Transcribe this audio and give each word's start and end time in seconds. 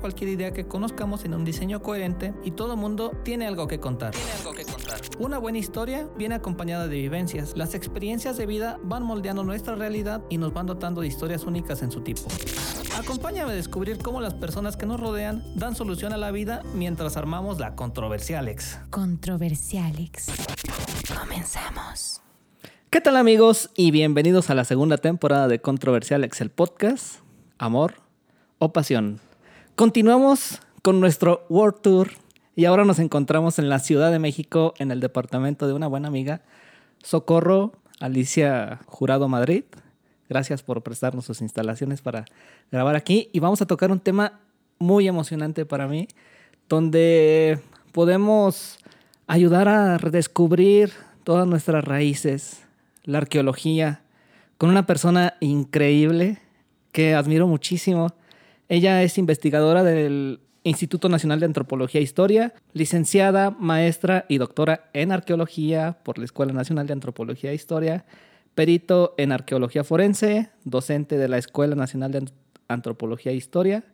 cualquier 0.00 0.30
idea 0.30 0.52
que 0.52 0.66
conozcamos 0.66 1.24
en 1.24 1.34
un 1.34 1.44
diseño 1.44 1.80
coherente 1.82 2.34
y 2.44 2.52
todo 2.52 2.76
mundo 2.76 3.12
tiene 3.24 3.46
algo 3.46 3.66
que 3.66 3.80
contar. 3.80 4.12
Tiene 4.12 4.32
algo 4.32 4.52
que 4.52 4.64
contar. 4.64 5.00
Una 5.18 5.38
buena 5.38 5.58
historia 5.58 6.08
viene 6.16 6.34
acompañada 6.34 6.88
de 6.88 6.96
vivencias. 6.96 7.56
Las 7.56 7.74
experiencias 7.74 8.36
de 8.36 8.46
vida 8.46 8.78
van 8.82 9.02
moldeando 9.02 9.44
nuestra 9.44 9.74
realidad 9.74 10.22
y 10.28 10.38
nos 10.38 10.52
van 10.52 10.66
dotando 10.66 11.00
de 11.00 11.06
historias 11.06 11.44
únicas 11.44 11.82
en 11.82 11.90
su 11.90 12.02
tipo. 12.02 12.22
Acompáñame 12.98 13.52
a 13.52 13.54
descubrir 13.54 13.98
cómo 13.98 14.20
las 14.20 14.34
personas 14.34 14.76
que 14.76 14.86
nos 14.86 15.00
rodean 15.00 15.44
dan 15.54 15.74
solución 15.74 16.12
a 16.12 16.16
la 16.16 16.30
vida 16.30 16.62
mientras 16.74 17.16
armamos 17.16 17.58
la 17.58 17.74
Controversialex. 17.74 18.78
Controversialex. 18.90 20.26
Comenzamos. 21.20 22.20
¿Qué 22.90 23.00
tal 23.00 23.16
amigos? 23.16 23.70
Y 23.76 23.90
bienvenidos 23.90 24.50
a 24.50 24.54
la 24.54 24.64
segunda 24.64 24.96
temporada 24.98 25.46
de 25.46 25.60
Controversialex, 25.60 26.40
el 26.40 26.50
podcast 26.50 27.20
Amor 27.58 27.94
o 28.58 28.72
Pasión. 28.72 29.27
Continuamos 29.78 30.60
con 30.82 30.98
nuestro 30.98 31.46
World 31.48 31.82
Tour 31.82 32.10
y 32.56 32.64
ahora 32.64 32.84
nos 32.84 32.98
encontramos 32.98 33.60
en 33.60 33.68
la 33.68 33.78
Ciudad 33.78 34.10
de 34.10 34.18
México, 34.18 34.74
en 34.80 34.90
el 34.90 34.98
departamento 34.98 35.68
de 35.68 35.72
una 35.72 35.86
buena 35.86 36.08
amiga, 36.08 36.42
Socorro 37.04 37.74
Alicia 38.00 38.80
Jurado 38.86 39.28
Madrid. 39.28 39.62
Gracias 40.28 40.64
por 40.64 40.82
prestarnos 40.82 41.26
sus 41.26 41.42
instalaciones 41.42 42.02
para 42.02 42.24
grabar 42.72 42.96
aquí 42.96 43.30
y 43.32 43.38
vamos 43.38 43.62
a 43.62 43.66
tocar 43.66 43.92
un 43.92 44.00
tema 44.00 44.40
muy 44.80 45.06
emocionante 45.06 45.64
para 45.64 45.86
mí, 45.86 46.08
donde 46.68 47.60
podemos 47.92 48.80
ayudar 49.28 49.68
a 49.68 49.96
redescubrir 49.96 50.90
todas 51.22 51.46
nuestras 51.46 51.84
raíces, 51.84 52.64
la 53.04 53.18
arqueología, 53.18 54.02
con 54.56 54.70
una 54.70 54.86
persona 54.86 55.34
increíble 55.38 56.40
que 56.90 57.14
admiro 57.14 57.46
muchísimo. 57.46 58.12
Ella 58.68 59.02
es 59.02 59.16
investigadora 59.16 59.82
del 59.82 60.40
Instituto 60.62 61.08
Nacional 61.08 61.40
de 61.40 61.46
Antropología 61.46 62.02
e 62.02 62.04
Historia, 62.04 62.52
licenciada, 62.74 63.50
maestra 63.50 64.26
y 64.28 64.36
doctora 64.36 64.90
en 64.92 65.10
arqueología 65.10 65.98
por 66.02 66.18
la 66.18 66.26
Escuela 66.26 66.52
Nacional 66.52 66.86
de 66.86 66.92
Antropología 66.92 67.50
e 67.50 67.54
Historia, 67.54 68.04
perito 68.54 69.14
en 69.16 69.32
arqueología 69.32 69.84
forense, 69.84 70.50
docente 70.64 71.16
de 71.16 71.28
la 71.28 71.38
Escuela 71.38 71.76
Nacional 71.76 72.12
de 72.12 72.26
Antropología 72.68 73.32
e 73.32 73.36
Historia. 73.36 73.84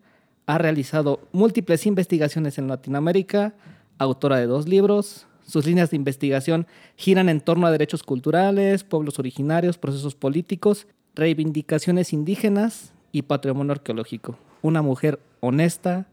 Ha 0.47 0.59
realizado 0.59 1.21
múltiples 1.31 1.87
investigaciones 1.87 2.59
en 2.59 2.67
Latinoamérica, 2.67 3.55
autora 3.99 4.39
de 4.39 4.47
dos 4.47 4.67
libros. 4.67 5.29
Sus 5.47 5.67
líneas 5.67 5.91
de 5.91 5.97
investigación 5.97 6.67
giran 6.97 7.29
en 7.29 7.41
torno 7.41 7.69
a 7.69 7.71
derechos 7.71 8.03
culturales, 8.03 8.83
pueblos 8.83 9.21
originarios, 9.21 9.79
procesos 9.79 10.17
políticos, 10.17 10.89
reivindicaciones 11.15 12.13
indígenas 12.13 12.93
y 13.13 13.23
patrimonio 13.23 13.71
arqueológico. 13.71 14.37
Una 14.65 14.81
mujer 14.81 15.21
honesta, 15.41 16.07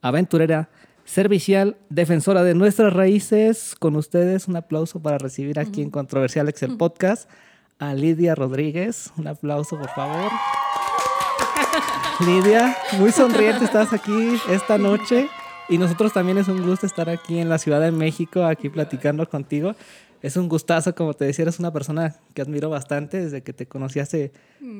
aventurera, 0.00 0.70
servicial, 1.04 1.76
defensora 1.90 2.42
de 2.42 2.54
nuestras 2.54 2.90
raíces. 2.90 3.74
Con 3.78 3.96
ustedes, 3.96 4.48
un 4.48 4.56
aplauso 4.56 5.02
para 5.02 5.18
recibir 5.18 5.60
aquí 5.60 5.82
en 5.82 5.90
Controversial 5.90 6.48
Excel 6.48 6.78
Podcast 6.78 7.28
a 7.78 7.92
Lidia 7.92 8.34
Rodríguez. 8.34 9.12
Un 9.18 9.26
aplauso, 9.26 9.78
por 9.78 9.90
favor. 9.90 10.32
Lidia, 12.26 12.74
muy 12.98 13.12
sonriente 13.12 13.66
estás 13.66 13.92
aquí 13.92 14.40
esta 14.48 14.78
noche. 14.88 15.28
Y 15.68 15.76
nosotros 15.76 16.14
también 16.14 16.38
es 16.38 16.48
un 16.48 16.66
gusto 16.66 16.86
estar 16.86 17.10
aquí 17.10 17.38
en 17.38 17.50
la 17.50 17.58
Ciudad 17.58 17.82
de 17.82 17.92
México, 17.92 18.42
aquí 18.44 18.70
platicando 18.70 19.28
contigo. 19.28 19.74
Es 20.22 20.36
un 20.36 20.48
gustazo, 20.48 20.94
como 20.94 21.14
te 21.14 21.24
decía, 21.24 21.44
eres 21.44 21.58
una 21.58 21.72
persona 21.72 22.16
que 22.34 22.42
admiro 22.42 22.70
bastante 22.70 23.22
desde 23.22 23.42
que 23.42 23.52
te 23.52 23.66
conocí 23.66 24.00
hace 24.00 24.32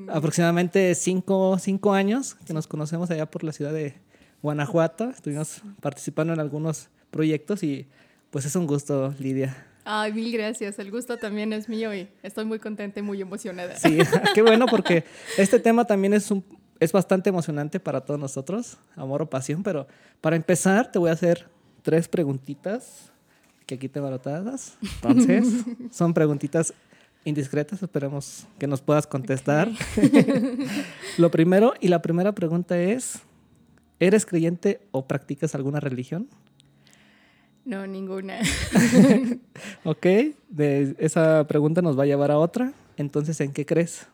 aproximadamente 0.09 0.95
cinco, 0.95 1.59
cinco 1.59 1.93
años, 1.93 2.35
que 2.47 2.53
nos 2.53 2.67
conocemos 2.67 3.11
allá 3.11 3.27
por 3.27 3.45
la 3.45 3.53
ciudad 3.53 3.73
de 3.73 3.95
Guanajuato. 4.43 5.11
Estuvimos 5.11 5.63
participando 5.81 6.33
en 6.33 6.41
algunos 6.41 6.89
proyectos 7.11 7.63
y 7.63 7.87
pues 8.31 8.45
es 8.45 8.57
un 8.57 8.67
gusto, 8.67 9.15
Lidia. 9.19 9.57
Ay, 9.85 10.13
mil 10.13 10.31
gracias. 10.33 10.79
El 10.79 10.91
gusto 10.91 11.17
también 11.17 11.53
es 11.53 11.69
mío 11.69 11.95
y 11.95 12.09
estoy 12.23 12.45
muy 12.45 12.59
contenta 12.59 13.01
y 13.01 13.03
muy 13.03 13.21
emocionada. 13.23 13.77
Sí, 13.77 13.99
qué 14.35 14.43
bueno 14.43 14.67
porque 14.67 15.05
este 15.39 15.59
tema 15.61 15.87
también 15.87 16.15
es 16.15 16.31
un 16.31 16.45
es 16.81 16.93
bastante 16.93 17.29
emocionante 17.29 17.81
para 17.81 18.03
todos 18.03 18.21
nosotros, 18.21 18.79
amor 18.95 19.23
o 19.23 19.31
pasión, 19.31 19.63
pero 19.63 19.87
para 20.21 20.37
empezar 20.37 20.91
te 20.93 20.99
voy 20.99 21.11
a 21.11 21.15
hacer 21.15 21.49
tres 21.83 22.09
preguntitas 22.09 23.13
que 23.69 23.75
aquí 23.75 23.89
te 23.89 24.01
barotadas. 24.01 24.79
Entonces, 24.83 25.47
son 25.93 26.15
preguntitas 26.15 26.73
indiscretas, 27.25 27.83
esperemos 27.83 28.47
que 28.59 28.67
nos 28.67 28.81
puedas 28.81 29.07
contestar. 29.07 29.71
Lo 31.19 31.31
primero 31.31 31.75
y 31.79 31.89
la 31.89 32.01
primera 32.01 32.33
pregunta 32.33 32.81
es, 32.81 33.21
¿eres 34.01 34.25
creyente 34.25 34.81
o 34.91 35.07
practicas 35.07 35.55
alguna 35.55 35.81
religión? 35.81 36.29
No, 37.65 37.87
ninguna. 37.87 38.41
Ok, 39.85 40.07
de 40.49 40.95
esa 40.99 41.47
pregunta 41.47 41.83
nos 41.83 41.99
va 41.99 42.05
a 42.05 42.07
llevar 42.07 42.31
a 42.31 42.39
otra. 42.39 42.73
Entonces, 42.97 43.41
¿en 43.41 43.53
qué 43.53 43.67
crees? 43.67 44.07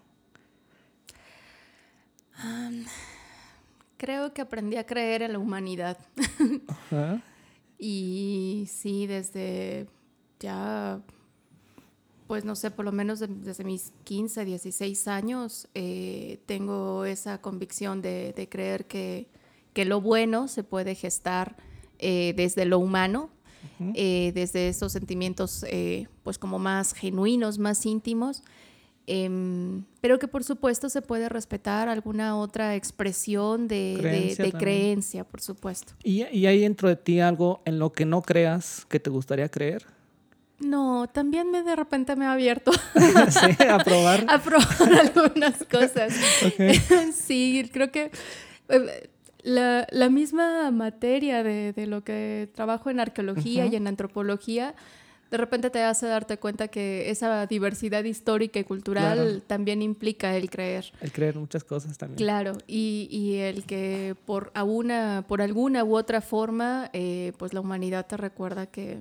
Creo 3.99 4.33
que 4.33 4.43
aprendí 4.43 4.77
a 4.77 4.85
creer 4.85 5.23
en 5.23 5.33
la 5.33 5.39
humanidad. 5.39 5.99
Ajá. 6.67 7.23
Y 7.87 8.65
sí, 8.67 9.07
desde 9.07 9.87
ya, 10.41 11.03
pues 12.27 12.47
no 12.47 12.57
sé, 12.57 12.71
por 12.71 12.87
lo 12.87 12.93
menos 12.93 13.19
de- 13.21 13.27
desde 13.27 13.63
mis 13.63 13.93
15, 14.05 14.47
16 14.47 15.07
años, 15.07 15.69
eh, 15.75 16.39
tengo 16.47 17.05
esa 17.05 17.43
convicción 17.43 18.01
de, 18.01 18.33
de 18.35 18.49
creer 18.49 18.87
que, 18.87 19.27
que 19.75 19.85
lo 19.85 20.01
bueno 20.01 20.49
se 20.49 20.65
puede 20.65 20.95
gestar 20.95 21.57
eh, 21.99 22.33
desde 22.35 22.65
lo 22.65 22.79
humano, 22.79 23.29
eh, 23.95 24.33
desde 24.35 24.69
esos 24.69 24.93
sentimientos 24.93 25.65
pues 26.23 26.39
como 26.39 26.59
más 26.59 26.95
genuinos, 26.95 27.59
más 27.59 27.85
íntimos. 27.85 28.43
Em, 29.07 29.85
pero 30.01 30.19
que 30.19 30.29
por 30.29 30.45
supuesto 30.45 30.89
se 30.89 31.03
puede 31.03 31.29
respetar 31.29 31.89
alguna 31.91 32.37
otra 32.39 32.75
expresión 32.75 33.69
de, 33.69 33.95
de- 33.97 34.01
Creencia 34.01 34.45
de 34.45 34.51
también. 34.53 34.71
creencia, 34.71 35.25
por 35.25 35.41
supuesto. 35.43 35.93
¿Y, 36.03 36.25
y 36.27 36.47
hay 36.47 36.61
dentro 36.61 36.89
de 36.89 36.97
ti 36.97 37.21
algo 37.21 37.61
en 37.67 37.79
lo 37.79 37.93
que 37.93 38.07
no 38.07 38.23
creas 38.23 38.87
que 38.89 39.01
te 39.01 39.11
gustaría 39.11 39.49
creer? 39.51 39.85
No, 40.59 41.07
también 41.13 41.51
me 41.51 41.63
de 41.63 41.77
repente 41.77 42.17
me 42.17 42.25
ha 42.25 42.33
abierto 42.33 42.73
sí, 43.29 43.63
a 43.69 43.79
probar. 43.79 44.25
a 44.29 44.39
probar 44.43 44.95
algunas 45.01 45.63
cosas. 45.71 46.15
Sí, 47.15 47.69
creo 47.73 47.91
que 47.91 48.11
eh, 48.71 49.11
la, 49.43 49.87
la 49.91 50.09
misma 50.09 50.71
materia 50.71 51.43
de, 51.43 51.73
de 51.75 51.87
lo 51.87 52.05
que 52.05 52.49
trabajo 52.55 52.89
en 52.89 53.01
arqueología 53.01 53.67
y 53.67 53.77
en 53.77 53.87
antropología, 53.87 54.75
de 55.35 55.39
repente 55.39 55.69
te 55.69 55.83
hace 55.83 56.07
darte 56.07 56.39
cuenta 56.39 56.69
que 56.69 57.11
esa 57.11 57.45
diversidad 57.47 58.05
histórica 58.05 58.61
y 58.61 58.65
cultural 58.65 59.19
Claro. 59.19 59.41
también 59.43 59.83
implica 59.83 60.37
el 60.37 60.49
creer. 60.49 60.93
El 61.01 61.11
creer 61.11 61.35
muchas 61.37 61.65
cosas 61.65 61.99
también. 61.99 62.19
Claro, 62.19 62.53
y, 62.69 63.09
y 63.11 63.39
el 63.39 63.65
que 63.65 64.15
por 64.27 64.53
alguna, 64.55 65.25
por 65.27 65.43
alguna 65.43 65.83
u 65.83 65.97
otra 65.97 66.21
forma, 66.21 66.89
eh, 66.93 67.33
pues 67.37 67.53
la 67.53 67.61
humanidad 67.61 68.07
te 68.07 68.17
recuerda 68.17 68.67
que, 68.67 69.01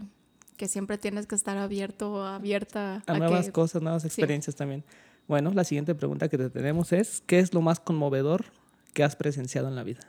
que 0.57 0.67
siempre 0.67 0.97
tienes 0.97 1.27
que 1.27 1.35
estar 1.35 1.55
abierto, 1.59 2.25
abierta 2.25 3.03
a 3.05 3.13
a 3.13 3.17
nuevas 3.19 3.45
que- 3.45 3.51
cosas, 3.51 3.83
nuevas 3.83 4.03
experiencias 4.03 4.55
también. 4.55 4.83
Bueno, 5.27 5.51
la 5.53 5.63
siguiente 5.63 5.93
pregunta 5.93 6.29
que 6.29 6.39
te 6.39 6.49
tenemos 6.49 6.91
es, 6.93 7.21
¿qué 7.27 7.37
es 7.37 7.53
lo 7.53 7.61
más 7.61 7.79
conmovedor 7.79 8.45
que 8.93 9.03
has 9.03 9.15
presenciado 9.15 9.67
en 9.67 9.75
la 9.75 9.83
vida? 9.83 10.01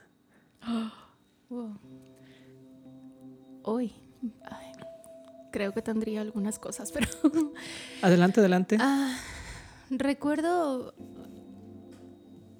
Wow. 1.49 1.77
Hoy. 3.61 3.93
ay, 4.43 4.64
creo 5.55 5.71
que 5.73 5.81
tendría 5.81 6.19
algunas 6.19 6.59
cosas, 6.59 6.91
pero. 6.91 7.07
Adelante, 8.01 8.41
adelante. 8.41 8.77
Ah, 8.81 9.15
recuerdo 9.89 10.93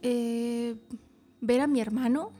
eh, 0.01 0.75
ver 1.41 1.59
a 1.59 1.67
mi 1.67 1.81
hermano 1.81 2.31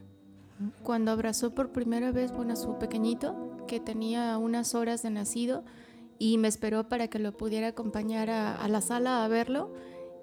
cuando 0.82 1.10
abrazó 1.10 1.54
por 1.54 1.72
primera 1.72 2.10
vez, 2.10 2.32
bueno, 2.32 2.54
a 2.54 2.56
su 2.56 2.78
pequeñito, 2.78 3.58
que 3.68 3.80
tenía 3.80 4.38
unas 4.38 4.74
horas 4.74 5.02
de 5.02 5.10
nacido, 5.10 5.62
y 6.18 6.38
me 6.38 6.48
esperó 6.48 6.88
para 6.88 7.08
que 7.08 7.18
lo 7.18 7.36
pudiera 7.36 7.68
acompañar 7.68 8.30
a, 8.30 8.56
a 8.56 8.66
la 8.68 8.80
sala 8.80 9.24
a 9.24 9.28
verlo 9.28 9.74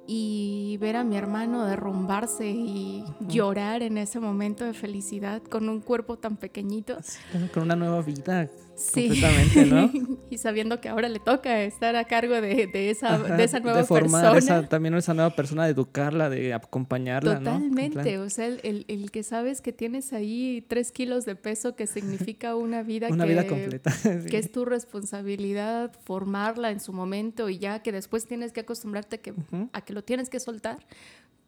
y 0.07 0.77
ver 0.81 0.95
a 0.95 1.03
mi 1.03 1.15
hermano 1.15 1.65
derrumbarse 1.67 2.49
y 2.49 3.03
llorar 3.27 3.83
en 3.83 3.99
ese 3.99 4.19
momento 4.19 4.65
de 4.65 4.73
felicidad 4.73 5.43
con 5.43 5.69
un 5.69 5.79
cuerpo 5.81 6.17
tan 6.17 6.35
pequeñito. 6.37 6.97
Sí, 7.03 7.19
con- 7.31 7.47
con 7.49 7.63
una 7.63 7.75
nueva 7.75 8.01
vida. 8.01 8.49
Sí. 8.75 9.07
Completamente, 9.09 9.65
¿no? 9.67 9.91
y 10.29 10.37
sabiendo 10.39 10.81
que 10.81 10.89
ahora 10.89 11.09
le 11.09 11.19
toca 11.19 11.61
estar 11.61 11.95
a 11.95 12.05
cargo 12.05 12.33
de, 12.41 12.65
de 12.67 12.89
esa, 12.89 13.15
Ajá, 13.15 13.35
de 13.37 13.43
esa 13.43 13.59
nueva 13.59 13.79
de 13.79 13.83
formar 13.83 14.33
persona. 14.33 14.59
esa- 14.59 14.67
también 14.69 14.95
esa 14.95 15.13
nueva 15.13 15.35
persona, 15.35 15.65
de 15.65 15.71
educarla, 15.71 16.29
de 16.29 16.53
acompañarla. 16.53 17.37
Totalmente, 17.37 18.17
o 18.17 18.29
sea, 18.29 18.47
el, 18.47 18.59
el- 18.63 18.85
el 18.87 19.11
que 19.11 19.21
sabes 19.21 19.61
que 19.61 19.73
tienes 19.73 20.11
ahí 20.11 20.65
tres 20.67 20.91
kilos 20.91 21.25
de 21.25 21.35
peso 21.35 21.75
que 21.75 21.85
significa 21.85 22.55
una 22.55 22.81
vida 22.81 23.09
Una 23.11 23.25
que, 23.25 23.29
vida 23.31 23.47
completa. 23.47 23.91
sí. 23.91 24.09
que 24.29 24.37
es 24.39 24.51
tu 24.51 24.65
responsabilidad 24.65 25.91
formarla 26.03 26.71
en 26.71 26.79
su 26.79 26.93
momento 26.93 27.49
y 27.49 27.59
ya 27.59 27.83
que 27.83 27.91
después 27.91 28.25
tienes 28.25 28.51
que 28.53 28.61
acostumbrarte 28.61 29.19
que, 29.19 29.33
a 29.73 29.81
que 29.81 29.93
lo 29.93 30.03
tienes 30.03 30.29
que 30.29 30.39
soltar, 30.39 30.79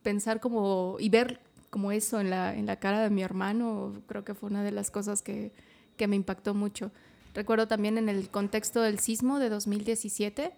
pensar 0.04 0.40
como 0.40 0.98
y 1.00 1.10
ver 1.10 1.40
como 1.72 1.92
eso 1.92 2.20
en 2.22 2.30
la, 2.30 2.56
en 2.56 2.68
la 2.68 2.78
cara 2.78 3.02
de 3.02 3.10
mi 3.10 3.24
hermano, 3.24 3.94
creo 4.08 4.24
que 4.24 4.34
fue 4.36 4.50
una 4.50 4.64
de 4.64 4.72
las 4.72 4.92
cosas 4.92 5.22
que, 5.22 5.52
que 5.98 6.08
me 6.08 6.16
impactó 6.16 6.54
mucho. 6.54 6.92
Recuerdo 7.36 7.68
también 7.68 7.98
en 7.98 8.10
el 8.10 8.30
contexto 8.30 8.82
del 8.82 9.00
sismo 9.00 9.40
de 9.40 9.50
2017, 9.50 10.52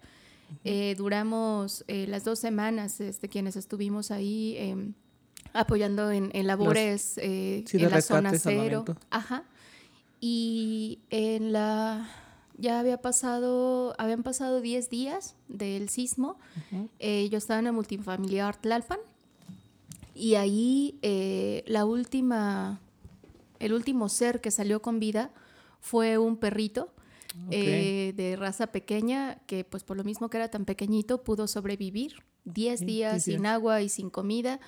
eh, 0.64 0.94
duramos 0.96 1.84
eh, 1.88 2.06
las 2.08 2.24
dos 2.24 2.38
semanas 2.38 3.00
este, 3.00 3.28
quienes 3.28 3.56
estuvimos 3.56 4.10
ahí 4.10 4.56
em, 4.56 4.94
apoyando 5.52 6.10
en, 6.10 6.30
en 6.32 6.46
labores 6.46 7.18
eh, 7.18 7.64
sí, 7.66 7.76
de 7.76 7.84
en 7.84 7.90
la 7.90 8.00
zona 8.00 8.30
rescate, 8.30 8.56
cero. 8.56 8.84
salvamento. 8.86 9.06
Ajá. 9.10 9.44
Y 10.20 11.00
en 11.10 11.52
la 11.52 12.08
ya 12.58 12.80
había 12.80 13.00
pasado, 13.00 13.94
habían 13.98 14.24
pasado 14.24 14.60
10 14.60 14.90
días 14.90 15.36
del 15.46 15.88
sismo. 15.88 16.38
Eh, 16.98 17.28
yo 17.30 17.38
estaba 17.38 17.60
en 17.60 17.68
el 17.68 17.72
multifamiliar 17.72 18.56
Tlalpan 18.56 18.98
y 20.12 20.34
ahí 20.34 20.98
eh, 21.02 21.62
la 21.68 21.84
última, 21.84 22.80
el 23.60 23.72
último 23.72 24.08
ser 24.08 24.40
que 24.40 24.50
salió 24.50 24.82
con 24.82 24.98
vida 24.98 25.30
fue 25.80 26.18
un 26.18 26.36
perrito 26.36 26.92
eh, 27.50 28.12
de 28.16 28.36
raza 28.36 28.68
pequeña 28.68 29.40
que 29.46 29.64
pues 29.64 29.84
por 29.84 29.96
lo 29.96 30.04
mismo 30.04 30.28
que 30.28 30.38
era 30.38 30.50
tan 30.50 30.64
pequeñito 30.64 31.22
pudo 31.22 31.46
sobrevivir 31.46 32.22
10 32.44 32.80
Sí, 32.80 32.84
días 32.86 33.22
sí, 33.22 33.30
sí. 33.32 33.36
sin 33.36 33.46
agua 33.46 33.82
y 33.82 33.88
sin 33.88 34.10
comida. 34.10 34.58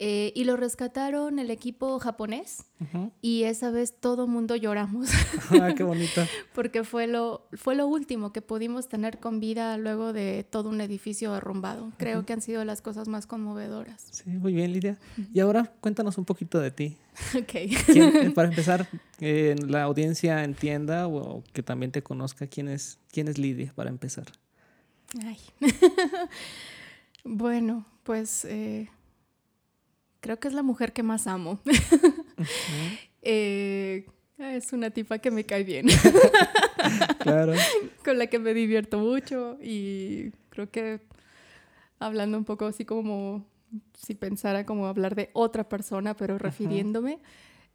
Eh, 0.00 0.32
y 0.36 0.44
lo 0.44 0.56
rescataron 0.56 1.38
el 1.40 1.50
equipo 1.50 1.98
japonés 1.98 2.64
Ujú. 2.80 3.10
y 3.20 3.42
esa 3.44 3.70
vez 3.72 3.92
todo 3.98 4.28
mundo 4.28 4.54
lloramos 4.54 5.08
Ah, 5.60 5.74
qué 5.76 5.82
bonito. 5.82 6.22
porque 6.54 6.84
fue 6.84 7.06
lo, 7.08 7.48
fue 7.54 7.74
lo 7.74 7.86
último 7.88 8.32
que 8.32 8.40
pudimos 8.40 8.88
tener 8.88 9.18
con 9.18 9.40
vida 9.40 9.76
luego 9.76 10.12
de 10.12 10.44
todo 10.48 10.68
un 10.68 10.80
edificio 10.80 11.32
derrumbado. 11.32 11.90
Creo 11.96 12.24
que 12.24 12.32
han 12.32 12.40
sido 12.42 12.64
las 12.64 12.80
cosas 12.80 13.08
más 13.08 13.26
conmovedoras. 13.26 14.06
Sí, 14.12 14.30
muy 14.30 14.52
bien, 14.52 14.72
Lidia. 14.72 14.98
Y 15.34 15.40
ahora 15.40 15.72
cuéntanos 15.80 16.16
un 16.18 16.24
poquito 16.24 16.60
de 16.60 16.70
ti. 16.70 16.96
Ok. 17.36 17.52
¿Quién- 17.86 18.16
eh, 18.16 18.30
para 18.30 18.48
empezar, 18.48 18.86
eh, 19.20 19.56
la 19.66 19.82
audiencia 19.82 20.44
entienda 20.44 21.08
o, 21.08 21.42
que 21.52 21.64
también 21.64 21.90
te 21.90 22.02
conozca 22.04 22.46
quién 22.46 22.68
es, 22.68 22.98
quién 23.10 23.26
es 23.26 23.38
Lidia, 23.38 23.72
para 23.74 23.90
empezar. 23.90 24.26
Ay. 25.24 25.38
bueno, 27.24 27.84
pues 28.04 28.44
eh, 28.44 28.88
creo 30.20 30.38
que 30.38 30.48
es 30.48 30.54
la 30.54 30.62
mujer 30.62 30.92
que 30.92 31.02
más 31.02 31.26
amo. 31.26 31.60
Eh, 33.22 34.06
es 34.38 34.72
una 34.72 34.90
tipa 34.90 35.18
que 35.18 35.32
me 35.32 35.44
cae 35.44 35.64
bien, 35.64 35.86
Claro. 37.18 37.52
con 38.04 38.16
la 38.16 38.28
que 38.28 38.38
me 38.38 38.54
divierto 38.54 38.98
mucho 38.98 39.58
y 39.60 40.30
creo 40.50 40.70
que 40.70 41.00
hablando 41.98 42.38
un 42.38 42.44
poco 42.44 42.66
así 42.66 42.84
como 42.84 43.44
si 43.94 44.14
pensara 44.14 44.64
como 44.64 44.86
hablar 44.86 45.16
de 45.16 45.30
otra 45.32 45.68
persona, 45.68 46.16
pero 46.16 46.38
refiriéndome, 46.38 47.18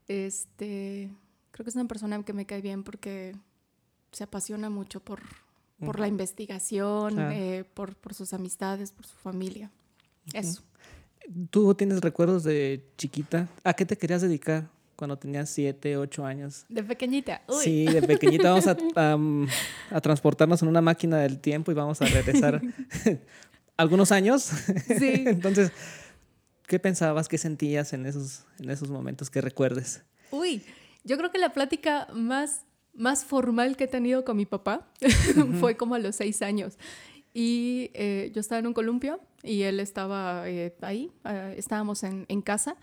este, 0.07 1.11
creo 1.51 1.63
que 1.65 1.69
es 1.69 1.75
una 1.75 1.87
persona 1.87 2.23
que 2.23 2.33
me 2.33 2.45
cae 2.45 2.61
bien 2.61 2.83
porque 2.83 3.35
se 4.13 4.23
apasiona 4.23 4.69
mucho 4.69 5.01
por, 5.01 5.19
por 5.85 5.99
la 5.99 6.07
investigación, 6.07 7.19
eh, 7.19 7.65
por, 7.73 7.95
por 7.95 8.13
sus 8.13 8.33
amistades, 8.33 8.91
por 8.93 9.05
su 9.05 9.17
familia. 9.17 9.69
Eso. 10.33 10.63
¿Tú 11.49 11.73
tienes 11.75 12.01
recuerdos 12.01 12.43
de 12.43 12.83
chiquita? 12.97 13.47
¿A 13.63 13.73
qué 13.73 13.85
te 13.85 13.97
querías 13.97 14.21
dedicar 14.21 14.69
cuando 14.95 15.17
tenías 15.17 15.49
7, 15.49 15.97
8 15.97 16.25
años? 16.25 16.65
De 16.69 16.83
pequeñita. 16.83 17.41
Uy. 17.47 17.63
Sí, 17.63 17.85
de 17.85 18.01
pequeñita 18.01 18.49
vamos 18.49 18.67
a, 18.67 18.77
a, 18.95 19.17
a 19.95 20.01
transportarnos 20.01 20.61
en 20.61 20.67
una 20.67 20.81
máquina 20.81 21.17
del 21.17 21.39
tiempo 21.39 21.71
y 21.71 21.75
vamos 21.75 22.01
a 22.01 22.05
regresar 22.05 22.61
algunos 23.77 24.11
años. 24.11 24.51
Sí. 24.97 25.23
Entonces, 25.25 25.71
¿qué 26.67 26.79
pensabas, 26.79 27.27
qué 27.27 27.37
sentías 27.37 27.93
en 27.93 28.05
esos, 28.05 28.45
en 28.59 28.69
esos 28.69 28.89
momentos 28.89 29.29
que 29.29 29.41
recuerdes? 29.41 30.03
Uy, 30.31 30.63
yo 31.03 31.17
creo 31.17 31.31
que 31.31 31.37
la 31.37 31.53
plática 31.53 32.07
más, 32.13 32.65
más 32.93 33.23
formal 33.23 33.77
que 33.77 33.85
he 33.85 33.87
tenido 33.87 34.25
con 34.25 34.37
mi 34.37 34.45
papá 34.45 34.87
fue 35.59 35.77
como 35.77 35.95
a 35.95 35.99
los 35.99 36.15
seis 36.15 36.41
años. 36.41 36.77
Y 37.33 37.91
eh, 37.93 38.31
yo 38.33 38.41
estaba 38.41 38.59
en 38.59 38.67
un 38.67 38.73
columpio 38.73 39.19
y 39.43 39.63
él 39.63 39.79
estaba 39.79 40.49
eh, 40.49 40.75
ahí, 40.81 41.11
eh, 41.25 41.55
estábamos 41.57 42.03
en, 42.03 42.25
en 42.29 42.41
casa. 42.41 42.77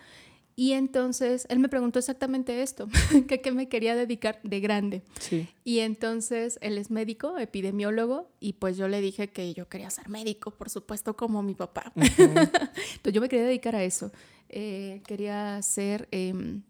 Y 0.56 0.72
entonces 0.72 1.46
él 1.48 1.58
me 1.58 1.70
preguntó 1.70 1.98
exactamente 1.98 2.60
esto, 2.60 2.86
que 3.28 3.40
qué 3.40 3.50
me 3.50 3.70
quería 3.70 3.94
dedicar 3.94 4.40
de 4.42 4.60
grande. 4.60 5.02
Sí. 5.18 5.48
Y 5.64 5.78
entonces 5.78 6.58
él 6.60 6.76
es 6.76 6.90
médico, 6.90 7.38
epidemiólogo, 7.38 8.30
y 8.40 8.52
pues 8.52 8.76
yo 8.76 8.86
le 8.86 9.00
dije 9.00 9.30
que 9.30 9.54
yo 9.54 9.70
quería 9.70 9.88
ser 9.88 10.10
médico, 10.10 10.50
por 10.50 10.68
supuesto, 10.68 11.16
como 11.16 11.42
mi 11.42 11.54
papá. 11.54 11.92
Entonces 11.96 13.12
yo 13.12 13.22
me 13.22 13.30
quería 13.30 13.46
dedicar 13.46 13.74
a 13.74 13.84
eso. 13.84 14.12
Eh, 14.50 15.00
quería 15.06 15.62
ser 15.62 16.08
em, 16.10 16.62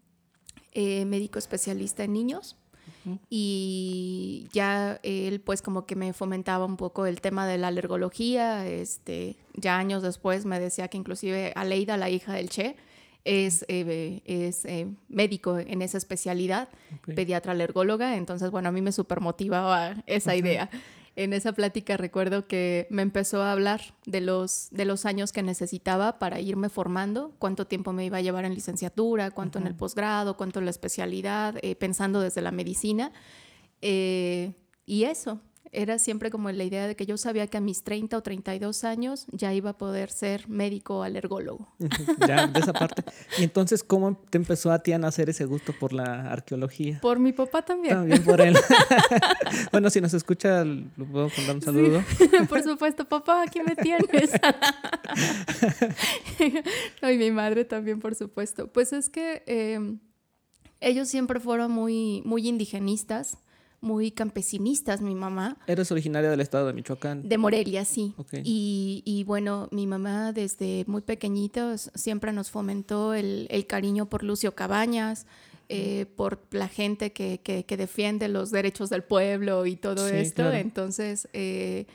eh, 0.71 1.03
médico 1.03 1.37
especialista 1.37 2.05
en 2.05 2.13
niños. 2.13 2.55
Y 3.29 4.47
ya 4.51 4.99
él 5.03 5.41
pues 5.41 5.61
como 5.61 5.85
que 5.85 5.95
me 5.95 6.13
fomentaba 6.13 6.65
un 6.65 6.77
poco 6.77 7.05
el 7.05 7.21
tema 7.21 7.47
de 7.47 7.57
la 7.57 7.67
alergología. 7.67 8.67
Este, 8.67 9.37
ya 9.55 9.77
años 9.77 10.03
después 10.03 10.45
me 10.45 10.59
decía 10.59 10.87
que 10.87 10.97
inclusive 10.97 11.53
Aleida, 11.55 11.97
la 11.97 12.09
hija 12.09 12.33
del 12.33 12.49
Che, 12.49 12.75
es, 13.23 13.65
eh, 13.67 14.21
es 14.25 14.65
eh, 14.65 14.87
médico 15.07 15.57
en 15.59 15.81
esa 15.81 15.97
especialidad, 15.97 16.69
Ok. 16.95 17.15
pediatra 17.15 17.51
alergóloga. 17.51 18.15
Entonces, 18.15 18.49
bueno, 18.51 18.69
a 18.69 18.71
mí 18.71 18.81
me 18.81 18.91
super 18.91 19.21
motivaba 19.21 19.95
esa 20.07 20.35
idea. 20.35 20.69
En 21.15 21.33
esa 21.33 21.51
plática 21.51 21.97
recuerdo 21.97 22.47
que 22.47 22.87
me 22.89 23.01
empezó 23.01 23.41
a 23.41 23.51
hablar 23.51 23.81
de 24.05 24.21
los, 24.21 24.69
de 24.71 24.85
los 24.85 25.05
años 25.05 25.33
que 25.33 25.43
necesitaba 25.43 26.19
para 26.19 26.39
irme 26.39 26.69
formando, 26.69 27.33
cuánto 27.37 27.67
tiempo 27.67 27.91
me 27.91 28.05
iba 28.05 28.17
a 28.17 28.21
llevar 28.21 28.45
en 28.45 28.53
licenciatura, 28.53 29.31
cuánto 29.31 29.59
en 29.59 29.67
el 29.67 29.75
posgrado, 29.75 30.37
cuánto 30.37 30.59
en 30.59 30.65
la 30.65 30.71
especialidad, 30.71 31.55
eh, 31.61 31.75
pensando 31.75 32.21
desde 32.21 32.41
la 32.41 32.51
medicina. 32.51 33.11
Eh, 33.81 34.53
y 34.85 35.03
eso, 35.03 35.41
era 35.73 35.99
siempre 35.99 36.29
como 36.29 36.51
la 36.51 36.63
idea 36.63 36.85
de 36.85 36.95
que 36.95 37.05
yo 37.05 37.17
sabía 37.17 37.47
que 37.47 37.57
a 37.57 37.61
mis 37.61 37.83
30 37.83 38.17
o 38.17 38.21
32 38.21 38.83
años 38.83 39.25
ya 39.31 39.53
iba 39.53 39.71
a 39.71 39.77
poder 39.77 40.11
ser 40.11 40.49
médico 40.49 41.03
alergólogo. 41.03 41.73
ya, 42.27 42.47
de 42.47 42.59
esa 42.59 42.73
parte. 42.73 43.03
Y 43.37 43.43
entonces, 43.43 43.83
¿cómo 43.83 44.17
te 44.29 44.37
empezó 44.37 44.71
a 44.71 44.79
ti 44.79 44.91
a 44.91 44.97
nacer 44.97 45.29
ese 45.29 45.45
gusto 45.45 45.73
por 45.79 45.93
la 45.93 46.31
arqueología? 46.31 46.99
Por 47.01 47.19
mi 47.19 47.31
papá 47.31 47.61
también. 47.61 47.95
También 47.95 48.23
por 48.23 48.41
él. 48.41 48.55
bueno, 49.71 49.89
si 49.89 50.01
nos 50.01 50.13
escucha, 50.13 50.65
le 50.65 51.05
puedo 51.05 51.29
mandar 51.37 51.55
un 51.55 51.61
saludo. 51.61 52.03
Por 52.49 52.63
supuesto, 52.63 53.05
papá, 53.05 53.43
aquí 53.43 53.59
me 53.61 53.75
tienes. 53.75 54.31
no, 57.01 57.09
y 57.09 57.17
mi 57.17 57.31
madre 57.31 57.65
también, 57.65 57.99
por 57.99 58.15
supuesto. 58.15 58.67
Pues 58.67 58.93
es 58.93 59.09
que 59.09 59.43
eh, 59.45 59.97
ellos 60.79 61.07
siempre 61.07 61.39
fueron 61.39 61.71
muy, 61.71 62.21
muy 62.25 62.47
indigenistas, 62.47 63.37
muy 63.81 64.11
campesinistas, 64.11 65.01
mi 65.01 65.15
mamá. 65.15 65.57
Eres 65.67 65.91
originaria 65.91 66.29
del 66.29 66.39
estado 66.39 66.67
de 66.67 66.73
Michoacán. 66.73 67.27
De 67.27 67.37
Morelia, 67.37 67.83
sí. 67.83 68.13
Y, 68.43 69.01
y 69.05 69.23
bueno, 69.23 69.67
mi 69.71 69.87
mamá 69.87 70.31
desde 70.33 70.85
muy 70.87 71.01
pequeñitos 71.01 71.89
siempre 71.95 72.31
nos 72.31 72.51
fomentó 72.51 73.13
el, 73.15 73.47
el 73.49 73.65
cariño 73.65 74.05
por 74.07 74.23
Lucio 74.23 74.53
Cabañas, 74.53 75.25
eh, 75.69 76.05
por 76.15 76.39
la 76.51 76.67
gente 76.67 77.11
que, 77.11 77.39
que- 77.43 77.63
que 77.65 77.77
defiende 77.77 78.27
los 78.27 78.51
derechos 78.51 78.89
del 78.89 79.03
pueblo 79.03 79.65
y 79.65 79.75
todo 79.77 80.07
Sí, 80.09 80.15
esto. 80.17 80.43
claro. 80.43 80.57
Entonces, 80.57 81.27
eh, 81.33 81.85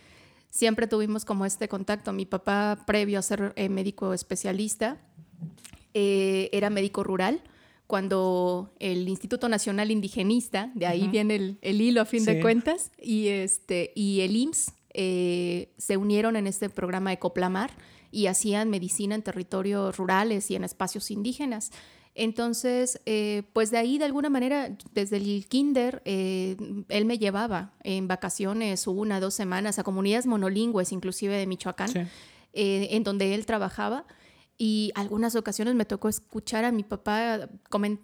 siempre 0.50 0.86
tuvimos 0.86 1.24
como 1.24 1.44
este 1.46 1.68
contacto. 1.68 2.12
Mi 2.12 2.26
papá, 2.26 2.78
previo 2.86 3.18
a 3.18 3.22
ser 3.22 3.52
eh, 3.54 3.68
médico 3.68 4.12
especialista, 4.14 4.96
eh, 5.94 6.48
era 6.52 6.70
médico 6.70 7.04
rural. 7.04 7.40
Cuando 7.86 8.72
el 8.80 9.08
Instituto 9.08 9.48
Nacional 9.48 9.90
Indigenista, 9.90 10.70
de 10.74 10.86
ahí 10.86 11.06
viene 11.08 11.36
el, 11.36 11.58
el 11.62 11.80
hilo 11.80 12.00
a 12.00 12.04
fin 12.04 12.20
Sí. 12.20 12.26
de 12.34 12.40
cuentas, 12.40 12.90
y, 13.00 13.28
este, 13.28 13.92
y 13.94 14.20
el 14.22 14.34
IMSS 14.36 14.72
eh, 14.94 15.68
se 15.78 15.96
unieron 15.96 16.36
en 16.36 16.46
este 16.46 16.68
programa 16.68 17.12
Ecoplamar 17.12 17.70
y 18.10 18.26
hacían 18.26 18.70
medicina 18.70 19.14
en 19.14 19.22
territorios 19.22 19.96
rurales 19.96 20.50
y 20.50 20.56
en 20.56 20.64
espacios 20.64 21.10
indígenas. 21.10 21.70
Entonces, 22.14 23.00
eh, 23.04 23.42
pues 23.52 23.70
de 23.70 23.76
ahí 23.76 23.98
de 23.98 24.06
alguna 24.06 24.30
manera, 24.30 24.74
desde 24.92 25.18
el 25.18 25.46
kinder, 25.48 26.00
eh, 26.06 26.56
él 26.88 27.04
me 27.04 27.18
llevaba 27.18 27.74
en 27.84 28.08
vacaciones 28.08 28.86
una, 28.86 29.20
dos 29.20 29.34
semanas 29.34 29.78
a 29.78 29.84
comunidades 29.84 30.26
monolingües, 30.26 30.92
inclusive 30.92 31.36
de 31.36 31.46
Michoacán, 31.46 31.90
Sí. 31.90 32.00
en 32.54 33.04
donde 33.04 33.34
él 33.34 33.44
trabajaba. 33.44 34.06
Y 34.58 34.90
algunas 34.94 35.36
ocasiones 35.36 35.74
me 35.74 35.84
tocó 35.84 36.08
escuchar 36.08 36.64
a 36.64 36.72
mi 36.72 36.82
papá 36.82 37.48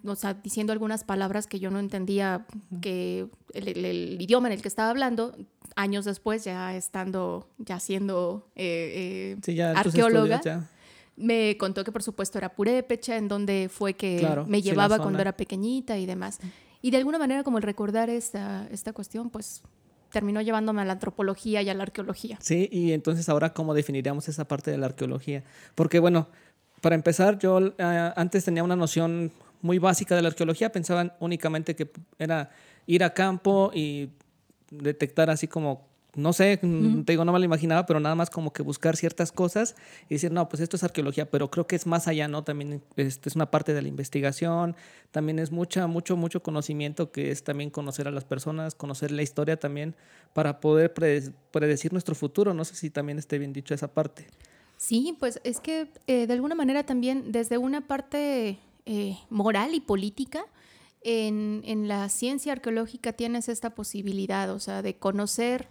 o 0.05 0.15
sea, 0.15 0.35
diciendo 0.35 0.71
algunas 0.71 1.03
palabras 1.03 1.47
que 1.47 1.59
yo 1.59 1.71
no 1.71 1.79
entendía 1.79 2.45
que 2.81 3.27
el, 3.53 3.67
el- 3.69 3.85
el 3.85 4.21
idioma 4.21 4.47
en 4.49 4.53
el 4.53 4.61
que 4.61 4.67
estaba 4.67 4.89
hablando. 4.91 5.35
Años 5.75 6.05
después, 6.05 6.43
ya 6.43 6.75
estando, 6.75 7.49
ya 7.57 7.79
siendo 7.79 8.51
eh, 8.55 9.33
eh, 9.35 9.37
Sí, 9.43 9.55
ya 9.55 9.73
tus 9.81 9.87
arqueóloga, 9.95 10.41
ya. 10.43 10.69
me 11.15 11.57
contó 11.57 11.83
que 11.83 11.91
por 11.91 12.03
supuesto 12.03 12.37
era 12.37 12.53
Purépecha, 12.53 13.17
en 13.17 13.27
donde 13.27 13.69
fue 13.71 13.95
que 13.95 14.17
Claro, 14.19 14.45
me 14.45 14.61
llevaba 14.61 14.99
cuando 14.99 15.19
era 15.19 15.35
pequeñita 15.35 15.97
y 15.97 16.05
demás. 16.05 16.39
Y 16.83 16.91
de 16.91 16.97
alguna 16.97 17.17
manera 17.17 17.43
como 17.43 17.57
el 17.57 17.63
recordar 17.63 18.11
esta, 18.11 18.67
esta 18.69 18.93
cuestión, 18.93 19.31
pues 19.31 19.63
terminó 20.11 20.41
llevándome 20.41 20.83
a 20.83 20.85
la 20.85 20.93
antropología 20.93 21.63
y 21.63 21.69
a 21.69 21.73
la 21.73 21.81
arqueología. 21.81 22.37
Sí, 22.39 22.69
y 22.71 22.91
entonces 22.91 23.27
ahora, 23.29 23.53
¿cómo 23.55 23.73
definiríamos 23.73 24.27
esa 24.29 24.45
parte 24.47 24.69
de 24.69 24.77
la 24.77 24.85
arqueología? 24.85 25.43
Porque, 25.73 25.97
bueno, 25.97 26.27
para 26.83 26.95
empezar, 26.95 27.39
yo 27.39 27.59
eh, 27.77 28.11
antes 28.15 28.43
tenía 28.43 28.61
una 28.61 28.75
noción 28.75 29.31
muy 29.61 29.79
básica 29.79 30.15
de 30.17 30.21
la 30.21 30.27
arqueología, 30.27 30.69
pensaban 30.73 31.13
únicamente 31.21 31.75
que 31.77 31.89
era 32.19 32.49
ir 32.87 33.05
a 33.05 33.13
campo 33.13 33.71
y 33.73 34.09
detectar 34.69 35.29
así 35.29 35.47
como, 35.47 35.87
no 36.15 36.33
sé, 36.33 36.59
mm, 36.61 37.03
te 37.05 37.13
digo, 37.13 37.23
no 37.23 37.31
me 37.31 37.39
lo 37.39 37.45
imaginaba, 37.45 37.85
pero 37.85 38.01
nada 38.01 38.15
más 38.15 38.29
como 38.29 38.51
que 38.51 38.61
buscar 38.63 38.97
ciertas 38.97 39.31
cosas 39.31 39.75
y 40.09 40.15
decir, 40.15 40.33
no, 40.33 40.49
pues 40.49 40.59
esto 40.61 40.75
es 40.75 40.83
arqueología, 40.83 41.31
pero 41.31 41.49
creo 41.49 41.67
que 41.67 41.77
es 41.77 41.87
más 41.87 42.09
allá, 42.09 42.27
¿no? 42.27 42.43
También 42.43 42.81
este, 42.97 43.29
es 43.29 43.35
una 43.37 43.49
parte 43.49 43.73
de 43.73 43.81
la 43.81 43.87
investigación, 43.87 44.75
también 45.11 45.39
es 45.39 45.51
mucha, 45.51 45.87
mucho, 45.87 46.17
mucho 46.17 46.43
conocimiento 46.43 47.11
que 47.13 47.31
es 47.31 47.45
también 47.45 47.69
conocer 47.69 48.09
a 48.09 48.11
las 48.11 48.25
personas, 48.25 48.75
conocer 48.75 49.11
la 49.11 49.21
historia 49.21 49.57
también 49.57 49.95
para 50.33 50.59
poder 50.59 50.93
prede- 50.93 51.31
predecir 51.51 51.93
nuestro 51.93 52.13
futuro. 52.13 52.53
No 52.53 52.65
sé 52.65 52.75
si 52.75 52.89
también 52.89 53.17
esté 53.19 53.37
bien 53.37 53.53
dicho 53.53 53.73
esa 53.73 53.87
parte. 53.87 54.27
Sí, 54.83 55.15
pues 55.17 55.39
es 55.45 55.61
que 55.61 55.87
eh, 56.07 56.27
de 56.27 56.33
alguna 56.33 56.55
manera 56.55 56.85
también 56.85 57.31
desde 57.31 57.57
una 57.57 57.87
parte 57.87 58.59
eh, 58.85 59.17
moral 59.29 59.75
y 59.75 59.79
política, 59.79 60.45
en, 61.03 61.61
en 61.63 61.87
la 61.87 62.09
ciencia 62.09 62.51
arqueológica 62.51 63.13
tienes 63.13 63.47
esta 63.47 63.75
posibilidad, 63.75 64.49
o 64.51 64.59
sea, 64.59 64.81
de 64.81 64.97
conocer 64.97 65.69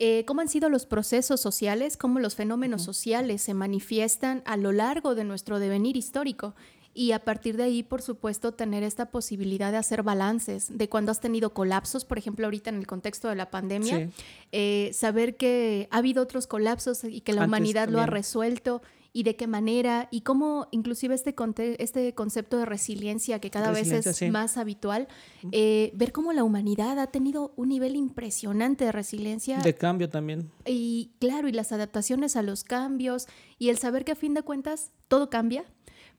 eh, 0.00 0.24
cómo 0.24 0.40
han 0.40 0.48
sido 0.48 0.68
los 0.68 0.84
procesos 0.84 1.40
sociales, 1.40 1.96
cómo 1.96 2.18
los 2.18 2.34
fenómenos 2.34 2.82
sociales 2.82 3.40
se 3.40 3.54
manifiestan 3.54 4.42
a 4.46 4.56
lo 4.56 4.72
largo 4.72 5.14
de 5.14 5.22
nuestro 5.22 5.60
devenir 5.60 5.96
histórico. 5.96 6.56
Y 6.92 7.12
a 7.12 7.20
partir 7.20 7.56
de 7.56 7.62
ahí, 7.62 7.82
por 7.82 8.02
supuesto, 8.02 8.52
tener 8.52 8.82
esta 8.82 9.10
posibilidad 9.10 9.70
de 9.70 9.78
hacer 9.78 10.02
balances 10.02 10.76
de 10.76 10.88
cuando 10.88 11.12
has 11.12 11.20
tenido 11.20 11.54
colapsos, 11.54 12.04
por 12.04 12.18
ejemplo, 12.18 12.46
ahorita 12.46 12.70
en 12.70 12.76
el 12.76 12.86
contexto 12.86 13.28
de 13.28 13.36
la 13.36 13.50
pandemia, 13.50 13.98
Sí. 14.08 14.12
eh, 14.52 14.90
saber 14.92 15.36
que 15.36 15.86
ha 15.92 15.98
habido 15.98 16.22
otros 16.22 16.46
colapsos 16.46 17.04
y 17.04 17.20
que 17.20 17.32
la 17.32 17.42
Antes 17.42 17.48
humanidad 17.48 17.88
lo 17.88 18.00
ha 18.00 18.06
resuelto 18.06 18.82
y 19.12 19.24
de 19.24 19.34
qué 19.34 19.48
manera 19.48 20.06
y 20.12 20.20
cómo 20.20 20.68
inclusive 20.70 21.16
este, 21.16 21.34
este 21.82 22.14
concepto 22.14 22.58
de 22.58 22.64
resiliencia 22.64 23.40
que 23.40 23.50
cada 23.50 23.72
vez 23.72 23.90
es 23.90 24.16
sí. 24.16 24.30
más 24.30 24.56
habitual, 24.56 25.08
eh, 25.50 25.90
ver 25.94 26.12
cómo 26.12 26.32
la 26.32 26.44
humanidad 26.44 26.96
ha 27.00 27.08
tenido 27.08 27.52
un 27.56 27.70
nivel 27.70 27.96
impresionante 27.96 28.84
de 28.84 28.92
resiliencia 28.92 29.58
De 29.58 29.74
cambio 29.74 30.08
también. 30.08 30.50
y 30.64 31.10
claro, 31.18 31.48
y 31.48 31.52
las 31.52 31.72
adaptaciones 31.72 32.36
a 32.36 32.42
los 32.42 32.62
cambios 32.62 33.26
y 33.58 33.70
el 33.70 33.78
saber 33.78 34.04
que 34.04 34.12
a 34.12 34.16
fin 34.16 34.32
de 34.34 34.42
cuentas 34.42 34.92
todo 35.08 35.28
cambia, 35.28 35.64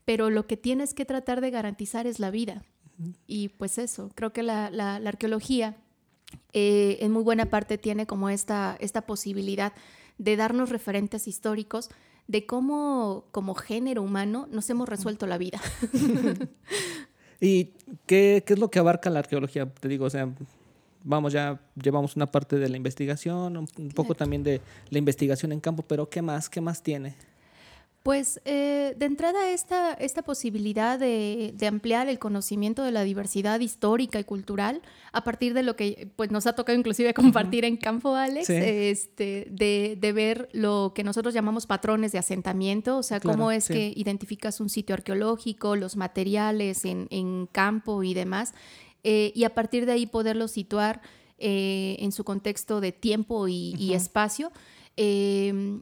pero 0.06 0.30
lo 0.30 0.48
que 0.48 0.58
tienes 0.58 0.94
que 0.94 1.06
tratar 1.06 1.42
de 1.42 1.52
garantizar 1.52 2.08
es 2.08 2.20
la 2.20 2.32
vida. 2.32 2.64
Y 3.28 3.50
pues 3.50 3.78
eso, 3.78 4.12
creo 4.16 4.32
que 4.32 4.44
la, 4.44 4.70
la- 4.70 5.00
la 5.00 5.10
arqueología 5.10 5.76
eh, 6.54 6.98
en 7.02 7.12
muy 7.12 7.24
buena 7.24 7.48
parte 7.48 7.78
tiene 7.78 8.06
como 8.06 8.30
esta, 8.30 8.78
esta 8.80 9.02
posibilidad 9.08 9.74
de 10.18 10.36
darnos 10.36 10.70
referentes 10.70 11.28
históricos 11.28 11.90
de 12.28 12.46
cómo 12.46 13.26
como 13.32 13.56
género 13.56 14.04
humano 14.04 14.48
nos 14.52 14.70
hemos 14.70 14.88
resuelto 14.88 15.26
la 15.28 15.38
vida. 15.40 15.60
¿Y 17.40 17.72
qué, 18.06 18.44
qué 18.46 18.54
es 18.54 18.60
lo 18.60 18.70
que 18.70 18.80
abarca 18.80 19.10
la 19.10 19.20
arqueología? 19.20 19.66
Te 19.74 19.88
digo, 19.88 20.06
o 20.06 20.10
sea, 20.10 20.30
vamos, 21.04 21.34
ya 21.34 21.60
llevamos 21.82 22.16
una 22.16 22.28
parte 22.28 22.58
de 22.58 22.70
la 22.70 22.78
investigación, 22.78 23.58
un, 23.58 23.68
un 23.78 23.90
poco 23.90 24.10
Claro. 24.10 24.16
también 24.20 24.44
de 24.44 24.62
la 24.90 25.00
investigación 25.00 25.52
en 25.52 25.60
campo, 25.60 25.84
pero 25.84 26.08
¿qué 26.10 26.22
más? 26.22 26.50
¿Qué 26.50 26.62
más 26.62 26.84
tiene? 26.84 27.16
Pues 28.04 28.42
eh, 28.46 28.96
de 28.98 29.06
entrada 29.06 29.52
esta, 29.52 29.94
esta 29.94 30.24
posibilidad 30.24 30.98
de, 30.98 31.54
de 31.56 31.68
ampliar 31.68 32.10
el 32.10 32.18
conocimiento 32.18 32.82
de 32.84 32.92
la 32.92 33.04
diversidad 33.04 33.60
histórica 33.60 34.20
y 34.20 34.24
cultural 34.24 34.82
a 35.12 35.24
partir 35.24 35.54
de 35.54 35.62
lo 35.62 35.76
que 35.76 36.10
pues, 36.16 36.32
nos 36.32 36.48
ha 36.48 36.54
tocado 36.54 36.76
inclusive 36.80 37.14
compartir 37.14 37.64
en 37.64 37.78
campo, 37.78 38.16
Alex, 38.16 38.48
Sí. 38.48 38.54
este, 38.58 39.46
de, 39.52 39.98
de 40.02 40.14
ver 40.14 40.50
lo 40.52 40.94
que 40.96 41.04
nosotros 41.04 41.36
llamamos 41.36 41.68
patrones 41.68 42.12
de 42.12 42.18
asentamiento, 42.18 42.98
o 42.98 43.04
sea, 43.04 43.20
Claro, 43.20 43.38
cómo 43.38 43.52
es 43.52 43.66
sí. 43.66 43.74
que 43.74 43.94
identificas 43.96 44.60
un 44.62 44.70
sitio 44.70 44.96
arqueológico, 44.96 45.76
los 45.76 45.96
materiales 45.96 46.86
en, 46.86 47.08
en 47.12 47.46
campo 47.52 48.02
y 48.02 48.16
demás, 48.16 48.54
eh, 49.04 49.32
y 49.36 49.44
a 49.44 49.54
partir 49.54 49.86
de 49.86 49.92
ahí 49.92 50.08
poderlo 50.08 50.48
situar 50.48 51.02
eh, 51.38 51.98
en 52.00 52.12
su 52.12 52.24
contexto 52.24 52.82
de 52.82 52.92
tiempo 52.94 53.48
y, 53.48 53.76
y 53.78 53.94
espacio. 53.94 54.52
eh, 54.98 55.82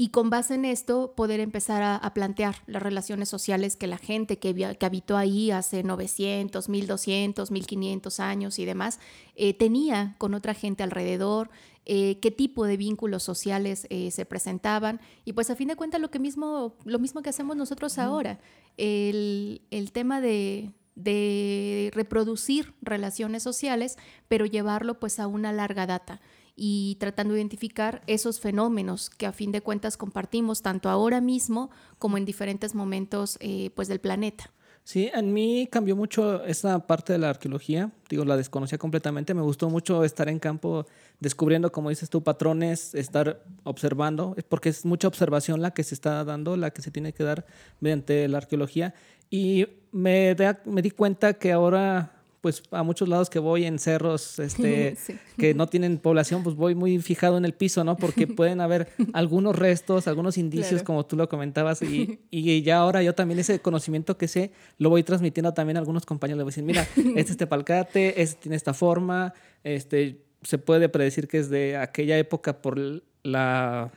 y 0.00 0.08
con 0.08 0.30
base 0.30 0.54
en 0.54 0.64
esto 0.64 1.12
poder 1.14 1.40
empezar 1.40 1.82
a, 1.82 1.94
a 1.94 2.14
plantear 2.14 2.56
las 2.66 2.82
relaciones 2.82 3.28
sociales 3.28 3.76
que 3.76 3.86
la 3.86 3.98
gente 3.98 4.38
que, 4.38 4.54
que 4.54 4.86
habitó 4.86 5.18
ahí 5.18 5.50
hace 5.50 5.82
900, 5.82 6.70
1200, 6.70 7.50
1500 7.50 8.18
años 8.20 8.58
y 8.58 8.64
demás 8.64 8.98
eh, 9.36 9.52
tenía 9.52 10.14
con 10.16 10.32
otra 10.32 10.54
gente 10.54 10.82
alrededor, 10.82 11.50
eh, 11.84 12.18
qué 12.22 12.30
tipo 12.30 12.64
de 12.64 12.78
vínculos 12.78 13.22
sociales 13.22 13.86
eh, 13.90 14.10
se 14.10 14.24
presentaban. 14.24 15.02
Y 15.26 15.34
pues 15.34 15.50
a 15.50 15.54
fin 15.54 15.68
de 15.68 15.76
cuentas 15.76 16.00
lo, 16.00 16.10
que 16.10 16.18
mismo, 16.18 16.76
lo 16.86 16.98
mismo 16.98 17.20
que 17.20 17.28
hacemos 17.28 17.54
nosotros 17.54 17.98
ahora, 17.98 18.40
el, 18.78 19.60
el 19.70 19.92
tema 19.92 20.22
de, 20.22 20.70
de 20.94 21.90
reproducir 21.92 22.72
relaciones 22.80 23.42
sociales, 23.42 23.98
pero 24.28 24.46
llevarlo 24.46 24.98
pues 24.98 25.20
a 25.20 25.26
una 25.26 25.52
larga 25.52 25.84
data 25.84 26.22
y 26.62 26.96
tratando 27.00 27.32
de 27.32 27.40
identificar 27.40 28.02
esos 28.06 28.38
fenómenos 28.38 29.08
que 29.08 29.24
a 29.24 29.32
fin 29.32 29.50
de 29.50 29.62
cuentas 29.62 29.96
compartimos 29.96 30.60
tanto 30.60 30.90
ahora 30.90 31.22
mismo 31.22 31.70
como 31.98 32.18
en 32.18 32.26
diferentes 32.26 32.74
momentos 32.74 33.38
eh, 33.40 33.70
pues 33.74 33.88
del 33.88 33.98
planeta. 33.98 34.50
Sí, 34.84 35.10
en 35.14 35.32
mí 35.32 35.68
cambió 35.70 35.96
mucho 35.96 36.44
esa 36.44 36.86
parte 36.86 37.14
de 37.14 37.18
la 37.18 37.30
arqueología. 37.30 37.92
Digo, 38.10 38.24
la 38.26 38.36
desconocía 38.36 38.76
completamente. 38.76 39.32
Me 39.32 39.40
gustó 39.42 39.70
mucho 39.70 40.04
estar 40.04 40.28
en 40.28 40.38
campo 40.38 40.84
descubriendo, 41.18 41.72
como 41.72 41.88
dices 41.88 42.10
tú, 42.10 42.22
patrones, 42.22 42.94
estar 42.94 43.42
observando, 43.62 44.36
porque 44.48 44.68
es 44.68 44.84
mucha 44.84 45.08
observación 45.08 45.62
la 45.62 45.70
que 45.72 45.82
se 45.84 45.94
está 45.94 46.24
dando, 46.24 46.56
la 46.56 46.70
que 46.72 46.82
se 46.82 46.90
tiene 46.90 47.12
que 47.14 47.24
dar 47.24 47.46
mediante 47.80 48.26
la 48.28 48.38
arqueología. 48.38 48.92
Y 49.30 49.66
me, 49.92 50.34
da- 50.34 50.60
me 50.66 50.82
di 50.82 50.90
cuenta 50.90 51.34
que 51.34 51.52
ahora, 51.52 52.19
pues 52.40 52.62
a 52.70 52.82
muchos 52.82 53.08
lados 53.08 53.28
que 53.28 53.38
voy 53.38 53.64
en 53.64 53.78
cerros 53.78 54.38
este, 54.38 54.96
Sí. 55.04 55.14
que 55.36 55.52
no 55.54 55.66
tienen 55.66 55.98
población, 55.98 56.42
pues 56.42 56.56
voy 56.56 56.74
muy 56.74 56.98
fijado 56.98 57.36
en 57.36 57.44
el 57.44 57.52
piso, 57.52 57.84
¿no? 57.84 57.96
Porque 57.96 58.26
pueden 58.26 58.60
haber 58.60 58.88
algunos 59.12 59.56
restos, 59.56 60.08
algunos 60.08 60.38
indicios, 60.38 60.70
Claro. 60.80 60.84
como 60.84 61.06
tú 61.06 61.16
lo 61.16 61.28
comentabas, 61.28 61.82
y, 61.82 62.20
y 62.30 62.62
ya 62.62 62.78
ahora 62.78 63.02
yo 63.02 63.14
también 63.14 63.40
ese 63.40 63.60
conocimiento 63.60 64.16
que 64.16 64.28
sé 64.28 64.52
lo 64.78 64.88
voy 64.90 65.02
transmitiendo 65.02 65.52
también 65.54 65.76
a 65.76 65.80
algunos 65.80 66.06
compañeros. 66.06 66.38
Les 66.38 66.44
voy 66.44 66.50
a 66.50 66.52
decir, 66.52 66.64
mira, 66.64 67.16
este 67.18 67.32
es 67.32 67.36
Tepalcate, 67.38 68.22
este 68.22 68.40
tiene 68.42 68.56
esta 68.56 68.72
forma, 68.74 69.34
este 69.64 70.24
se 70.42 70.56
puede 70.56 70.88
predecir 70.88 71.28
que 71.28 71.38
es 71.38 71.50
de 71.50 71.76
aquella 71.76 72.16
época 72.16 72.62
por 72.62 72.78
la 73.22 73.90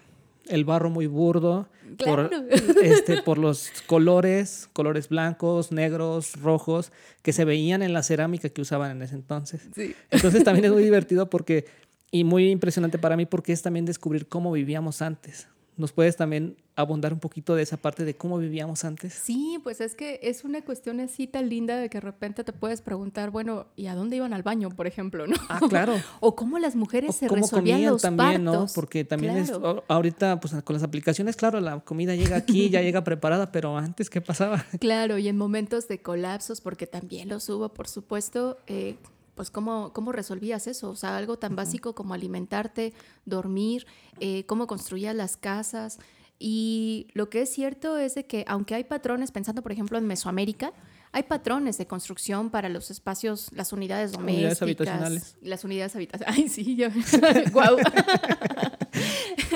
el 0.47 0.65
barro 0.65 0.89
muy 0.89 1.07
burdo, 1.07 1.67
Claro. 1.97 2.29
por, 2.29 2.83
este, 2.83 3.21
por 3.21 3.38
los 3.38 3.69
colores, 3.85 4.67
colores 4.73 5.09
blancos, 5.09 5.71
negros, 5.71 6.33
rojos, 6.41 6.91
que 7.21 7.33
se 7.33 7.45
veían 7.45 7.83
en 7.83 7.93
la 7.93 8.01
cerámica 8.03 8.50
que 8.50 8.62
usaban 8.62 8.91
en 8.91 9.01
ese 9.03 9.15
entonces. 9.15 9.62
Entonces 10.09 10.43
también 10.43 10.65
es 10.65 10.71
muy 10.71 10.83
divertido 10.83 11.29
porque, 11.29 11.65
y 12.12 12.23
muy 12.23 12.50
impresionante 12.50 12.97
para 12.97 13.15
mí 13.15 13.25
porque 13.25 13.53
es 13.53 13.62
también 13.62 13.85
descubrir 13.85 14.27
cómo 14.27 14.51
vivíamos 14.51 15.01
antes. 15.01 15.47
¿Nos 15.75 15.92
puedes 15.92 16.15
también 16.15 16.56
abundar 16.75 17.13
un 17.13 17.20
poquito 17.20 17.56
de 17.56 17.63
esa 17.63 17.77
parte 17.77 18.03
de 18.03 18.15
cómo 18.15 18.38
vivíamos 18.38 18.84
antes? 18.84 19.13
Sí, 19.13 19.60
pues 19.63 19.80
es 19.82 19.96
que 19.96 20.20
es 20.24 20.44
una 20.44 20.62
cuestión 20.63 21.00
así 21.00 21.27
tan 21.27 21.50
linda 21.50 21.77
de 21.77 21.89
que 21.89 21.98
de 21.98 22.01
repente 22.01 22.44
te 22.44 22.53
puedes 22.53 22.82
preguntar, 22.82 23.30
bueno, 23.32 23.68
¿y 23.75 23.88
a 23.88 23.96
dónde 23.96 24.15
iban 24.15 24.34
al 24.34 24.44
baño, 24.44 24.70
por 24.70 24.88
ejemplo? 24.88 25.25
¿no? 25.27 25.36
Ah, 25.50 25.60
claro. 25.70 25.96
O 26.20 26.36
cómo 26.36 26.60
las 26.60 26.75
mujeres 26.75 27.10
O 27.12 27.13
se 27.13 27.27
cómo 27.27 27.42
resolvían 27.42 27.77
comían 27.77 27.94
los 27.94 28.01
también, 28.01 28.44
¿no? 28.44 28.65
Porque 28.74 29.03
también 29.03 29.38
es 29.38 29.50
Claro. 29.51 29.84
ahorita 29.88 30.39
pues 30.39 30.53
con 30.63 30.74
las 30.75 30.84
aplicaciones, 30.84 31.36
claro, 31.36 31.60
la 31.60 31.80
comida 31.80 32.15
llega 32.15 32.36
aquí, 32.38 32.70
ya 32.70 32.82
llega 32.82 33.03
preparada, 33.03 33.51
pero 33.51 33.77
antes 33.77 34.10
¿qué 34.10 34.22
pasaba? 34.22 34.65
Claro, 34.80 35.18
y 35.18 35.27
en 35.27 35.38
momentos 35.38 35.88
de 35.88 36.01
colapsos, 36.01 36.62
porque 36.62 36.88
también 36.88 37.30
los 37.30 37.48
hubo, 37.50 37.70
por 37.70 37.88
supuesto, 37.88 38.58
eh, 38.68 38.96
pues 39.36 39.52
¿cómo, 39.52 39.94
cómo 39.94 40.12
resolvías 40.12 40.68
eso? 40.68 40.90
O 40.90 40.96
sea, 40.96 41.18
algo 41.18 41.38
tan 41.38 41.56
básico 41.56 41.96
como 41.96 42.13
alimentarte, 42.13 42.94
dormir, 43.25 43.86
eh, 44.20 44.46
cómo 44.46 44.68
construías 44.68 45.16
las 45.16 45.38
casas. 45.38 46.00
Y 46.40 47.08
lo 47.13 47.30
que 47.30 47.44
es 47.44 47.50
cierto 47.50 47.98
es 47.98 48.16
de 48.16 48.25
que 48.25 48.44
aunque 48.48 48.75
hay 48.75 48.84
patrones, 48.84 49.32
pensando 49.32 49.62
por 49.62 49.72
ejemplo 49.72 49.98
en 49.98 50.06
Mesoamérica, 50.06 50.74
hay 51.12 51.24
patrones 51.24 51.78
de 51.78 51.86
construcción 51.86 52.50
para 52.50 52.70
los 52.70 52.90
espacios, 52.90 53.52
las 53.54 53.72
unidades 53.72 54.13
Unidades 54.18 54.60
domésticas. 54.60 54.62
habitacionales. 54.62 55.38
Las 55.42 55.63
unidades 55.63 55.96
habitacionales. 55.96 56.40
Ay, 56.40 56.50
sí, 56.50 56.75
yo. 56.75 56.88
Guau. 57.52 57.78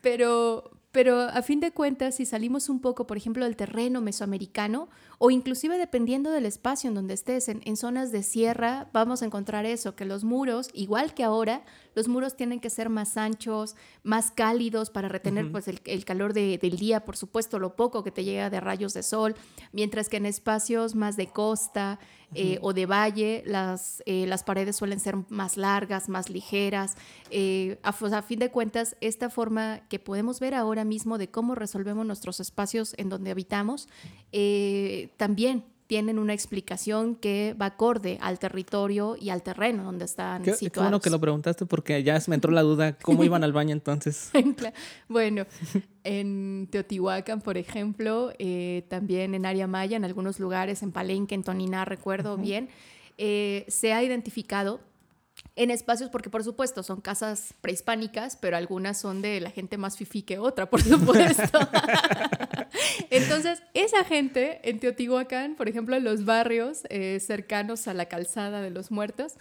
pero, 0.00 0.70
pero 0.92 1.20
a 1.22 1.40
fin 1.42 1.58
de 1.60 1.72
cuentas, 1.72 2.16
si 2.16 2.26
salimos 2.26 2.68
un 2.68 2.78
poco, 2.80 3.06
por 3.06 3.16
ejemplo, 3.16 3.44
del 3.44 3.56
terreno 3.56 4.00
mesoamericano, 4.02 4.88
o 5.18 5.30
inclusive 5.30 5.78
dependiendo 5.78 6.30
del 6.30 6.44
espacio 6.46 6.88
en 6.88 6.94
donde 6.94 7.14
estés, 7.14 7.48
en, 7.48 7.62
en 7.64 7.76
zonas 7.76 8.12
de 8.12 8.22
sierra, 8.22 8.90
vamos 8.92 9.22
a 9.22 9.24
encontrar 9.24 9.64
eso, 9.64 9.96
que 9.96 10.04
los 10.04 10.22
muros, 10.22 10.68
igual 10.74 11.14
que 11.14 11.24
ahora, 11.24 11.64
los 11.94 12.08
muros 12.08 12.36
tienen 12.36 12.60
que 12.60 12.68
ser 12.70 12.88
más 12.90 13.16
anchos, 13.16 13.74
más 14.02 14.30
cálidos 14.30 14.90
para 14.90 15.08
retener 15.08 15.50
pues, 15.50 15.66
el, 15.68 15.80
el 15.86 16.04
calor 16.04 16.34
de- 16.34 16.58
del 16.58 16.76
día, 16.76 17.04
por 17.04 17.16
supuesto, 17.16 17.58
lo 17.58 17.74
poco 17.74 18.04
que 18.04 18.10
te 18.10 18.24
llega 18.24 18.50
de 18.50 18.60
rayos 18.60 18.92
de 18.92 19.02
sol, 19.02 19.34
mientras 19.72 20.08
que 20.08 20.18
en 20.18 20.26
espacios 20.26 20.94
más 20.94 21.16
de 21.16 21.26
costa 21.28 21.98
eh, 22.34 22.58
o 22.62 22.72
de 22.72 22.86
valle, 22.86 23.42
las, 23.46 24.02
eh, 24.06 24.26
las 24.26 24.42
paredes 24.42 24.76
suelen 24.76 25.00
ser 25.00 25.16
más 25.28 25.56
largas, 25.56 26.08
más 26.08 26.30
ligeras. 26.30 26.96
Eh, 27.30 27.78
a, 27.82 27.90
a 27.90 28.22
fin 28.22 28.38
de 28.38 28.50
cuentas, 28.50 28.96
esta 29.00 29.30
forma 29.30 29.80
que 29.88 29.98
podemos 29.98 30.40
ver 30.40 30.54
ahora 30.54 30.84
mismo 30.84 31.18
de 31.18 31.28
cómo 31.28 31.54
resolvemos 31.54 32.06
nuestros 32.06 32.40
espacios 32.40 32.94
en 32.96 33.08
donde 33.08 33.30
habitamos, 33.30 33.88
eh, 34.32 35.10
también 35.16 35.64
tienen 35.92 36.18
una 36.18 36.32
explicación 36.32 37.16
que 37.16 37.54
va 37.60 37.66
acorde 37.66 38.16
al 38.22 38.38
territorio 38.38 39.14
y 39.20 39.28
al 39.28 39.42
terreno 39.42 39.84
donde 39.84 40.06
están 40.06 40.42
Qué, 40.42 40.52
qué 40.52 40.56
situados. 40.56 40.88
bueno 40.88 41.00
que 41.02 41.10
lo 41.10 41.20
preguntaste 41.20 41.66
porque 41.66 42.02
ya 42.02 42.18
me 42.28 42.36
entró 42.36 42.50
la 42.50 42.62
duda 42.62 42.96
cómo 42.96 43.24
iban 43.24 43.44
al 43.44 43.52
baño 43.52 43.74
entonces. 43.74 44.30
Bueno, 45.08 45.44
en 46.02 46.66
Teotihuacán, 46.70 47.42
por 47.42 47.58
ejemplo, 47.58 48.32
eh, 48.38 48.86
también 48.88 49.34
en 49.34 49.44
área 49.44 49.66
maya, 49.66 49.98
en 49.98 50.06
algunos 50.06 50.40
lugares, 50.40 50.82
en 50.82 50.92
Palenque, 50.92 51.34
en 51.34 51.42
Toniná, 51.42 51.84
recuerdo 51.84 52.38
bien, 52.38 52.70
eh, 53.18 53.66
se 53.68 53.92
ha 53.92 54.02
identificado 54.02 54.80
en 55.56 55.70
espacios, 55.70 56.08
porque 56.08 56.30
por 56.30 56.42
supuesto 56.42 56.82
son 56.82 57.02
casas 57.02 57.52
prehispánicas, 57.60 58.36
pero 58.36 58.56
algunas 58.56 58.98
son 58.98 59.20
de 59.20 59.42
la 59.42 59.50
gente 59.50 59.76
más 59.76 59.98
fifí 59.98 60.22
que 60.22 60.38
otra, 60.38 60.70
por 60.70 60.80
supuesto. 60.82 61.58
Entonces, 63.10 63.62
esa 63.74 64.04
gente 64.04 64.60
en 64.68 64.78
Teotihuacán, 64.80 65.54
por 65.56 65.68
ejemplo, 65.68 65.96
en 65.96 66.04
los 66.04 66.24
barrios 66.24 66.82
eh, 66.88 67.18
cercanos 67.20 67.86
a 67.88 67.94
la 67.94 68.06
calzada 68.06 68.62
de 68.62 68.70
los 68.70 68.90
muertos, 68.90 69.34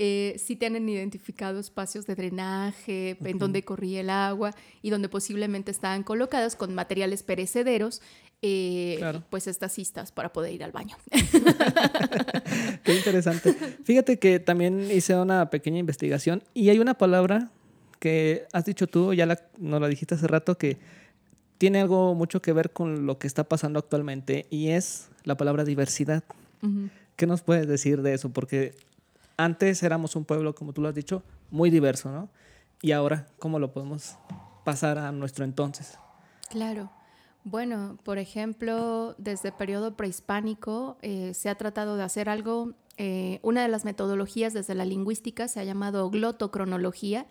eh, 0.00 0.36
sí 0.38 0.54
tienen 0.54 0.88
identificado 0.88 1.58
espacios 1.58 2.06
de 2.06 2.14
drenaje, 2.14 3.16
en 3.24 3.38
donde 3.38 3.64
corría 3.64 4.00
el 4.00 4.10
agua 4.10 4.54
y 4.80 4.90
donde 4.90 5.08
posiblemente 5.08 5.72
estaban 5.72 6.04
colocadas 6.04 6.54
con 6.54 6.72
materiales 6.74 7.24
perecederos, 7.24 8.00
eh, 8.40 8.94
Claro. 8.98 9.24
pues 9.28 9.48
estas 9.48 9.72
cistas 9.74 10.12
para 10.12 10.32
poder 10.32 10.52
ir 10.52 10.62
al 10.62 10.70
baño. 10.70 10.96
Qué 12.84 12.94
interesante. 12.94 13.52
Fíjate 13.82 14.18
que 14.20 14.38
también 14.38 14.88
hice 14.90 15.16
una 15.16 15.50
pequeña 15.50 15.78
investigación 15.78 16.44
y 16.54 16.68
hay 16.68 16.78
una 16.78 16.94
palabra 16.94 17.50
que 17.98 18.46
has 18.52 18.64
dicho 18.64 18.86
tú, 18.86 19.12
ya 19.14 19.26
la, 19.26 19.40
nos 19.58 19.80
la 19.80 19.88
dijiste 19.88 20.14
hace 20.14 20.28
rato, 20.28 20.56
que 20.56 20.76
tiene 21.58 21.80
algo 21.80 22.14
mucho 22.14 22.40
que 22.40 22.52
ver 22.52 22.72
con 22.72 23.06
lo 23.06 23.18
que 23.18 23.26
está 23.26 23.44
pasando 23.44 23.80
actualmente 23.80 24.46
y 24.48 24.68
es 24.68 25.10
la 25.24 25.36
palabra 25.36 25.64
diversidad. 25.64 26.22
¿Qué 27.16 27.26
nos 27.26 27.42
puedes 27.42 27.68
decir 27.68 28.02
de 28.02 28.14
eso? 28.14 28.30
Porque 28.30 28.74
antes 29.36 29.82
éramos 29.82 30.16
un 30.16 30.24
pueblo, 30.24 30.54
como 30.54 30.72
tú 30.72 30.80
lo 30.80 30.88
has 30.88 30.94
dicho, 30.94 31.22
muy 31.50 31.70
diverso, 31.70 32.10
¿no? 32.10 32.28
Y 32.80 32.92
ahora, 32.92 33.26
¿cómo 33.38 33.58
lo 33.58 33.72
podemos 33.72 34.16
pasar 34.64 34.98
a 34.98 35.10
nuestro 35.12 35.44
entonces? 35.44 35.98
Claro. 36.48 36.90
Bueno, 37.44 37.98
por 38.04 38.18
ejemplo, 38.18 39.14
desde 39.18 39.48
el 39.48 39.54
periodo 39.54 39.96
prehispánico 39.96 40.96
eh, 41.02 41.32
se 41.34 41.48
ha 41.48 41.54
tratado 41.54 41.96
de 41.96 42.02
hacer 42.02 42.28
algo, 42.28 42.74
eh, 42.96 43.40
una 43.42 43.62
de 43.62 43.68
las 43.68 43.84
metodologías 43.84 44.52
desde 44.52 44.74
la 44.74 44.84
lingüística 44.84 45.48
se 45.48 45.60
ha 45.60 45.64
llamado 45.64 46.10
glotocronología 46.10 47.26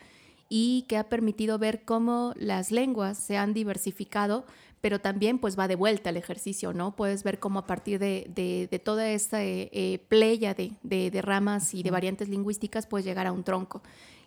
y 0.50 0.84
que 0.88 0.98
ha 0.98 1.10
permitido 1.10 1.58
ver 1.60 1.84
cómo 1.84 2.34
las 2.38 2.72
lenguas 2.72 3.18
se 3.18 3.38
han 3.38 3.54
diversificado, 3.54 4.46
pero 4.82 5.00
también 5.02 5.40
pues 5.40 5.58
va 5.58 5.68
de 5.68 5.76
vuelta 5.76 6.12
el 6.12 6.18
ejercicio, 6.18 6.72
¿no? 6.72 6.96
Puedes 6.96 7.24
ver 7.24 7.40
cómo 7.40 7.60
a 7.60 7.66
partir 7.66 8.00
de, 8.00 8.30
de- 8.34 8.68
de 8.70 8.80
toda 8.80 9.10
esta 9.10 9.44
eh, 9.44 9.70
eh, 9.74 10.00
playa 10.08 10.54
de, 10.54 10.72
de- 10.84 11.10
de 11.12 11.22
ramas 11.22 11.74
y 11.74 11.84
de 11.84 11.92
variantes 11.92 12.30
lingüísticas 12.30 12.86
puedes 12.88 13.06
llegar 13.06 13.28
a 13.28 13.32
un 13.32 13.44
tronco. 13.44 13.82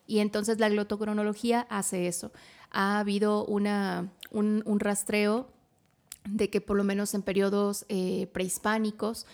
Y 0.06 0.18
entonces 0.18 0.58
la 0.58 0.68
glotocronología 0.68 1.66
hace 1.70 2.08
eso. 2.08 2.32
Ha 2.72 2.98
habido 2.98 3.44
una, 3.46 4.10
un, 4.32 4.62
un 4.66 4.80
rastreo 4.80 5.48
de 6.28 6.50
que 6.50 6.60
por 6.60 6.76
lo 6.76 6.84
menos 6.84 7.14
en 7.14 7.22
periodos 7.22 7.86
eh, 7.88 8.26
prehispánicos 8.32 9.26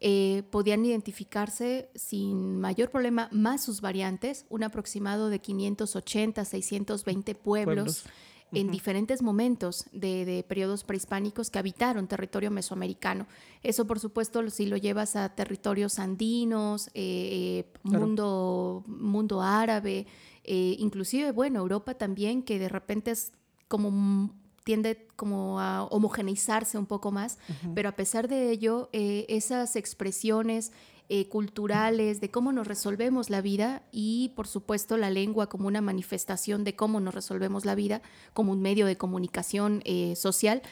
eh, 0.00 0.42
podían 0.50 0.84
identificarse 0.84 1.90
sin 1.94 2.58
mayor 2.58 2.90
problema 2.90 3.28
más 3.32 3.62
sus 3.62 3.80
variantes, 3.80 4.46
un 4.48 4.62
aproximado 4.64 5.28
de 5.28 5.40
580, 5.40 6.44
620 6.44 7.34
pueblos, 7.34 8.02
Pueblos. 8.02 8.04
en 8.52 8.70
diferentes 8.70 9.20
momentos 9.22 9.84
de, 9.92 10.24
de 10.24 10.42
periodos 10.42 10.84
prehispánicos 10.84 11.50
que 11.50 11.58
habitaron 11.58 12.08
territorio 12.08 12.50
mesoamericano. 12.50 13.26
Eso, 13.62 13.86
por 13.86 14.00
supuesto, 14.00 14.48
si 14.50 14.66
lo 14.66 14.76
llevas 14.78 15.16
a 15.16 15.28
territorios 15.34 15.98
andinos, 15.98 16.88
eh, 16.88 16.92
eh, 16.94 17.72
Claro. 17.82 18.06
mundo, 18.06 18.84
mundo 18.86 19.42
árabe, 19.42 20.06
eh, 20.44 20.76
inclusive, 20.78 21.30
bueno, 21.32 21.60
Europa 21.60 21.94
también, 21.94 22.42
que 22.42 22.58
de 22.58 22.68
repente 22.70 23.10
es 23.10 23.32
como 23.68 24.32
tiende 24.64 25.06
como 25.16 25.60
a 25.60 25.84
homogeneizarse 25.84 26.78
un 26.78 26.86
poco 26.86 27.10
más, 27.10 27.38
pero 27.74 27.88
a 27.88 27.96
pesar 27.96 28.28
de 28.28 28.50
ello, 28.50 28.88
eh, 28.92 29.26
esas 29.28 29.76
expresiones 29.76 30.72
eh, 31.08 31.28
culturales 31.28 32.20
de 32.20 32.30
cómo 32.30 32.52
nos 32.52 32.68
resolvemos 32.68 33.30
la 33.30 33.40
vida 33.40 33.82
y 33.90 34.32
por 34.36 34.46
supuesto 34.46 34.96
la 34.96 35.10
lengua 35.10 35.48
como 35.48 35.66
una 35.66 35.80
manifestación 35.80 36.62
de 36.62 36.76
cómo 36.76 37.00
nos 37.00 37.14
resolvemos 37.14 37.64
la 37.64 37.74
vida, 37.74 38.00
como 38.32 38.52
un 38.52 38.62
medio 38.62 38.86
de 38.86 38.96
comunicación 38.96 39.82
eh, 39.84 40.14
social, 40.14 40.62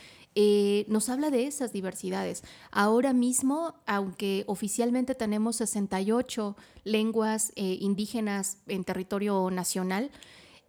eh, 0.40 0.85
nos 0.88 1.09
habla 1.09 1.31
de 1.31 1.48
esas 1.48 1.72
diversidades. 1.72 2.44
Ahora 2.70 3.12
mismo, 3.12 3.74
aunque 3.87 4.44
oficialmente 4.46 5.16
tenemos 5.16 5.57
68 5.57 6.57
lenguas 6.85 7.53
eh, 7.57 7.79
indígenas 7.81 8.59
en 8.68 8.85
territorio 8.85 9.51
nacional, 9.51 10.12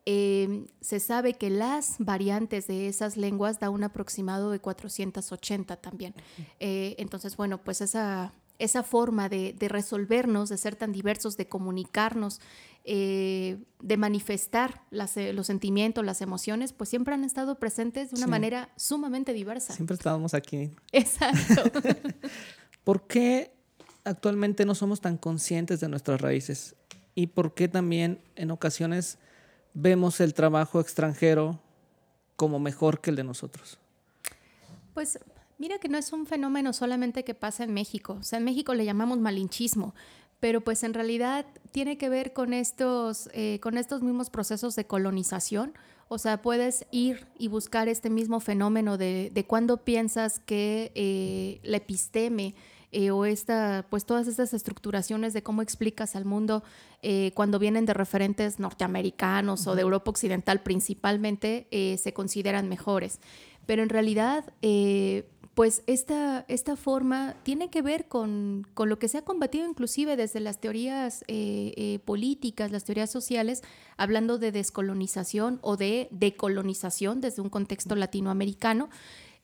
eh, 0.06 0.66
se 0.82 1.00
sabe 1.00 1.34
que 1.34 1.50
las 1.50 1.96
variantes 2.00 2.68
de 2.68 2.88
esas 2.88 3.18
lenguas 3.18 3.60
da 3.60 3.70
un 3.70 3.84
aproximado 3.84 4.52
de 4.52 4.60
480 4.60 5.76
también. 5.78 6.14
Eh, 6.60 6.96
entonces, 6.98 7.36
bueno, 7.38 7.60
pues 7.60 7.82
esa, 7.82 8.34
esa 8.58 8.84
forma 8.84 9.30
de, 9.30 9.54
de 9.58 9.68
resolvernos, 9.70 10.50
de 10.50 10.58
ser 10.58 10.76
tan 10.76 10.92
diversos, 10.92 11.38
de 11.38 11.48
comunicarnos, 11.48 12.42
eh, 12.86 13.58
de 13.82 13.98
manifestar 13.98 14.82
las, 14.90 15.16
eh, 15.18 15.34
los 15.34 15.48
sentimientos, 15.48 16.04
las 16.04 16.22
emociones, 16.22 16.74
pues 16.74 16.90
siempre 16.90 17.14
han 17.14 17.24
estado 17.24 17.60
presentes 17.60 18.10
de 18.10 18.16
una 18.18 18.26
Sí. 18.26 18.32
manera 18.32 18.70
sumamente 18.78 19.34
diversa. 19.34 19.74
Siempre 19.74 19.96
estábamos 19.96 20.34
aquí. 20.34 20.72
Exacto. 20.92 21.64
¿Por 22.84 23.06
qué 23.06 23.52
actualmente 24.06 24.66
no 24.66 24.74
somos 24.76 25.02
tan 25.02 25.18
conscientes 25.18 25.80
de 25.82 25.90
nuestras 25.90 26.20
raíces? 26.22 26.76
¿Y 27.16 27.28
por 27.28 27.54
qué 27.54 27.68
también 27.68 28.20
en 28.36 28.50
ocasiones 28.50 29.20
vemos 29.74 30.20
el 30.20 30.34
trabajo 30.34 30.80
extranjero 30.80 31.60
como 32.36 32.60
mejor 32.60 33.02
que 33.02 33.10
el 33.10 33.16
de 33.16 33.24
nosotros? 33.24 33.78
Pues 34.94 35.20
mira 35.58 35.78
que 35.78 35.90
no 35.90 35.98
es 35.98 36.14
un 36.14 36.26
fenómeno 36.26 36.74
solamente 36.74 37.24
que 37.24 37.34
pasa 37.34 37.64
en 37.64 37.74
México. 37.74 38.18
O 38.20 38.24
sea, 38.24 38.40
en 38.40 38.46
México 38.46 38.74
le 38.74 38.86
llamamos 38.86 39.20
malinchismo, 39.20 39.94
pero 40.40 40.62
pues 40.62 40.84
en 40.84 40.94
realidad 40.94 41.46
tiene 41.72 41.98
que 41.98 42.10
ver 42.10 42.34
con 42.34 42.54
estos, 42.54 43.30
eh, 43.34 43.60
con 43.62 43.78
estos 43.78 44.02
mismos 44.02 44.30
procesos 44.30 44.76
de 44.76 44.86
colonización. 44.86 45.74
O 46.08 46.18
sea, 46.18 46.42
puedes 46.42 46.86
ir 46.92 47.28
y 47.38 47.50
buscar 47.50 47.88
este 47.88 48.10
mismo 48.10 48.40
fenómeno 48.40 48.98
de, 48.98 49.32
de 49.34 49.46
cuando 49.46 49.78
piensas 49.78 50.40
que 50.40 50.92
eh, 50.96 51.60
la 51.64 51.78
episteme 51.78 52.56
eh, 52.92 53.12
o 53.12 53.26
esta, 53.26 53.86
pues 53.90 54.06
todas 54.06 54.28
estas 54.28 54.54
estructuraciones 54.54 55.34
de 55.34 55.44
cómo 55.44 55.62
explicas 55.62 56.16
al 56.16 56.26
mundo 56.26 56.64
eh, 57.04 57.32
cuando 57.36 57.60
vienen 57.60 57.86
de 57.86 57.94
referentes 57.94 58.60
norteamericanos 58.60 59.68
o 59.68 59.76
de 59.76 59.84
Europa 59.84 60.10
Occidental 60.10 60.62
principalmente, 60.62 61.68
eh, 61.70 61.98
se 61.98 62.14
consideran 62.14 62.68
mejores. 62.68 63.20
Pero 63.68 63.84
en 63.84 63.90
realidad, 63.90 64.52
pues 65.54 65.84
esta, 65.86 66.44
esta 66.48 66.76
forma 66.76 67.36
tiene 67.44 67.70
que 67.70 67.84
ver 67.84 68.08
con, 68.08 68.66
con, 68.74 68.90
lo 68.90 68.98
que 68.98 69.08
se 69.08 69.20
ha 69.20 69.22
combatido 69.22 69.68
inclusive 69.68 70.16
desde 70.16 70.40
las 70.40 70.60
teorías 70.60 71.24
políticas, 72.04 72.72
las 72.72 72.86
teorías 72.86 73.12
sociales, 73.12 73.62
hablando 73.96 74.40
de 74.40 74.52
descolonización 74.52 75.60
o 75.62 75.78
de 75.78 76.08
decolonización 76.10 77.22
desde 77.22 77.44
un 77.44 77.50
contexto 77.50 77.94
latinoamericano. 77.94 78.90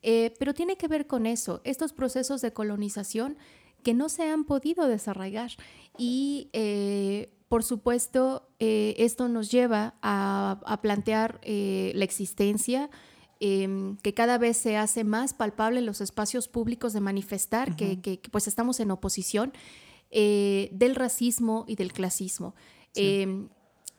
Eh, 0.07 0.33
pero 0.37 0.53
tiene 0.53 0.77
que 0.77 0.87
ver 0.87 1.07
con 1.07 1.25
eso, 1.25 1.61
estos 1.63 1.91
procesos 1.91 2.41
de 2.41 2.53
colonización 2.53 3.37
que 3.81 3.95
no 3.95 4.07
se 4.07 4.23
han 4.29 4.43
podido 4.45 4.87
desarraigar. 4.87 5.51
Y 5.97 6.49
eh, 6.53 7.31
por 7.49 7.63
supuesto, 7.63 8.47
eh, 8.59 8.93
esto 8.99 9.27
nos 9.29 9.49
lleva 9.49 9.95
a, 10.03 10.59
a 10.65 10.81
plantear 10.81 11.39
la 11.43 12.03
existencia 12.03 12.89
em, 13.39 13.97
que 13.97 14.13
cada 14.13 14.37
vez 14.37 14.57
se 14.57 14.77
hace 14.77 15.03
más 15.03 15.33
palpable 15.33 15.79
en 15.79 15.85
los 15.87 16.01
espacios 16.01 16.47
públicos 16.47 16.93
de 16.93 16.99
manifestar 17.01 17.75
que, 17.75 17.99
que- 18.01 18.19
que, 18.19 18.29
pues 18.29 18.47
estamos 18.47 18.79
en 18.79 18.91
oposición 18.91 19.53
del 20.11 20.95
racismo 20.95 21.65
y 21.67 21.75
del 21.75 21.91
clasismo. 21.93 22.55
Em, 22.95 23.49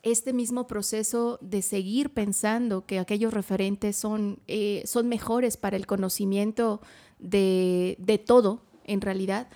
este 0.06 0.32
mismo 0.32 0.66
proceso 0.66 1.38
de 1.42 1.62
seguir 1.62 2.10
pensando 2.10 2.86
que 2.86 2.98
aquellos 2.98 3.34
referentes 3.34 3.96
son, 3.96 4.38
eh, 4.46 4.82
son 4.86 5.08
mejores 5.08 5.56
para 5.56 5.76
el 5.76 5.86
conocimiento 5.86 6.80
de, 7.18 7.96
de 7.98 8.18
todo, 8.18 8.62
en 8.84 9.00
realidad, 9.00 9.48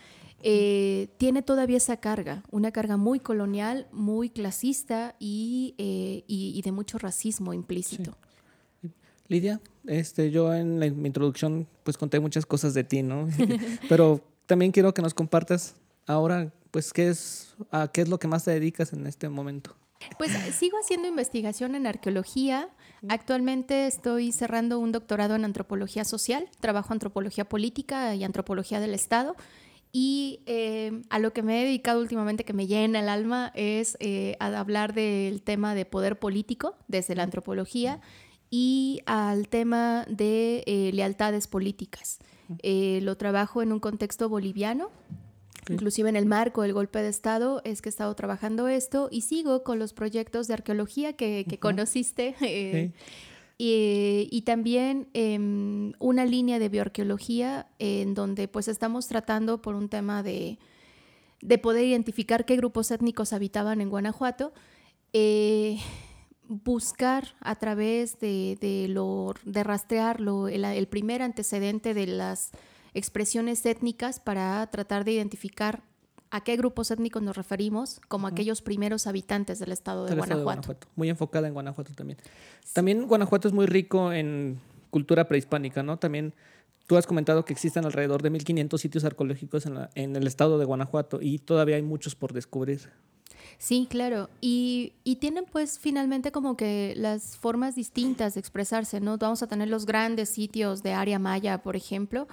eh, 0.42 1.08
tiene 1.18 1.42
todavía 1.42 1.76
esa 1.76 1.98
carga, 1.98 2.42
una 2.50 2.72
carga 2.72 2.96
muy 2.96 3.20
colonial, 3.20 3.86
muy 3.92 4.30
clasista 4.30 5.14
y, 5.18 5.74
eh, 5.78 6.24
y- 6.26 6.52
y 6.56 6.62
de 6.62 6.72
mucho 6.72 6.98
racismo 6.98 7.52
implícito. 7.54 8.16
Lidia, 9.28 9.60
este, 9.86 10.30
yo 10.32 10.52
en 10.54 10.80
la 10.80 10.90
mi 10.90 11.06
introducción 11.06 11.68
pues 11.84 11.96
conté 11.96 12.18
muchas 12.18 12.44
cosas 12.46 12.74
de 12.74 12.82
ti, 12.84 13.02
¿no? 13.02 13.28
Pero 13.88 14.20
también 14.46 14.72
quiero 14.72 14.92
que 14.92 15.02
nos 15.02 15.14
compartas 15.14 15.76
ahora, 16.06 16.52
pues, 16.72 16.92
qué 16.92 17.08
es, 17.08 17.54
a 17.70 17.86
qué 17.92 18.00
es 18.00 18.08
lo 18.08 18.18
que 18.18 18.26
más 18.26 18.44
te 18.44 18.50
dedicas 18.50 18.92
en 18.92 19.06
este 19.06 19.28
momento. 19.28 19.76
Pues 20.18 20.34
eh, 20.34 20.52
sigo 20.52 20.78
haciendo 20.78 21.08
investigación 21.08 21.74
en 21.74 21.86
arqueología. 21.86 22.68
Actualmente 23.08 23.86
estoy 23.86 24.32
cerrando 24.32 24.78
un 24.78 24.92
doctorado 24.92 25.34
en 25.34 25.44
antropología 25.44 26.04
social, 26.04 26.48
trabajo 26.60 26.92
antropología 26.92 27.48
política 27.48 28.14
y 28.14 28.24
antropología 28.24 28.80
del 28.80 28.94
Estado. 28.94 29.36
Y 29.92 30.40
eh, 30.46 31.02
a 31.10 31.18
lo 31.18 31.32
que 31.32 31.42
me 31.42 31.60
he 31.60 31.64
dedicado 31.64 32.00
últimamente, 32.00 32.44
que 32.44 32.52
me 32.52 32.66
llena 32.66 33.00
el 33.00 33.08
alma, 33.08 33.50
es 33.54 33.96
eh, 34.00 34.36
a 34.38 34.46
hablar 34.46 34.94
del 34.94 35.42
tema 35.42 35.74
de 35.74 35.84
poder 35.84 36.18
político 36.18 36.76
desde 36.86 37.16
la 37.16 37.24
antropología 37.24 38.00
y 38.50 39.00
al 39.06 39.48
tema 39.48 40.04
de 40.08 40.62
eh, 40.66 40.90
lealtades 40.92 41.46
políticas. 41.46 42.18
Lo 42.62 43.16
trabajo 43.16 43.62
en 43.62 43.72
un 43.72 43.78
contexto 43.78 44.28
boliviano, 44.28 44.90
Inclusive 45.68 46.08
en 46.08 46.16
el 46.16 46.26
marco 46.26 46.62
del 46.62 46.72
golpe 46.72 47.00
de 47.00 47.08
Estado 47.08 47.60
es 47.64 47.82
que 47.82 47.88
he 47.88 47.90
estado 47.90 48.14
trabajando 48.14 48.68
esto 48.68 49.08
y 49.10 49.22
sigo 49.22 49.62
con 49.62 49.78
los 49.78 49.92
proyectos 49.92 50.48
de 50.48 50.54
arqueología 50.54 51.12
que, 51.12 51.44
que 51.48 51.58
conociste. 51.58 52.34
eh, 52.40 52.92
y, 53.58 54.28
y 54.30 54.42
también 54.42 55.08
em, 55.12 55.92
una 55.98 56.24
línea 56.24 56.58
de 56.58 56.70
bioarqueología 56.70 57.68
en 57.78 58.14
donde 58.14 58.48
pues 58.48 58.68
estamos 58.68 59.06
tratando 59.06 59.60
por 59.60 59.74
un 59.74 59.88
tema 59.90 60.22
de, 60.22 60.58
de 61.42 61.58
poder 61.58 61.84
identificar 61.84 62.46
qué 62.46 62.56
grupos 62.56 62.90
étnicos 62.90 63.32
habitaban 63.32 63.80
en 63.80 63.90
Guanajuato. 63.90 64.52
eh, 65.12 65.78
buscar 66.50 67.36
a 67.40 67.54
través 67.54 68.18
de, 68.18 68.58
de 68.60 68.88
lo, 68.88 69.34
de 69.44 69.62
rastrearlo, 69.62 70.48
el, 70.48 70.64
el 70.64 70.88
primer 70.88 71.22
antecedente 71.22 71.94
de 71.94 72.08
las 72.08 72.50
expresiones 72.94 73.64
étnicas 73.66 74.20
para 74.20 74.66
tratar 74.70 75.04
de 75.04 75.12
identificar 75.12 75.82
a 76.30 76.42
qué 76.44 76.56
grupos 76.56 76.90
étnicos 76.92 77.22
nos 77.22 77.36
referimos 77.36 78.00
como 78.08 78.26
aquellos 78.28 78.62
primeros 78.62 79.06
habitantes 79.08 79.58
del 79.58 79.72
estado 79.72 80.06
de 80.06 80.14
Guanajuato. 80.14 80.76
Muy 80.94 81.08
enfocada 81.08 81.48
en 81.48 81.54
Guanajuato 81.54 81.92
también. 81.92 82.18
También 82.72 83.06
Guanajuato 83.08 83.48
es 83.48 83.54
muy 83.54 83.66
rico 83.66 84.12
en 84.12 84.60
cultura 84.90 85.26
prehispánica, 85.26 85.82
¿no? 85.82 85.98
También 85.98 86.32
tú 86.86 86.96
has 86.96 87.06
comentado 87.06 87.44
que 87.44 87.52
existen 87.52 87.84
alrededor 87.84 88.22
de 88.22 88.30
1500 88.30 88.80
sitios 88.80 89.04
arqueológicos 89.04 89.66
en, 89.66 89.74
la- 89.74 89.90
en 89.96 90.14
el 90.14 90.26
estado 90.28 90.58
de 90.58 90.64
Guanajuato 90.66 91.18
y 91.20 91.38
todavía 91.40 91.76
hay 91.76 91.82
muchos 91.82 92.14
por 92.14 92.32
descubrir. 92.32 92.90
Sí, 93.58 93.86
claro. 93.90 94.30
Y, 94.40 94.92
y 95.04 95.16
tienen 95.16 95.44
pues 95.50 95.78
finalmente 95.80 96.30
como 96.32 96.56
que 96.56 96.94
las 96.96 97.36
formas 97.36 97.74
distintas 97.74 98.34
de 98.34 98.40
expresarse, 98.40 99.00
¿no? 99.00 99.18
Vamos 99.18 99.42
a 99.42 99.48
tener 99.48 99.68
los 99.68 99.84
grandes 99.84 100.28
sitios 100.30 100.82
de 100.82 100.92
área 100.92 101.18
maya, 101.18 101.58
por 101.62 101.74
ejemplo, 101.76 102.26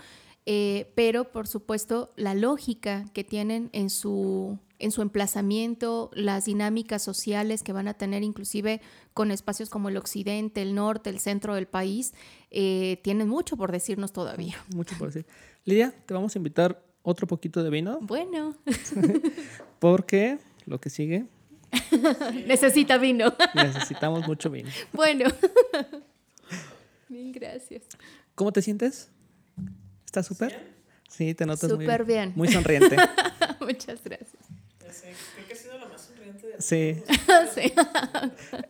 eh, 0.49 0.89
pero 0.95 1.29
por 1.33 1.45
supuesto 1.45 2.13
la 2.15 2.33
lógica 2.33 3.03
que 3.13 3.25
tienen 3.25 3.69
en 3.73 3.89
su, 3.89 4.57
en 4.79 4.91
su 4.91 5.01
emplazamiento, 5.01 6.09
las 6.13 6.45
dinámicas 6.45 7.03
sociales 7.03 7.63
que 7.63 7.73
van 7.73 7.89
a 7.89 7.95
tener 7.95 8.23
inclusive 8.23 8.79
con 9.13 9.29
espacios 9.31 9.69
como 9.69 9.89
el 9.89 9.97
occidente, 9.97 10.61
el 10.61 10.73
norte, 10.73 11.09
el 11.09 11.19
centro 11.19 11.53
del 11.53 11.67
país, 11.67 12.13
eh, 12.49 13.01
tienen 13.03 13.27
mucho 13.27 13.57
por 13.57 13.73
decirnos 13.73 14.13
todavía. 14.13 14.55
Mucho 14.73 14.97
por 14.97 15.09
decir. 15.09 15.25
Lidia, 15.65 15.93
te 16.05 16.13
vamos 16.13 16.33
a 16.33 16.39
invitar 16.39 16.81
otro 17.03 17.27
poquito 17.27 17.61
de 17.61 17.69
vino 17.69 17.99
Bueno, 18.01 18.55
porque 19.79 20.37
lo 20.65 20.79
que 20.79 20.89
sigue 20.89 21.25
necesita 22.47 22.97
vino. 22.97 23.33
necesitamos 23.53 24.25
mucho 24.25 24.49
vino. 24.49 24.69
bueno. 24.93 25.25
Mil 27.09 27.33
gracias. 27.33 27.83
¿Cómo 28.33 28.53
te 28.53 28.61
sientes? 28.61 29.09
¿Estás 30.17 30.35
súper? 30.35 30.59
Sí, 31.07 31.35
te 31.35 31.45
notas 31.45 31.71
muy 31.71 31.85
Súper 31.85 32.03
bien. 32.03 32.33
Muy 32.35 32.51
sonriente. 32.51 32.95
Muchas 33.59 34.03
gracias. 34.03 34.33
Creo 35.35 35.47
que 35.47 35.53
ha 35.53 35.55
sido 35.55 35.77
la 35.77 35.85
más 35.85 36.01
sonriente 36.01 36.47
de 36.47 36.55
Sí. 36.59 37.03
Sí. 37.53 37.71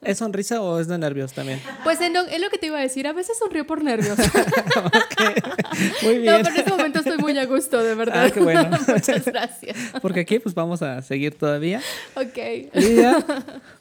¿Es 0.04 0.18
sonrisa 0.18 0.62
o 0.62 0.78
es 0.82 0.90
de 0.90 0.98
nervios 0.98 1.32
también? 1.32 1.62
Pues 1.86 2.02
es 2.02 2.12
lo, 2.12 2.20
es 2.26 2.42
lo 2.42 2.50
que 2.50 2.58
te 2.58 2.66
iba 2.68 2.78
a 2.80 2.82
decir. 2.82 3.08
A 3.08 3.14
veces 3.14 3.38
sonrío 3.38 3.66
por 3.66 3.82
nervios. 3.82 4.18
Muy 6.04 6.16
No, 6.16 6.22
bien. 6.22 6.36
pero 6.44 6.50
en 6.50 6.56
este 6.58 6.70
momento 6.70 7.00
estoy 7.00 7.18
muy 7.18 7.38
a 7.38 7.46
gusto, 7.46 7.82
de 7.82 7.96
verdad. 7.96 8.26
Ah, 8.26 8.32
qué 8.32 8.42
bueno. 8.42 8.70
Muchas 8.88 9.24
gracias. 9.26 9.78
Porque 10.02 10.20
aquí 10.22 10.40
pues 10.40 10.54
vamos 10.54 10.82
a 10.82 11.02
seguir 11.02 11.36
todavía. 11.38 11.82
Ok. 12.16 12.74
Lidia, 12.74 13.26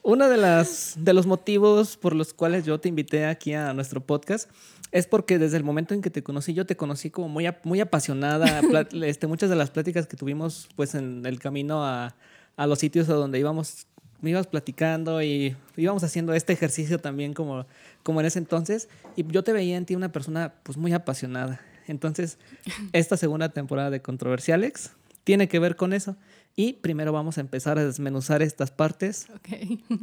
uno 0.02 0.28
de, 0.28 0.36
las, 0.36 0.94
de 0.98 1.12
los 1.12 1.26
motivos 1.26 1.96
por 1.96 2.14
los 2.14 2.32
cuales 2.32 2.64
yo 2.64 2.78
te 2.78 2.88
invité 2.88 3.26
aquí 3.26 3.54
a 3.54 3.72
nuestro 3.72 4.00
podcast 4.00 4.48
es 4.96 5.06
porque 5.06 5.38
desde 5.38 5.58
el 5.58 5.62
momento 5.62 5.92
en 5.92 6.00
que 6.00 6.08
te 6.08 6.22
conocí, 6.22 6.54
yo 6.54 6.64
te 6.64 6.74
conocí 6.74 7.10
como 7.10 7.28
muy, 7.28 7.46
muy 7.64 7.80
apasionada. 7.80 8.62
Este, 9.04 9.26
muchas 9.26 9.50
de 9.50 9.56
las 9.56 9.70
pláticas 9.70 10.06
que 10.06 10.16
tuvimos 10.16 10.68
pues 10.74 10.94
en 10.94 11.26
el 11.26 11.38
camino 11.38 11.84
a, 11.84 12.14
a 12.56 12.66
los 12.66 12.78
sitios 12.78 13.08
a 13.10 13.12
donde 13.12 13.38
íbamos, 13.38 13.86
me 14.22 14.30
ibas 14.30 14.46
platicando 14.46 15.22
y 15.22 15.54
íbamos 15.76 16.02
haciendo 16.02 16.32
este 16.32 16.54
ejercicio 16.54 16.98
también 16.98 17.34
como, 17.34 17.66
como 18.02 18.20
en 18.20 18.26
ese 18.26 18.38
entonces. 18.38 18.88
Y 19.16 19.26
yo 19.26 19.44
te 19.44 19.52
veía 19.52 19.76
en 19.76 19.84
ti 19.84 19.94
una 19.94 20.12
persona 20.12 20.54
pues 20.62 20.78
muy 20.78 20.94
apasionada. 20.94 21.60
Entonces, 21.86 22.38
esta 22.94 23.18
segunda 23.18 23.50
temporada 23.50 23.90
de 23.90 24.00
Controversialex 24.00 24.92
tiene 25.24 25.46
que 25.46 25.58
ver 25.58 25.76
con 25.76 25.92
eso. 25.92 26.16
Y 26.56 26.74
primero 26.74 27.12
vamos 27.12 27.36
a 27.36 27.42
empezar 27.42 27.78
a 27.78 27.84
desmenuzar 27.84 28.40
estas 28.40 28.70
partes 28.70 29.28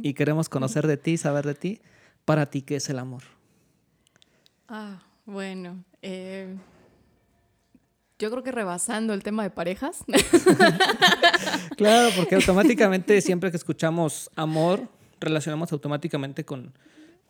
y 0.02 0.14
queremos 0.14 0.48
conocer 0.48 0.86
de 0.86 0.98
ti, 0.98 1.16
saber 1.16 1.44
de 1.46 1.54
ti. 1.54 1.80
Para 2.24 2.46
ti, 2.46 2.62
¿qué 2.62 2.76
es 2.76 2.88
el 2.90 3.00
amor? 3.00 3.24
Ah, 4.68 5.02
bueno. 5.26 5.84
eh, 6.02 6.54
yo 8.18 8.30
creo 8.30 8.42
que 8.42 8.52
rebasando 8.52 9.12
el 9.12 9.22
tema 9.22 9.42
de 9.42 9.50
parejas. 9.50 10.04
Claro, 11.76 12.10
porque 12.16 12.36
automáticamente 12.36 13.20
siempre 13.20 13.50
que 13.50 13.56
escuchamos 13.56 14.30
amor, 14.36 14.88
relacionamos 15.20 15.72
automáticamente 15.72 16.44
con, 16.44 16.72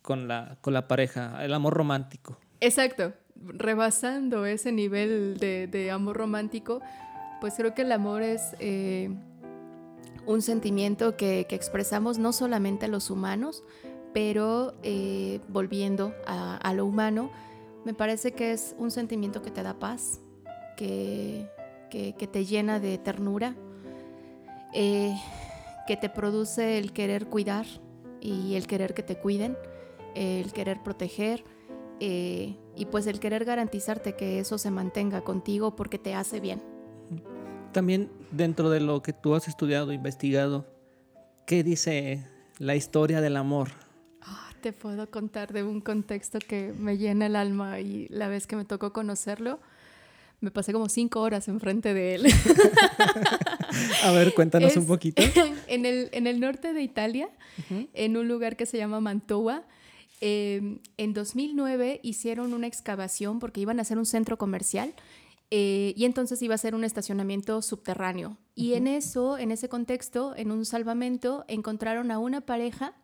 con, 0.03 0.29
la, 0.29 0.59
con 0.61 0.75
la 0.75 0.87
pareja, 0.87 1.43
el 1.43 1.55
amor 1.55 1.73
romántico. 1.75 2.39
Exacto. 2.61 3.15
Rebasando 3.37 4.45
ese 4.45 4.71
nivel 4.71 5.39
de, 5.39 5.67
de 5.67 5.91
amor 5.91 6.17
romántico, 6.19 6.83
pues 7.41 7.55
creo 7.57 7.75
que 7.75 7.83
el 7.83 7.93
amor 7.93 8.23
es 8.23 8.55
eh, 8.59 9.11
un 10.27 10.43
sentimiento 10.43 11.17
que, 11.17 11.47
que 11.49 11.55
expresamos 11.55 12.19
no 12.19 12.33
solamente 12.35 12.87
los 12.89 13.09
humanos, 13.11 13.65
pero 14.15 14.75
eh, 14.83 15.41
volviendo 15.49 16.15
a, 16.27 16.73
lo 16.73 16.87
humano, 16.87 17.31
me 17.85 17.93
parece 17.93 18.33
que 18.33 18.53
es 18.53 18.75
un 18.79 18.91
sentimiento 18.91 19.43
que 19.43 19.51
te 19.51 19.63
da 19.63 19.75
paz, 19.79 20.21
que 20.77 21.49
te 21.91 22.45
llena 22.47 22.81
de 22.81 22.97
ternura, 22.97 23.55
eh, 24.73 25.15
que 25.87 25.97
te 25.97 26.09
produce 26.09 26.79
el 26.79 26.93
querer 26.93 27.27
cuidar 27.27 27.65
y 28.21 28.57
el 28.57 28.67
querer 28.67 28.93
que 28.93 29.05
te 29.05 29.17
cuiden, 29.17 29.57
el 30.17 30.53
querer 30.53 30.83
proteger 30.83 31.45
eh, 32.01 32.57
y 32.75 32.87
pues 32.87 33.07
el 33.07 33.21
querer 33.21 33.45
garantizarte 33.45 34.17
que 34.17 34.41
eso 34.41 34.59
se 34.59 34.73
mantenga 34.73 35.23
contigo 35.23 35.77
porque 35.77 35.99
te 35.99 36.15
hace 36.15 36.41
bien. 36.41 36.61
También 37.73 38.11
dentro 38.33 38.69
de 38.69 38.81
lo 38.81 39.01
que 39.01 39.13
tú 39.13 39.37
has 39.37 39.47
estudiado, 39.47 39.93
investigado, 39.93 40.67
¿qué 41.47 41.63
dice 41.63 42.27
la 42.59 42.75
historia 42.75 43.21
del 43.21 43.37
amor? 43.37 43.84
Te 44.65 44.73
puedo 44.73 45.11
contar 45.11 45.53
de 45.53 45.63
un 45.63 45.83
contexto 45.83 46.39
que 46.39 46.73
me 46.73 46.97
llena 46.97 47.27
el 47.27 47.37
alma 47.37 47.81
y 47.81 48.09
la 48.09 48.29
vez 48.29 48.47
que 48.47 48.57
me 48.57 48.65
tocó 48.65 48.95
conocerlo, 48.95 49.61
me 50.41 50.51
pasé 50.51 50.73
como 50.73 50.89
cinco 50.89 51.21
horas 51.21 51.49
enfrente 51.49 51.93
de 51.93 52.15
él. 52.15 52.27
A 54.05 54.13
ver, 54.13 54.33
cuéntanos 54.33 54.71
Es 54.71 54.79
un 54.79 54.87
poquito. 54.87 55.23
en, 55.67 55.85
el, 55.85 56.09
en 56.13 56.27
el 56.27 56.41
norte 56.41 56.73
de 56.73 56.81
Italia, 56.81 57.29
en 57.93 58.17
un 58.17 58.27
lugar 58.27 58.57
que 58.57 58.65
se 58.65 58.79
llama 58.79 59.01
Mantua. 59.01 59.65
eh, 60.23 60.79
en 60.97 61.13
2009 61.13 62.01
hicieron 62.03 62.55
una 62.55 62.67
excavación 62.67 63.41
porque 63.41 63.61
iban 63.61 63.79
a 63.81 63.83
hacer 63.83 63.99
un 63.99 64.07
centro 64.07 64.39
comercial 64.39 64.95
eh, 65.51 65.93
y 65.95 66.07
entonces 66.07 66.41
iba 66.41 66.55
a 66.55 66.59
ser 66.59 66.75
un 66.75 66.85
estacionamiento 66.85 67.61
subterráneo. 67.61 68.39
Y 68.55 68.73
en 68.73 68.87
eso, 68.87 69.37
en 69.37 69.51
ese 69.51 69.69
contexto, 69.69 70.35
en 70.35 70.51
un 70.51 70.65
salvamento, 70.65 71.45
encontraron 71.49 72.11
a 72.11 72.19
una 72.19 72.41
pareja 72.41 72.95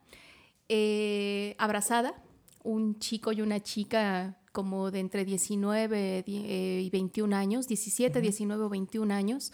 eh, 0.72 1.56
abrazada, 1.58 2.14
un 2.62 2.98
chico 3.00 3.32
y 3.32 3.40
una 3.42 3.58
chica 3.60 4.38
como 4.52 4.90
de 4.92 5.00
entre 5.00 5.24
19 5.24 6.22
die- 6.24 6.44
eh, 6.46 6.80
y 6.82 6.90
21 6.90 7.32
años, 7.34 7.66
17, 7.66 8.20
19 8.20 8.64
o 8.64 8.68
21 8.68 9.10
años. 9.12 9.52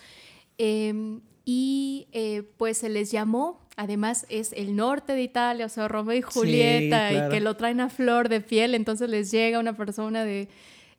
Em, 0.59 1.21
y 1.47 2.09
eh, 2.13 2.43
pues 2.59 2.79
se 2.79 2.89
les 2.89 3.11
llamó, 3.13 3.61
además 3.77 4.27
es 4.29 4.53
el 4.53 4.75
norte 4.77 5.13
de 5.15 5.23
Italia, 5.23 5.67
o 5.67 5.69
sea, 5.69 5.87
Romeo 5.89 6.19
y 6.19 6.23
Sí, 6.23 6.29
Julieta, 6.33 7.09
claro. 7.11 7.29
y 7.29 7.31
que 7.31 7.41
lo 7.41 7.57
traen 7.57 7.81
a 7.81 7.89
flor 7.89 8.29
de 8.29 8.41
piel, 8.41 8.75
entonces 8.75 9.09
les 9.09 9.31
llega 9.31 9.59
una 9.61 9.77
persona 9.77 10.25
de 10.25 10.49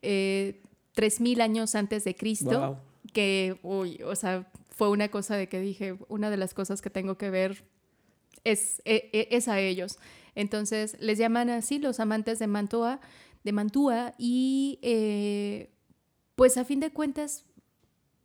eh, 0.02 0.60
3.000 0.94 1.40
años 1.42 1.74
antes 1.74 2.04
de 2.04 2.14
Cristo, 2.16 2.58
Wow. 2.60 2.76
que, 3.12 3.58
uy, 3.62 4.00
o 4.04 4.14
sea, 4.16 4.50
fue 4.70 4.88
una 4.90 5.08
cosa 5.10 5.36
de 5.36 5.48
que 5.48 5.60
dije, 5.60 5.96
una 6.08 6.30
de 6.30 6.36
las 6.38 6.54
cosas 6.54 6.80
que 6.80 6.88
tengo 6.90 7.16
que 7.18 7.30
ver 7.30 7.64
es, 8.44 8.80
e- 8.84 9.10
e- 9.12 9.28
es 9.36 9.48
a 9.48 9.60
ellos. 9.60 9.98
Entonces 10.34 10.96
les 11.00 11.18
llaman 11.18 11.50
así 11.50 11.78
los 11.78 12.00
amantes 12.00 12.38
de 12.38 12.46
Mantua, 12.46 13.00
de 13.44 13.52
Mantua 13.52 14.14
y 14.18 14.78
eh, 14.82 15.70
pues 16.36 16.56
a 16.56 16.64
fin 16.64 16.80
de 16.80 16.90
cuentas 16.90 17.44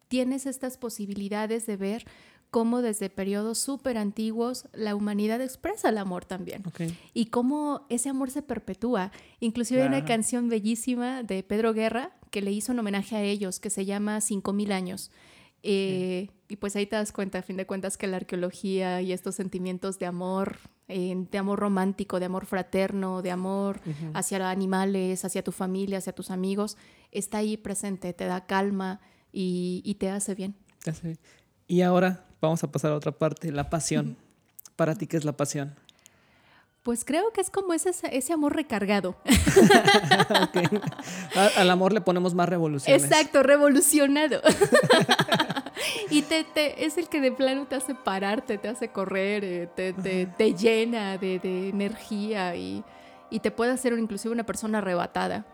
tienes 0.08 0.46
estas 0.46 0.78
posibilidades 0.78 1.66
de 1.66 1.78
ver 1.78 2.06
cómo 2.52 2.84
desde 2.84 3.10
periodos 3.10 3.58
súper 3.58 3.98
antiguos 3.98 4.68
la 4.74 4.94
humanidad 4.96 5.42
expresa 5.42 5.90
el 5.90 5.98
amor 5.98 6.24
también 6.26 6.62
y 7.16 7.26
cómo 7.28 7.88
ese 7.90 8.10
amor 8.10 8.30
se 8.30 8.44
perpetúa. 8.44 9.12
Inclusive 9.40 9.82
hay 9.82 9.88
una 9.88 10.06
canción 10.06 10.50
bellísima 10.50 11.24
de 11.24 11.42
Pedro 11.42 11.74
Guerra 11.74 12.12
que 12.30 12.42
le 12.44 12.52
hizo 12.52 12.72
un 12.72 12.78
homenaje 12.80 13.16
a 13.16 13.24
ellos, 13.24 13.60
que 13.60 13.72
se 13.72 13.86
llama 13.86 14.22
Cinco 14.22 14.54
Mil 14.54 14.72
Años. 14.72 15.10
Eh, 15.64 16.30
Y 16.50 16.58
pues 16.58 16.76
ahí 16.76 16.86
te 16.86 16.96
das 16.96 17.12
cuenta, 17.12 17.40
a 17.40 17.42
fin 17.42 17.58
de 17.58 17.66
cuentas, 17.66 17.98
que 17.98 18.06
la 18.06 18.18
arqueología 18.18 19.02
y 19.02 19.12
estos 19.12 19.34
sentimientos 19.36 19.98
de 19.98 20.06
amor, 20.06 20.58
eh, 20.88 21.16
de 21.32 21.38
amor 21.40 21.58
romántico, 21.60 22.20
de 22.20 22.26
amor 22.26 22.46
fraterno, 22.46 23.24
de 23.24 23.32
amor 23.32 23.80
hacia 24.14 24.38
los 24.40 24.48
animales, 24.48 25.26
hacia 25.26 25.44
tu 25.44 25.52
familia, 25.52 25.98
hacia 25.98 26.14
tus 26.14 26.30
amigos, 26.30 26.78
está 27.12 27.40
ahí 27.40 27.58
presente, 27.58 28.14
te 28.14 28.26
da 28.26 28.46
calma 28.46 29.00
y, 29.32 29.82
y 29.84 29.96
te 29.96 30.10
hace 30.12 30.36
bien. 30.36 30.56
Y 31.66 31.82
ahora 31.82 32.26
vamos 32.40 32.64
a 32.64 32.72
pasar 32.72 32.92
a 32.92 32.96
otra 32.96 33.14
parte, 33.14 33.52
la 33.52 33.70
pasión. 33.72 34.16
Para 34.76 34.94
ti, 34.96 35.08
¿qué 35.08 35.18
es 35.18 35.26
la 35.26 35.36
pasión? 35.38 35.74
Pues 36.84 37.06
creo 37.06 37.32
que 37.32 37.40
es 37.40 37.50
como 37.50 37.74
ese, 37.74 37.92
ese 38.12 38.34
amor 38.34 38.54
recargado. 38.56 39.16
Al 41.56 41.72
amor 41.72 41.94
le 41.94 42.02
ponemos 42.02 42.36
más 42.36 42.50
revoluciones. 42.50 43.04
Exacto, 43.04 43.42
revolucionado. 43.42 44.42
y 46.10 46.22
te, 46.24 46.44
te- 46.44 46.86
es 46.86 46.98
el 46.98 47.10
que 47.10 47.22
de 47.22 47.32
plano 47.32 47.66
te 47.66 47.76
hace 47.76 47.96
pararte, 47.96 48.58
te 48.58 48.68
hace 48.68 48.90
correr, 48.90 49.44
eh, 49.44 49.70
te, 49.76 49.94
te- 49.94 50.26
te 50.26 50.54
llena 50.54 51.18
de, 51.18 51.40
de 51.40 51.70
energía 51.70 52.56
y, 52.56 52.84
y 53.30 53.40
te 53.40 53.52
puede 53.52 53.72
hacer 53.72 53.94
inclusive 53.98 54.34
una 54.34 54.46
persona 54.46 54.80
arrebatada. 54.80 55.46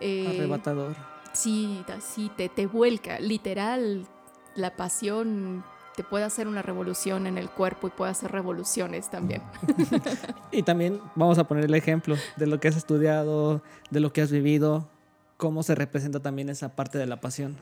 Eh, 0.00 0.26
Arrebatador. 0.36 0.94
Sí, 1.32 1.82
sí, 2.00 2.30
te, 2.36 2.48
te 2.48 2.66
vuelca. 2.66 3.18
Literal, 3.18 4.06
la 4.54 4.76
pasión 4.76 5.64
te 5.96 6.02
puede 6.04 6.24
hacer 6.24 6.48
una 6.48 6.60
revolución 6.62 7.26
en 7.26 7.38
el 7.38 7.48
cuerpo 7.50 7.86
y 7.86 7.90
puede 7.90 8.10
hacer 8.10 8.30
revoluciones 8.32 9.10
también. 9.10 9.42
Y 10.52 10.62
también 10.62 11.00
vamos 11.16 11.38
a 11.38 11.44
poner 11.44 11.64
el 11.64 11.74
ejemplo 11.74 12.16
de 12.36 12.46
lo 12.46 12.60
que 12.60 12.68
has 12.68 12.76
estudiado, 12.76 13.62
de 13.90 13.98
lo 14.00 14.12
que 14.12 14.20
has 14.22 14.30
vivido, 14.30 14.88
cómo 15.36 15.62
se 15.64 15.74
representa 15.74 16.20
también 16.20 16.48
esa 16.48 16.76
parte 16.76 16.98
de 16.98 17.06
la 17.06 17.20
pasión. 17.20 17.56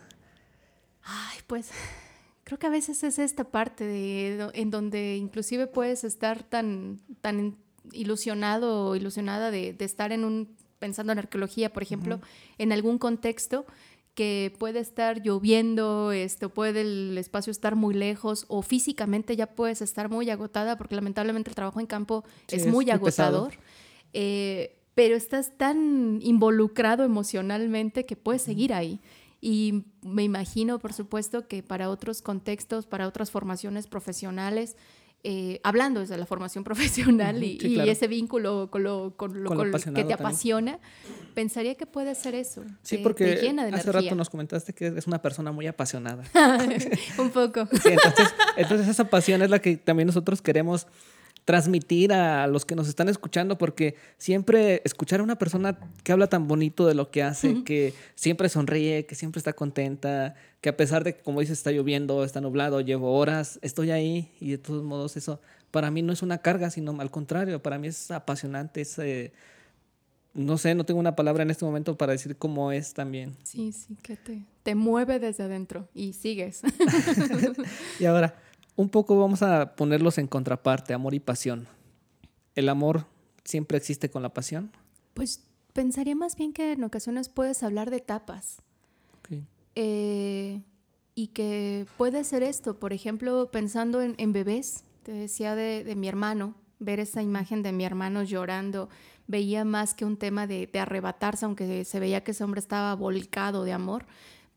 Ay, 1.05 1.39
pues 1.47 1.71
creo 2.53 2.59
que 2.59 2.67
a 2.67 2.71
veces 2.71 3.03
es 3.03 3.19
esta 3.19 3.45
parte 3.45 3.83
de, 3.85 4.51
en 4.53 4.71
donde 4.71 5.17
inclusive 5.17 5.67
puedes 5.67 6.05
estar 6.05 6.43
tan, 6.43 7.01
tan 7.23 7.57
ilusionado 7.93 8.89
o 8.89 8.95
ilusionada 8.95 9.51
de, 9.51 9.73
de 9.73 9.85
estar 9.87 10.13
en 10.13 10.23
un, 10.23 10.55
pensando 10.79 11.13
en 11.15 11.19
arqueología, 11.19 11.73
por 11.73 11.83
ejemplo, 11.83 12.21
en 12.59 12.73
algún 12.73 12.99
contexto 12.99 13.65
que 14.13 14.55
puede 14.59 14.81
estar 14.81 15.23
lloviendo, 15.23 16.13
este, 16.13 16.45
o 16.45 16.51
puede 16.51 16.83
el 16.83 17.17
espacio 17.17 17.51
estar 17.51 17.75
muy 17.75 17.95
lejos, 17.95 18.45
o 18.49 18.61
físicamente 18.61 19.35
ya 19.35 19.47
puedes 19.47 19.81
estar 19.81 20.11
muy 20.11 20.29
agotada, 20.29 20.77
porque 20.77 20.95
lamentablemente 20.95 21.49
el 21.49 21.55
trabajo 21.55 21.81
en 21.81 21.87
campo 21.87 22.23
Sí, 22.49 22.57
es 22.57 22.67
muy 22.67 22.91
agotador. 22.91 23.55
Eh, 24.13 24.79
pero 24.95 25.17
estás 25.17 25.57
tan 25.57 26.19
involucrado 26.21 27.03
emocionalmente 27.03 28.05
que 28.05 28.15
puedes 28.15 28.43
seguir 28.43 28.75
ahí. 28.75 29.01
Y 29.45 29.87
me 30.03 30.23
imagino, 30.23 30.79
por 30.79 30.93
supuesto, 30.93 31.49
que 31.49 31.65
para 31.65 31.91
otros 31.91 32.23
contextos, 32.23 32.87
para 32.87 33.09
otras 33.09 33.33
formaciones 33.33 33.89
profesionales, 33.89 34.77
eh, 35.25 35.61
hablando 35.65 35.99
desde 36.01 36.17
la 36.17 36.27
formación 36.27 36.63
profesional 36.65 37.43
y, 37.43 37.57
Ujú, 37.57 37.61
sí, 37.63 37.67
y 37.73 37.75
claro. 37.75 37.91
ese 37.91 38.07
vínculo 38.07 38.71
con 38.71 38.85
lo, 38.85 39.17
con 39.17 39.43
lo- 39.43 39.49
Con 39.49 39.57
lo 39.59 39.63
con 39.65 39.71
lo 39.73 39.79
que 39.79 39.85
te 39.85 39.93
también. 39.93 40.13
apasiona, 40.13 40.79
pensaría 41.35 41.75
que 41.75 41.87
puede 41.87 42.15
ser 42.15 42.37
eso. 42.37 42.63
Sí, 42.83 42.99
te- 42.99 43.03
porque 43.03 43.25
te 43.35 43.43
llena 43.43 43.65
de 43.65 43.71
hace 43.73 43.83
energía. 43.91 44.03
rato 44.11 44.15
nos 44.15 44.31
comentaste 44.31 44.73
que 44.75 44.87
es 44.97 45.07
una 45.09 45.21
persona 45.21 45.51
muy 45.51 45.67
apasionada. 45.67 46.23
Un 47.19 47.31
poco. 47.31 47.67
Sí, 47.83 47.89
entonces, 47.91 48.29
entonces 48.57 48.87
esa 48.89 49.11
pasión 49.11 49.43
es 49.43 49.51
la 49.51 49.59
que 49.61 49.77
también 49.77 50.07
nosotros 50.07 50.41
queremos 50.41 50.87
transmitir 51.45 52.13
a 52.13 52.47
los 52.47 52.65
que 52.65 52.75
nos 52.75 52.89
están 52.89 53.09
escuchando, 53.09 53.59
porque 53.59 53.97
siempre 54.17 54.81
escuchar 54.85 55.21
a 55.21 55.23
una 55.23 55.37
persona 55.37 55.79
que 56.05 56.13
habla 56.13 56.29
tan 56.29 56.47
bonito 56.47 56.87
de 56.87 56.95
lo 56.95 57.11
que 57.11 57.23
hace, 57.23 57.65
que 57.65 57.95
siempre 58.15 58.49
sonríe, 58.49 59.07
que 59.07 59.15
siempre 59.15 59.39
está 59.41 59.53
contenta, 59.53 60.35
que 60.61 60.69
a 60.69 60.77
pesar 60.77 61.03
de 61.03 61.17
que, 61.17 61.23
como 61.23 61.41
dices, 61.41 61.59
está 61.59 61.73
lloviendo, 61.73 62.25
está 62.25 62.41
nublado, 62.41 62.81
llevo 62.81 63.17
horas, 63.19 63.59
estoy 63.63 63.91
ahí 63.91 64.31
y 64.41 64.53
de 64.53 64.59
todos 64.59 64.85
modos 64.85 65.17
eso 65.17 65.41
para 65.73 65.91
mí 65.91 66.03
no 66.03 66.13
es 66.13 66.23
una 66.23 66.39
carga, 66.39 66.71
sino 66.71 67.01
al 67.01 67.11
contrario, 67.11 67.61
para 67.61 67.79
mí 67.79 67.89
es 67.89 68.11
apasionante, 68.11 68.83
es, 68.83 68.99
eh, 68.99 69.33
no 70.35 70.59
sé, 70.59 70.75
no 70.75 70.85
tengo 70.85 71.01
una 71.01 71.17
palabra 71.17 71.43
en 71.43 71.51
este 71.51 71.65
momento 71.65 71.97
para 71.97 72.13
decir 72.13 72.37
cómo 72.37 72.71
es 72.73 72.95
también. 72.95 73.35
Sí, 73.43 73.73
sí, 73.73 73.97
que 74.03 74.17
te, 74.17 74.45
te 74.63 74.75
mueve 74.75 75.19
desde 75.19 75.45
adentro 75.45 75.89
y 75.95 76.13
sigues. 76.13 76.61
Y 77.99 78.05
ahora, 78.05 78.35
un 78.77 78.89
poco 78.89 79.19
vamos 79.19 79.43
a 79.43 79.75
ponerlos 79.77 80.19
en 80.19 80.27
contraparte, 80.27 80.95
amor 80.95 81.15
y 81.15 81.21
pasión. 81.21 81.69
¿El 82.55 82.69
amor 82.69 83.07
siempre 83.45 83.79
existe 83.79 84.11
con 84.11 84.23
la 84.23 84.33
pasión? 84.33 84.73
Pues 85.15 85.45
pensaría 85.73 86.15
más 86.15 86.37
bien 86.37 86.53
que 86.53 86.73
en 86.73 86.85
ocasiones 86.85 87.29
puedes 87.29 87.63
hablar 87.63 87.91
de 87.91 87.99
etapas. 87.99 88.63
Ok. 89.19 89.43
Eh, 89.75 90.63
y 91.15 91.29
que 91.29 91.87
puede 91.97 92.25
ser 92.25 92.43
esto, 92.43 92.79
por 92.79 92.93
ejemplo, 92.93 93.51
pensando 93.51 94.01
en, 94.01 94.15
en 94.19 94.33
bebés, 94.33 94.85
te 95.03 95.13
decía 95.13 95.55
de, 95.55 95.85
de 95.85 95.97
mi 95.97 96.09
hermano, 96.09 96.55
ver 96.79 97.01
esa 97.01 97.23
imagen 97.23 97.63
de 97.63 97.73
mi 97.73 97.85
hermano 97.85 98.23
llorando, 98.23 98.89
veía 99.27 99.65
más 99.65 99.95
que 99.95 100.05
un 100.05 100.17
tema 100.17 100.47
de, 100.47 100.67
de 100.67 100.79
arrebatarse, 100.79 101.45
aunque 101.45 101.85
se 101.85 102.01
veía 102.01 102.25
que 102.25 102.33
ese 102.33 102.45
hombre 102.45 102.61
estaba 102.61 102.95
volcado 102.95 103.65
de 103.65 103.73
amor, 103.73 104.07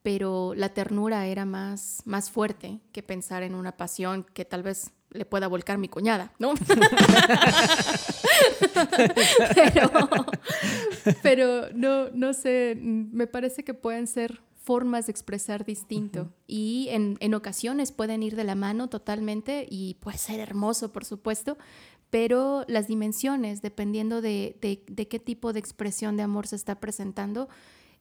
pero 0.05 0.53
la 0.53 0.69
ternura 0.69 1.25
era 1.25 1.45
más, 1.45 2.03
más 2.05 2.29
fuerte 2.29 2.79
que 2.91 3.01
pensar 3.01 3.41
en 3.41 3.55
una 3.55 3.75
pasión 3.75 4.23
que 4.35 4.45
tal 4.45 4.61
vez 4.61 4.91
le 5.09 5.25
pueda 5.25 5.47
volcar 5.47 5.79
mi 5.79 5.89
cuñada, 5.89 6.31
¿no? 6.37 6.53
pero, 9.55 9.89
pero 11.23 11.69
no, 11.73 12.09
no 12.11 12.33
sé, 12.33 12.77
me 12.79 13.25
parece 13.25 13.63
que 13.63 13.73
pueden 13.73 14.05
ser 14.05 14.41
formas 14.63 15.07
de 15.07 15.11
expresar 15.11 15.65
distinto 15.65 16.31
y 16.45 16.87
en, 16.91 17.17
en 17.19 17.33
ocasiones 17.33 17.91
pueden 17.91 18.21
ir 18.21 18.35
de 18.35 18.43
la 18.43 18.53
mano 18.55 18.89
totalmente 18.89 19.65
y 19.69 19.95
puede 19.95 20.19
ser 20.19 20.39
hermoso, 20.39 20.91
por 20.91 21.03
supuesto, 21.05 21.57
pero 22.11 22.63
las 22.67 22.87
dimensiones, 22.87 23.63
dependiendo 23.63 24.21
de, 24.21 24.55
de- 24.61 24.83
de 24.87 25.07
qué 25.07 25.19
tipo 25.19 25.51
de 25.51 25.59
expresión 25.59 26.15
de 26.15 26.23
amor 26.23 26.45
se 26.47 26.55
está 26.57 26.79
presentando, 26.79 27.49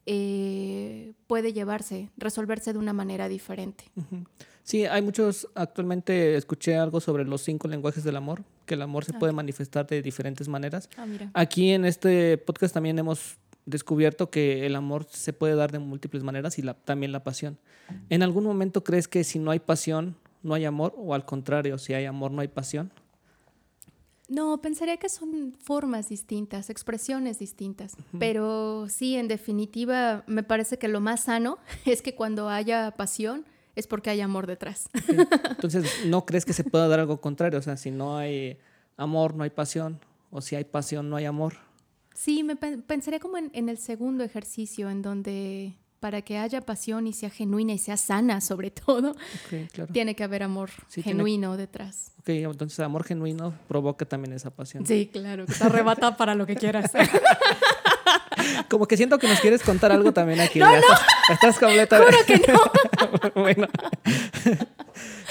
eh, 0.07 1.13
puede 1.27 1.53
llevarse, 1.53 2.11
resolverse 2.17 2.73
de 2.73 2.79
una 2.79 2.93
manera 2.93 3.29
diferente. 3.29 3.85
Sí, 4.63 4.87
hay 4.87 5.03
muchos, 5.03 5.49
actualmente 5.55 6.37
escuché 6.37 6.77
algo 6.77 7.01
sobre 7.01 7.25
los 7.25 7.43
cinco 7.43 7.69
lenguajes 7.69 8.05
del 8.05 8.17
amor, 8.17 8.43
que 8.67 8.75
el 8.75 8.83
amor 8.83 9.05
se 9.05 9.13
Ah. 9.15 9.19
puede 9.19 9.33
manifestar 9.33 9.87
de 9.87 10.01
diferentes 10.03 10.49
maneras. 10.49 10.89
Ah, 10.97 11.05
mira. 11.07 11.31
Aquí 11.35 11.71
en 11.71 11.85
este 11.85 12.39
podcast 12.39 12.73
también 12.75 12.99
hemos 12.99 13.37
descubierto 13.67 14.31
que 14.31 14.67
el 14.67 14.77
amor 14.77 15.07
se 15.11 15.33
puede 15.33 15.55
dar 15.55 15.71
de 15.73 15.79
múltiples 15.79 16.23
maneras 16.23 16.59
y 16.59 16.63
la- 16.63 16.75
también 16.75 17.13
la 17.13 17.23
pasión. 17.25 17.59
¿En 18.09 18.23
algún 18.23 18.45
momento 18.45 18.83
crees 18.85 19.09
que 19.09 19.25
si 19.25 19.39
no 19.39 19.51
hay 19.51 19.59
pasión, 19.59 20.17
no 20.43 20.55
hay 20.55 20.65
amor? 20.65 20.95
¿O 20.97 21.15
al 21.15 21.25
contrario, 21.27 21.77
si 21.79 21.93
hay 21.95 22.05
amor, 22.07 22.31
no 22.31 22.41
hay 22.41 22.49
pasión? 22.49 22.91
No, 24.35 24.61
pensaría 24.61 24.97
que 24.97 25.09
son 25.09 25.55
formas 25.61 26.09
distintas, 26.09 26.69
expresiones 26.71 27.39
distintas. 27.39 27.97
Pero 28.19 28.87
sí, 28.89 29.17
en 29.17 29.29
definitiva, 29.29 30.25
me 30.27 30.43
parece 30.43 30.79
que 30.79 30.89
lo 30.89 31.01
más 31.01 31.25
sano 31.25 31.59
es 31.85 32.03
que 32.03 32.15
cuando 32.15 32.49
haya 32.49 32.91
pasión 32.97 33.45
es 33.77 33.87
porque 33.87 34.11
hay 34.11 34.21
amor 34.21 34.47
detrás. 34.47 34.89
Entonces, 35.51 35.85
¿no 36.07 36.25
crees 36.27 36.45
que 36.45 36.53
se 36.53 36.65
pueda 36.65 36.89
dar 36.89 37.01
algo 37.01 37.21
contrario? 37.21 37.59
O 37.59 37.63
sea, 37.63 37.77
si 37.77 37.91
no 37.91 38.17
hay 38.17 38.59
amor, 38.97 39.35
no 39.35 39.45
hay 39.45 39.51
pasión. 39.51 40.01
O 40.31 40.41
si 40.41 40.57
hay 40.57 40.65
pasión, 40.65 41.09
no 41.11 41.17
hay 41.17 41.25
amor. 41.27 41.55
Sí, 42.15 42.43
me 42.45 42.57
pen- 42.57 42.83
pensaría 42.83 43.19
como 43.21 43.37
en, 43.39 43.51
en 43.55 43.69
el 43.69 43.79
segundo 43.79 44.23
ejercicio, 44.25 44.91
en 44.91 45.03
donde 45.03 45.77
para 46.05 46.21
que 46.21 46.37
haya 46.37 46.61
pasión 46.61 47.07
y 47.07 47.15
sea 47.15 47.31
genuina 47.31 47.73
y 47.73 47.79
sea 47.79 47.97
sana, 47.97 48.43
sobre 48.43 48.71
todo, 48.71 49.13
Ok, 49.13 49.71
claro. 49.73 49.91
tiene 49.91 50.15
que 50.15 50.23
haber 50.23 50.43
amor 50.43 50.69
Sí, 50.89 51.03
tiene- 51.03 51.17
genuino 51.17 51.57
detrás. 51.57 52.13
Ok, 52.21 52.29
entonces 52.29 52.79
amor 52.81 53.05
genuino 53.05 53.55
provoca 53.69 54.05
también 54.05 54.35
esa 54.35 54.51
pasión. 54.51 54.85
Sí, 54.85 55.09
claro, 55.11 55.47
que 55.47 55.55
te 55.55 55.65
arrebata 55.65 56.15
para 56.19 56.35
lo 56.35 56.45
que 56.45 56.57
quieras. 56.57 56.93
Como 58.69 58.87
que 58.87 58.99
siento 58.99 59.19
que 59.19 59.27
nos 59.29 59.41
quieres 59.41 59.63
contar 59.63 59.93
algo 59.93 60.13
también 60.13 60.41
aquí. 60.41 60.59
No, 60.59 60.67
no. 60.71 60.77
Estás, 61.31 61.57
estás 61.57 61.59
completamente. 61.59 62.17
Juro 62.37 62.43
que 62.45 62.53
no. 62.53 63.33
bueno. 63.43 63.67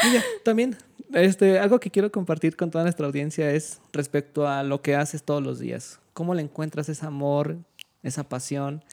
Mira, 0.06 0.24
también 0.44 0.76
este, 1.14 1.60
algo 1.60 1.80
que 1.80 1.92
quiero 1.92 2.12
compartir 2.12 2.56
con 2.56 2.72
toda 2.72 2.84
nuestra 2.84 3.06
audiencia 3.06 3.52
es 3.52 3.80
respecto 3.92 4.48
a 4.48 4.64
lo 4.64 4.82
que 4.82 4.96
haces 4.96 5.22
todos 5.22 5.44
los 5.44 5.60
días. 5.60 6.00
¿Cómo 6.14 6.34
le 6.34 6.42
encuentras 6.42 6.90
ese 6.90 7.06
amor, 7.06 7.58
esa 8.02 8.24
pasión, 8.28 8.84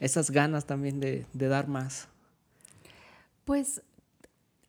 esas 0.00 0.30
ganas 0.30 0.66
también 0.66 0.98
de, 0.98 1.26
de 1.32 1.48
dar 1.48 1.68
más? 1.68 2.08
Pues 3.44 3.82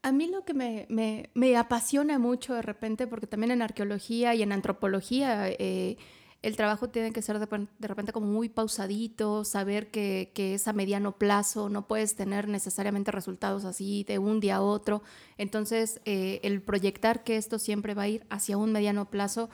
a 0.03 0.11
mí 0.11 0.27
lo 0.27 0.43
que 0.43 0.53
me, 0.53 0.85
me, 0.89 1.29
me, 1.33 1.57
apasiona 1.57 2.19
mucho 2.19 2.53
de 2.53 2.61
repente, 2.61 3.07
porque 3.07 3.27
también 3.27 3.51
en 3.51 3.61
arqueología 3.61 4.35
y 4.35 4.43
en 4.43 4.51
antropología 4.51 5.49
eh, 5.49 5.97
el 6.41 6.55
trabajo 6.55 6.89
tiene 6.89 7.11
que 7.13 7.21
ser 7.21 7.37
de, 7.39 7.67
de, 7.77 7.87
repente 7.87 8.11
como 8.11 8.25
muy 8.25 8.49
pausadito, 8.49 9.45
saber 9.45 9.91
que, 9.91 10.31
que, 10.33 10.55
es 10.55 10.67
a 10.67 10.73
mediano 10.73 11.11
plazo, 11.13 11.69
no 11.69 11.87
puedes 11.87 12.15
tener 12.15 12.47
necesariamente 12.47 13.11
resultados 13.11 13.63
así 13.63 14.03
de 14.05 14.17
un 14.17 14.39
día 14.39 14.55
a 14.55 14.61
otro. 14.61 15.03
Entonces, 15.37 16.01
eh, 16.05 16.39
el 16.43 16.61
proyectar 16.61 17.23
que 17.23 17.37
esto 17.37 17.59
siempre 17.59 17.93
va 17.93 18.03
a 18.03 18.07
ir 18.07 18.25
hacia 18.29 18.57
un 18.57 18.71
mediano 18.71 19.09
plazo 19.09 19.49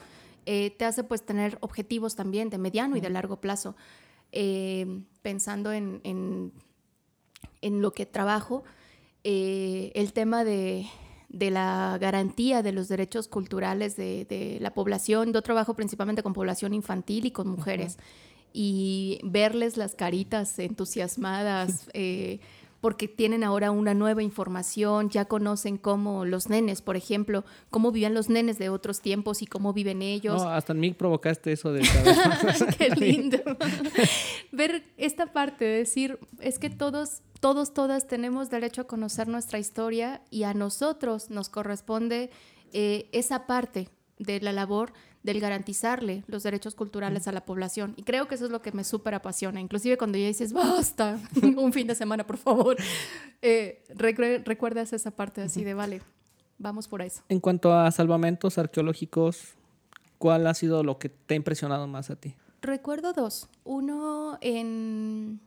eh, 0.50 0.70
te 0.70 0.86
hace 0.86 1.04
pues 1.04 1.26
tener 1.26 1.58
objetivos 1.60 2.16
también 2.16 2.48
de 2.48 2.56
mediano 2.56 2.96
y 2.96 3.02
de 3.02 3.10
largo 3.10 3.38
plazo. 3.38 3.76
Eh, 4.32 5.02
pensando 5.22 5.72
en, 5.72 6.00
en, 6.04 6.52
en, 7.62 7.82
lo 7.82 7.92
que 7.92 8.06
trabajo, 8.06 8.64
eh, 9.24 9.90
el 9.94 10.12
tema 10.12 10.44
de, 10.44 10.86
de 11.28 11.50
la 11.50 11.98
garantía 12.00 12.62
de 12.62 12.72
los 12.72 12.88
derechos 12.88 13.28
culturales 13.28 13.96
de, 13.96 14.24
de, 14.26 14.58
la 14.60 14.72
población. 14.74 15.32
Yo 15.32 15.42
trabajo 15.42 15.74
principalmente 15.74 16.22
con 16.22 16.32
población 16.32 16.74
infantil 16.74 17.26
y 17.26 17.30
con 17.30 17.48
mujeres. 17.48 17.96
Uh 17.96 18.00
-huh. 18.00 18.04
Y 18.52 19.20
verles 19.24 19.76
las 19.76 19.94
caritas 19.94 20.58
entusiasmadas, 20.58 21.90
eh, 21.92 22.40
porque 22.80 23.08
tienen 23.08 23.44
ahora 23.44 23.70
una 23.70 23.94
nueva 23.94 24.22
información, 24.22 25.10
ya 25.10 25.24
conocen 25.24 25.78
cómo 25.78 26.24
los 26.24 26.48
nenes, 26.48 26.82
por 26.82 26.96
ejemplo, 26.96 27.44
cómo 27.70 27.92
vivían 27.92 28.14
los 28.14 28.28
nenes 28.28 28.58
de 28.58 28.68
otros 28.68 29.00
tiempos 29.00 29.42
y 29.42 29.46
cómo 29.46 29.72
viven 29.72 30.02
ellos. 30.02 30.42
No, 30.42 30.50
hasta 30.50 30.72
en 30.72 30.80
mí 30.80 30.92
provocaste 30.92 31.52
eso 31.52 31.72
de 31.72 31.84
saber. 31.84 32.76
Qué 32.78 32.90
lindo. 32.90 33.38
Ver 34.52 34.84
esta 34.96 35.32
parte 35.32 35.64
de 35.64 35.78
decir, 35.78 36.18
es 36.40 36.58
que 36.58 36.70
todos 36.70 37.22
todos, 37.40 37.72
todas 37.72 38.08
tenemos 38.08 38.50
derecho 38.50 38.82
a 38.82 38.86
conocer 38.88 39.28
nuestra 39.28 39.60
historia 39.60 40.22
y 40.28 40.42
a 40.42 40.54
nosotros 40.54 41.30
nos 41.30 41.48
corresponde 41.48 42.30
eh, 42.72 43.08
esa 43.12 43.46
parte 43.46 43.88
de 44.18 44.40
la 44.40 44.52
labor 44.52 44.92
del 45.28 45.40
garantizarle 45.40 46.24
los 46.26 46.42
derechos 46.42 46.74
culturales 46.74 47.28
a 47.28 47.32
la 47.32 47.44
población. 47.44 47.92
Y 47.96 48.02
creo 48.02 48.28
que 48.28 48.34
eso 48.34 48.46
es 48.46 48.50
lo 48.50 48.62
que 48.62 48.72
me 48.72 48.82
súper 48.82 49.14
apasiona. 49.14 49.60
Inclusive 49.60 49.98
cuando 49.98 50.16
ya 50.16 50.26
dices, 50.26 50.54
basta, 50.54 51.18
un 51.42 51.72
fin 51.72 51.86
de 51.86 51.94
semana, 51.94 52.26
por 52.26 52.38
favor, 52.38 52.76
eh, 53.42 53.84
recu 53.94 54.22
recuerdas 54.44 54.92
esa 54.92 55.10
parte 55.10 55.42
así 55.42 55.64
de, 55.64 55.74
vale, 55.74 56.00
vamos 56.58 56.88
por 56.88 57.02
eso. 57.02 57.22
En 57.28 57.40
cuanto 57.40 57.74
a 57.74 57.90
salvamentos 57.90 58.56
arqueológicos, 58.56 59.54
¿cuál 60.16 60.46
ha 60.46 60.54
sido 60.54 60.82
lo 60.82 60.98
que 60.98 61.10
te 61.10 61.34
ha 61.34 61.36
impresionado 61.36 61.86
más 61.86 62.08
a 62.08 62.16
ti? 62.16 62.34
Recuerdo 62.62 63.12
dos. 63.12 63.48
Uno 63.64 64.38
en 64.40 65.40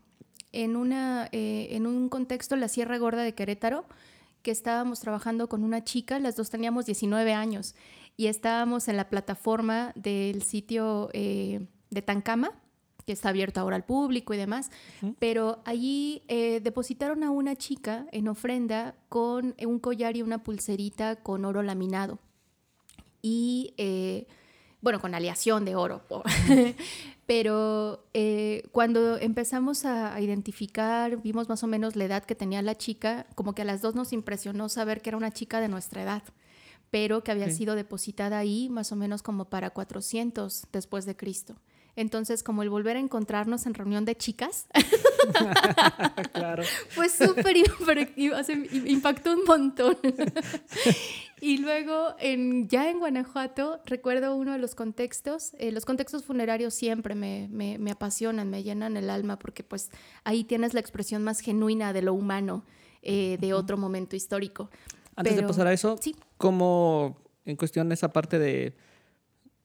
en, 0.52 0.76
una, 0.76 1.30
eh, 1.32 1.70
en 1.72 1.88
un 1.88 2.10
contexto, 2.10 2.56
la 2.56 2.68
Sierra 2.68 2.98
Gorda 2.98 3.24
de 3.24 3.34
Querétaro, 3.34 3.86
que 4.42 4.52
estábamos 4.52 5.00
trabajando 5.00 5.48
con 5.48 5.64
una 5.64 5.84
chica, 5.84 6.20
las 6.20 6.36
dos 6.36 6.50
teníamos 6.50 6.86
19 6.86 7.34
años, 7.34 7.76
y 8.18 8.28
estábamos 8.28 8.88
en 8.88 8.98
la 8.98 9.10
plataforma 9.10 9.92
del 9.96 10.44
sitio 10.44 11.10
eh, 11.14 11.68
de 11.90 12.02
Tancama, 12.02 12.52
que 13.06 13.14
está 13.14 13.30
abierto 13.30 13.60
ahora 13.60 13.76
al 13.76 13.86
público 13.86 14.34
y 14.34 14.38
demás, 14.38 14.70
pero 15.18 15.62
allí 15.66 16.22
eh, 16.28 16.60
depositaron 16.62 17.24
a 17.24 17.32
una 17.32 17.56
chica 17.56 18.06
en 18.12 18.28
ofrenda 18.28 18.96
con 19.10 19.56
un 19.66 19.80
collar 19.80 20.16
y 20.16 20.22
una 20.22 20.44
pulserita 20.44 21.16
con 21.16 21.46
oro 21.46 21.64
laminado. 21.64 22.20
Y 23.24 23.74
eh, 23.78 24.28
bueno, 24.82 25.00
con 25.00 25.14
aleación 25.14 25.66
de 25.66 25.76
oro. 25.76 26.04
Pero 27.28 28.04
eh, 28.14 28.64
cuando 28.72 29.18
empezamos 29.18 29.86
a, 29.86 30.20
identificar, 30.20 31.22
vimos 31.22 31.48
más 31.48 31.64
o 31.64 31.68
menos 31.68 31.96
la 31.96 32.06
edad 32.06 32.26
que 32.26 32.36
tenía 32.36 32.62
la 32.62 32.76
chica, 32.76 33.26
como 33.36 33.54
que 33.54 33.62
a 33.62 33.66
las 33.66 33.82
dos 33.82 33.96
nos 33.96 34.12
impresionó 34.12 34.68
saber 34.70 35.02
que 35.02 35.12
era 35.12 35.18
una 35.18 35.32
chica 35.32 35.62
de 35.62 35.70
nuestra 35.70 36.02
edad, 36.02 36.24
pero 36.92 37.24
que 37.24 37.32
había 37.32 37.48
sí. 37.48 37.58
sido 37.58 37.76
depositada 37.76 38.38
ahí 38.38 38.70
más 38.70 38.92
o 38.92 38.96
menos 38.96 39.24
como 39.24 39.46
para 39.46 39.72
400 39.72 40.68
después 40.72 41.06
de 41.06 41.16
Cristo. 41.16 41.56
Entonces, 41.96 42.42
como 42.42 42.64
el 42.64 42.70
volver 42.70 42.96
a 42.96 43.00
encontrarnos 43.00 43.66
en 43.66 43.74
reunión 43.74 44.06
de 44.06 44.16
chicas, 44.16 44.68
claro. 46.34 46.64
fue 46.90 47.10
súper 47.10 47.58
impactó 48.86 49.34
un 49.34 49.44
montón. 49.44 49.98
y 51.42 51.58
luego, 51.58 52.16
en, 52.20 52.70
ya 52.70 52.90
en 52.90 53.00
Guanajuato, 53.00 53.82
recuerdo 53.86 54.36
uno 54.36 54.54
de 54.54 54.58
los 54.58 54.74
contextos, 54.74 55.52
eh, 55.60 55.74
los 55.74 55.84
contextos 55.84 56.24
funerarios 56.24 56.74
siempre 56.74 57.14
me, 57.14 57.50
me, 57.52 57.78
me, 57.78 57.92
apasionan, 57.92 58.50
me 58.50 58.64
llenan 58.64 58.96
el 58.96 59.10
alma, 59.10 59.38
porque 59.38 59.64
pues 59.64 59.92
ahí 60.24 60.46
tienes 60.46 60.74
la 60.74 60.80
expresión 60.80 61.24
más 61.24 61.42
genuina 61.42 61.92
de 61.92 62.04
lo 62.04 62.14
humano 62.14 62.64
eh, 63.02 63.38
de 63.42 63.54
otro 63.54 63.78
momento 63.78 64.16
histórico. 64.16 64.70
Antes 65.16 65.34
Pero, 65.34 65.48
de 65.48 65.48
pasar 65.48 65.68
a 65.68 65.74
eso, 65.74 65.98
sí. 66.00 66.16
¿cómo 66.38 67.18
en 67.46 67.56
cuestión 67.56 67.90
de 67.90 67.96
esa 67.96 68.14
parte 68.14 68.40
de 68.40 68.76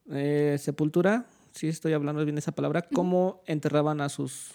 eh, 0.09 0.57
sepultura? 0.59 1.27
si 1.57 1.67
estoy 1.67 1.93
hablando 1.93 2.23
bien 2.23 2.37
esa 2.37 2.51
palabra, 2.51 2.83
¿cómo 2.83 3.41
enterraban 3.45 3.99
a 3.99 4.09
sus, 4.09 4.51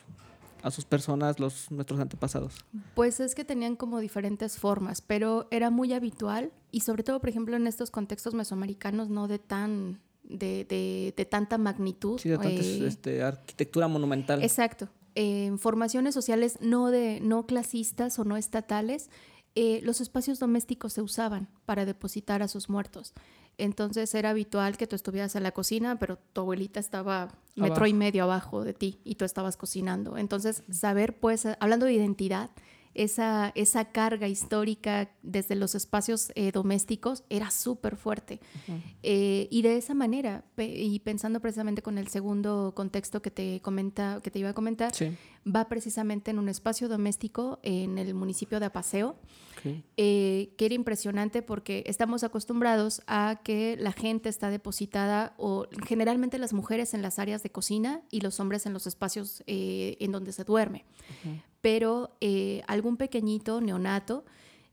a 0.63 0.71
sus 0.71 0.85
personas 0.85 1.41
los, 1.41 1.71
nuestros 1.71 2.01
antepasados? 2.01 2.65
Pues 2.95 3.21
es 3.21 3.35
que 3.35 3.45
tenían 3.45 3.77
como 3.77 3.99
diferentes 3.99 4.59
formas, 4.59 5.01
pero 5.01 5.49
era 5.51 5.71
muy 5.71 5.93
habitual 5.93 6.53
y 6.71 6.81
sobre 6.81 7.03
todo, 7.03 7.21
por 7.21 7.29
ejemplo, 7.29 7.57
en 7.57 7.67
estos 7.67 7.91
contextos 7.91 8.35
mesoamericanos 8.35 9.11
no 9.11 9.29
de 9.29 9.39
tan... 9.39 10.01
De, 10.25 10.65
de, 10.65 11.13
de 11.15 11.25
tanta 11.27 11.59
magnitud. 11.59 12.19
Sí, 12.19 12.31
de 12.31 12.39
tanta 12.39 12.63
eh, 12.63 12.87
este, 12.87 13.23
arquitectura 13.23 13.87
monumental. 13.87 14.43
Exacto. 14.43 14.89
Eh, 15.15 15.53
formaciones 15.59 16.15
sociales 16.15 16.57
no, 16.63 16.91
de, 16.91 17.21
no 17.21 17.45
clasistas 17.45 18.19
o 18.19 18.25
no 18.25 18.39
estatales, 18.39 19.11
eh, 19.55 19.81
los 19.83 20.01
espacios 20.01 20.39
domésticos 20.39 20.95
se 20.95 21.03
usaban 21.03 21.49
para 21.67 21.85
depositar 21.85 22.43
a 22.43 22.49
sus 22.49 22.69
muertos. 22.69 23.13
Entonces 23.59 24.15
era 24.15 24.31
habitual 24.31 24.77
que 24.77 24.87
tú 24.87 24.97
estuvieras 24.97 25.37
en 25.37 25.43
la 25.43 25.53
cocina, 25.53 25.99
pero 25.99 26.19
tu 26.33 26.41
abuelita 26.41 26.81
estaba 26.81 27.23
abajo. 27.23 27.37
metro 27.57 27.87
y 27.87 27.93
medio 27.93 28.25
abajo 28.25 28.65
de 28.65 28.73
ti 28.73 29.01
y 29.05 29.17
tú 29.17 29.25
estabas 29.25 29.57
cocinando. 29.57 30.17
Entonces, 30.17 30.63
saber, 30.71 31.19
pues, 31.19 31.47
hablando 31.61 31.85
de 31.87 31.93
identidad, 31.93 32.51
esa, 32.95 33.53
esa 33.55 33.87
carga 33.87 34.29
histórica 34.29 35.11
desde 35.23 35.55
los 35.55 35.75
espacios 35.75 36.31
eh, 36.35 36.53
domésticos 36.53 37.25
era 37.31 37.51
súper 37.51 37.97
fuerte. 37.97 38.41
Uh 38.69 38.73
-huh. 38.73 38.83
eh, 39.03 39.49
y 39.51 39.63
de 39.63 39.77
esa 39.77 39.95
manera, 39.95 40.45
y 40.59 40.99
pensando 41.01 41.41
precisamente 41.41 41.83
con 41.83 41.99
el 41.99 42.09
segundo 42.09 42.73
contexto 42.75 43.23
que 43.23 43.31
te, 43.31 43.61
comenta, 43.61 44.21
que 44.23 44.31
te 44.31 44.39
iba 44.39 44.51
a 44.51 44.55
comentar, 44.55 44.95
sí. 44.95 45.17
va 45.47 45.69
precisamente 45.69 46.31
en 46.31 46.39
un 46.39 46.49
espacio 46.49 46.89
doméstico 46.89 47.59
en 47.63 47.99
el 47.99 48.15
municipio 48.15 48.61
de 48.61 48.67
Apaseo, 48.67 49.17
okay. 49.59 49.85
eh, 49.97 50.55
que 50.57 50.67
era 50.67 50.75
impresionante 50.75 51.43
porque 51.43 51.85
estamos 51.87 52.25
acostumbrados 52.25 53.03
a 53.07 53.41
que 53.43 53.77
la 53.79 53.93
gente 53.93 54.29
está 54.29 54.51
depositada, 54.51 55.35
o 55.39 55.67
generalmente 55.87 56.39
las 56.39 56.53
mujeres 56.53 56.95
en 56.95 57.03
las 57.03 57.19
áreas 57.19 57.43
de 57.43 57.51
cocina 57.51 58.03
y 58.11 58.21
los 58.21 58.39
hombres 58.41 58.67
en 58.67 58.73
los 58.73 58.87
espacios 58.87 59.43
en 59.47 60.13
donde 60.13 60.33
se 60.33 60.45
duerme. 60.45 60.85
Uh 61.25 61.29
-huh 61.29 61.52
pero 61.63 62.17
eh, 62.21 62.63
algún 62.67 62.99
pequeñito 62.99 63.63
neonato 63.63 64.27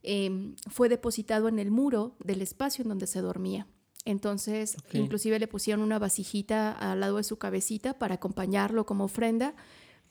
eh, 0.03 0.53
fue 0.69 0.89
depositado 0.89 1.47
en 1.47 1.59
el 1.59 1.71
muro 1.71 2.17
del 2.19 2.41
espacio 2.41 2.81
en 2.81 2.89
donde 2.89 3.07
se 3.07 3.21
dormía. 3.21 3.67
Entonces, 4.05 4.77
okay. 4.85 5.01
inclusive 5.01 5.39
le 5.39 5.47
pusieron 5.47 5.83
una 5.83 5.99
vasijita 5.99 6.71
al 6.71 6.99
lado 6.99 7.17
de 7.17 7.23
su 7.23 7.37
cabecita 7.37 7.99
para 7.99 8.15
acompañarlo 8.15 8.85
como 8.85 9.05
ofrenda, 9.05 9.55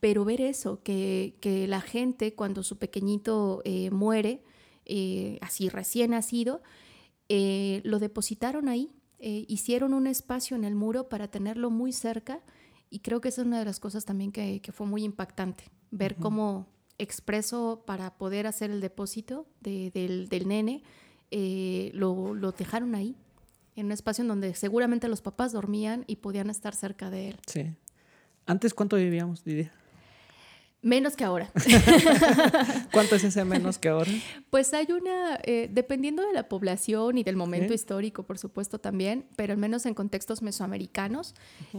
pero 0.00 0.24
ver 0.24 0.40
eso, 0.40 0.82
que, 0.82 1.36
que 1.40 1.66
la 1.66 1.80
gente 1.80 2.34
cuando 2.34 2.62
su 2.62 2.78
pequeñito 2.78 3.62
eh, 3.64 3.90
muere, 3.90 4.44
eh, 4.84 5.38
así 5.40 5.68
recién 5.68 6.12
nacido, 6.12 6.62
eh, 7.28 7.80
lo 7.84 7.98
depositaron 7.98 8.68
ahí, 8.68 8.94
hicieron 9.20 9.94
un 9.94 10.06
espacio 10.06 10.56
en 10.56 10.62
el 10.62 10.76
muro 10.76 11.08
para 11.08 11.26
tenerlo 11.26 11.70
muy 11.70 11.92
cerca 11.92 12.40
y 12.88 13.00
creo 13.00 13.20
que 13.20 13.30
esa 13.30 13.40
es 13.40 13.48
una 13.48 13.58
de 13.58 13.64
las 13.64 13.80
cosas 13.80 14.04
también 14.04 14.30
que, 14.30 14.60
que 14.60 14.70
fue 14.70 14.86
muy 14.86 15.02
impactante 15.02 15.64
ver 15.90 16.12
uh 16.12 16.16
-huh. 16.16 16.22
cómo 16.22 16.66
expreso 16.98 17.82
para 17.86 18.16
poder 18.18 18.46
hacer 18.46 18.70
el 18.70 18.80
depósito 18.80 19.46
de, 19.60 19.90
del, 19.92 20.28
del, 20.28 20.48
nene, 20.48 20.82
eh, 21.30 21.90
lo, 21.94 22.34
lo, 22.34 22.52
dejaron 22.52 22.94
ahí, 22.94 23.14
en 23.76 23.86
un 23.86 23.92
espacio 23.92 24.22
en 24.22 24.28
donde 24.28 24.54
seguramente 24.54 25.08
los 25.08 25.22
papás 25.22 25.52
dormían 25.52 26.04
y 26.06 26.16
podían 26.16 26.50
estar 26.50 26.74
cerca 26.74 27.10
de 27.10 27.28
él. 27.28 27.36
Sí. 27.46 27.72
¿Antes 28.46 28.74
cuánto 28.74 28.96
vivíamos, 28.96 29.46
Lidia? 29.46 29.72
Menos 30.80 31.16
que 31.16 31.24
ahora. 31.24 31.50
¿Cuánto 32.92 33.16
es 33.16 33.24
ese 33.24 33.44
menos 33.44 33.78
que 33.78 33.88
ahora? 33.88 34.10
Pues 34.48 34.72
hay 34.74 34.86
una, 34.92 35.38
eh, 35.42 35.68
dependiendo 35.72 36.24
de 36.24 36.32
la 36.32 36.48
población 36.48 37.18
y 37.18 37.24
del 37.24 37.34
momento 37.34 37.74
histórico, 37.74 38.22
por 38.22 38.38
supuesto 38.38 38.78
también, 38.78 39.26
pero 39.34 39.52
al 39.52 39.58
menos 39.58 39.86
en 39.86 39.94
contextos 39.94 40.40
mesoamericanos, 40.40 41.34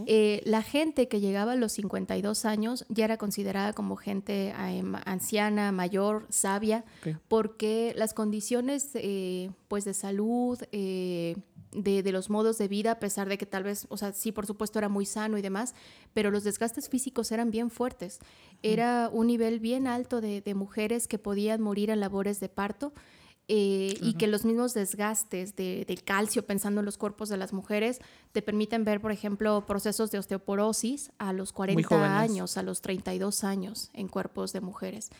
eh, 0.06 0.42
la 0.44 0.62
gente 0.62 1.08
que 1.08 1.18
llegaba 1.18 1.52
a 1.52 1.56
los 1.56 1.72
52 1.72 2.44
años 2.44 2.84
ya 2.90 3.06
era 3.06 3.16
considerada 3.16 3.72
como 3.72 3.96
gente 3.96 4.52
eh, 4.56 4.82
anciana, 5.06 5.72
mayor, 5.72 6.26
sabia, 6.28 6.84
porque 7.28 7.94
las 7.96 8.12
condiciones 8.12 8.90
eh, 8.94 9.50
pues 9.68 9.86
de 9.86 9.94
salud, 9.94 10.58
eh, 10.72 11.36
de, 11.72 12.02
de 12.02 12.12
los 12.12 12.30
modos 12.30 12.58
de 12.58 12.66
vida, 12.68 12.92
a 12.92 12.98
pesar 12.98 13.28
de 13.28 13.38
que 13.38 13.46
tal 13.46 13.62
vez, 13.62 13.86
o 13.90 13.96
sea, 13.96 14.12
sí, 14.12 14.32
por 14.32 14.46
supuesto 14.46 14.78
era 14.78 14.88
muy 14.88 15.06
sano 15.06 15.38
y 15.38 15.42
demás, 15.42 15.74
pero 16.12 16.30
los 16.30 16.42
desgastes 16.44 16.88
físicos 16.88 17.30
eran 17.32 17.50
bien 17.50 17.70
fuertes. 17.70 18.18
Era 18.62 19.08
un 19.12 19.26
nivel 19.28 19.60
bien 19.60 19.86
alto 19.86 20.20
de, 20.20 20.40
de 20.40 20.54
mujeres 20.54 21.06
que 21.08 21.18
podían 21.18 21.60
morir 21.60 21.90
en 21.90 22.00
labores 22.00 22.40
de 22.40 22.48
parto. 22.48 22.92
eh, 23.52 23.96
Y 24.00 24.14
que 24.14 24.26
los 24.28 24.44
mismos 24.44 24.74
desgastes 24.74 25.56
de, 25.56 25.84
del 25.86 26.02
calcio, 26.04 26.44
pensando 26.46 26.80
en 26.80 26.86
los 26.86 26.96
cuerpos 26.98 27.28
de 27.28 27.36
las 27.36 27.52
mujeres, 27.52 28.00
te 28.32 28.42
permiten 28.42 28.84
ver, 28.84 29.00
por 29.00 29.10
ejemplo, 29.12 29.64
procesos 29.66 30.10
de 30.12 30.18
osteoporosis 30.18 31.10
a 31.18 31.32
los 31.32 31.52
40 31.52 31.82
jóvenes. 31.88 32.10
años, 32.10 32.56
a 32.56 32.62
los 32.62 32.80
32 32.80 33.42
años 33.44 33.90
en 33.94 34.06
cuerpos 34.08 34.52
de 34.52 34.60
mujeres. 34.60 35.10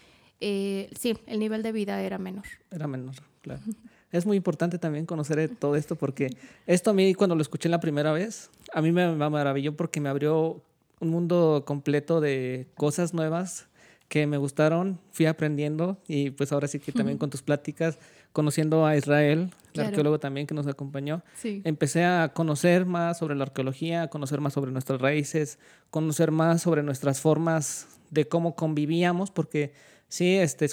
Eh, 0.40 0.90
sí, 0.98 1.16
el 1.26 1.38
nivel 1.38 1.62
de 1.62 1.72
vida 1.72 2.00
era 2.02 2.18
menor. 2.18 2.44
Era 2.70 2.86
menor, 2.86 3.14
claro. 3.40 3.62
Es 4.12 4.26
muy 4.26 4.36
importante 4.36 4.78
también 4.78 5.06
conocer 5.06 5.48
todo 5.58 5.76
esto 5.76 5.96
porque 5.96 6.30
esto 6.66 6.90
a 6.90 6.94
mí 6.94 7.14
cuando 7.14 7.36
lo 7.36 7.42
escuché 7.42 7.68
la 7.68 7.80
primera 7.80 8.12
vez, 8.12 8.50
a 8.72 8.82
mí 8.82 8.90
me, 8.92 9.14
me 9.14 9.30
maravilló 9.30 9.76
porque 9.76 10.00
me 10.00 10.08
abrió 10.08 10.62
un 11.00 11.08
mundo 11.10 11.62
completo 11.66 12.20
de 12.20 12.66
cosas 12.74 13.14
nuevas 13.14 13.66
que 14.08 14.26
me 14.26 14.36
gustaron, 14.38 14.98
fui 15.12 15.26
aprendiendo 15.26 15.96
y 16.08 16.30
pues 16.30 16.50
ahora 16.50 16.66
sí 16.66 16.80
que 16.80 16.90
también 16.90 17.16
con 17.16 17.30
tus 17.30 17.42
pláticas, 17.42 17.96
conociendo 18.32 18.84
a 18.84 18.96
Israel, 18.96 19.38
el 19.42 19.72
Claro. 19.72 19.88
arqueólogo 19.90 20.18
también 20.18 20.48
que 20.48 20.54
nos 20.54 20.66
acompañó, 20.66 21.22
Sí. 21.36 21.62
empecé 21.64 22.04
a 22.04 22.32
conocer 22.34 22.86
más 22.86 23.18
sobre 23.18 23.36
la 23.36 23.44
arqueología, 23.44 24.02
a 24.02 24.08
conocer 24.08 24.40
más 24.40 24.52
sobre 24.54 24.72
nuestras 24.72 25.00
raíces, 25.00 25.60
conocer 25.90 26.32
más 26.32 26.60
sobre 26.62 26.82
nuestras 26.82 27.20
formas 27.20 27.86
de 28.10 28.26
cómo 28.26 28.56
convivíamos, 28.56 29.30
porque 29.30 29.72
sí, 30.10 30.36
este, 30.36 30.68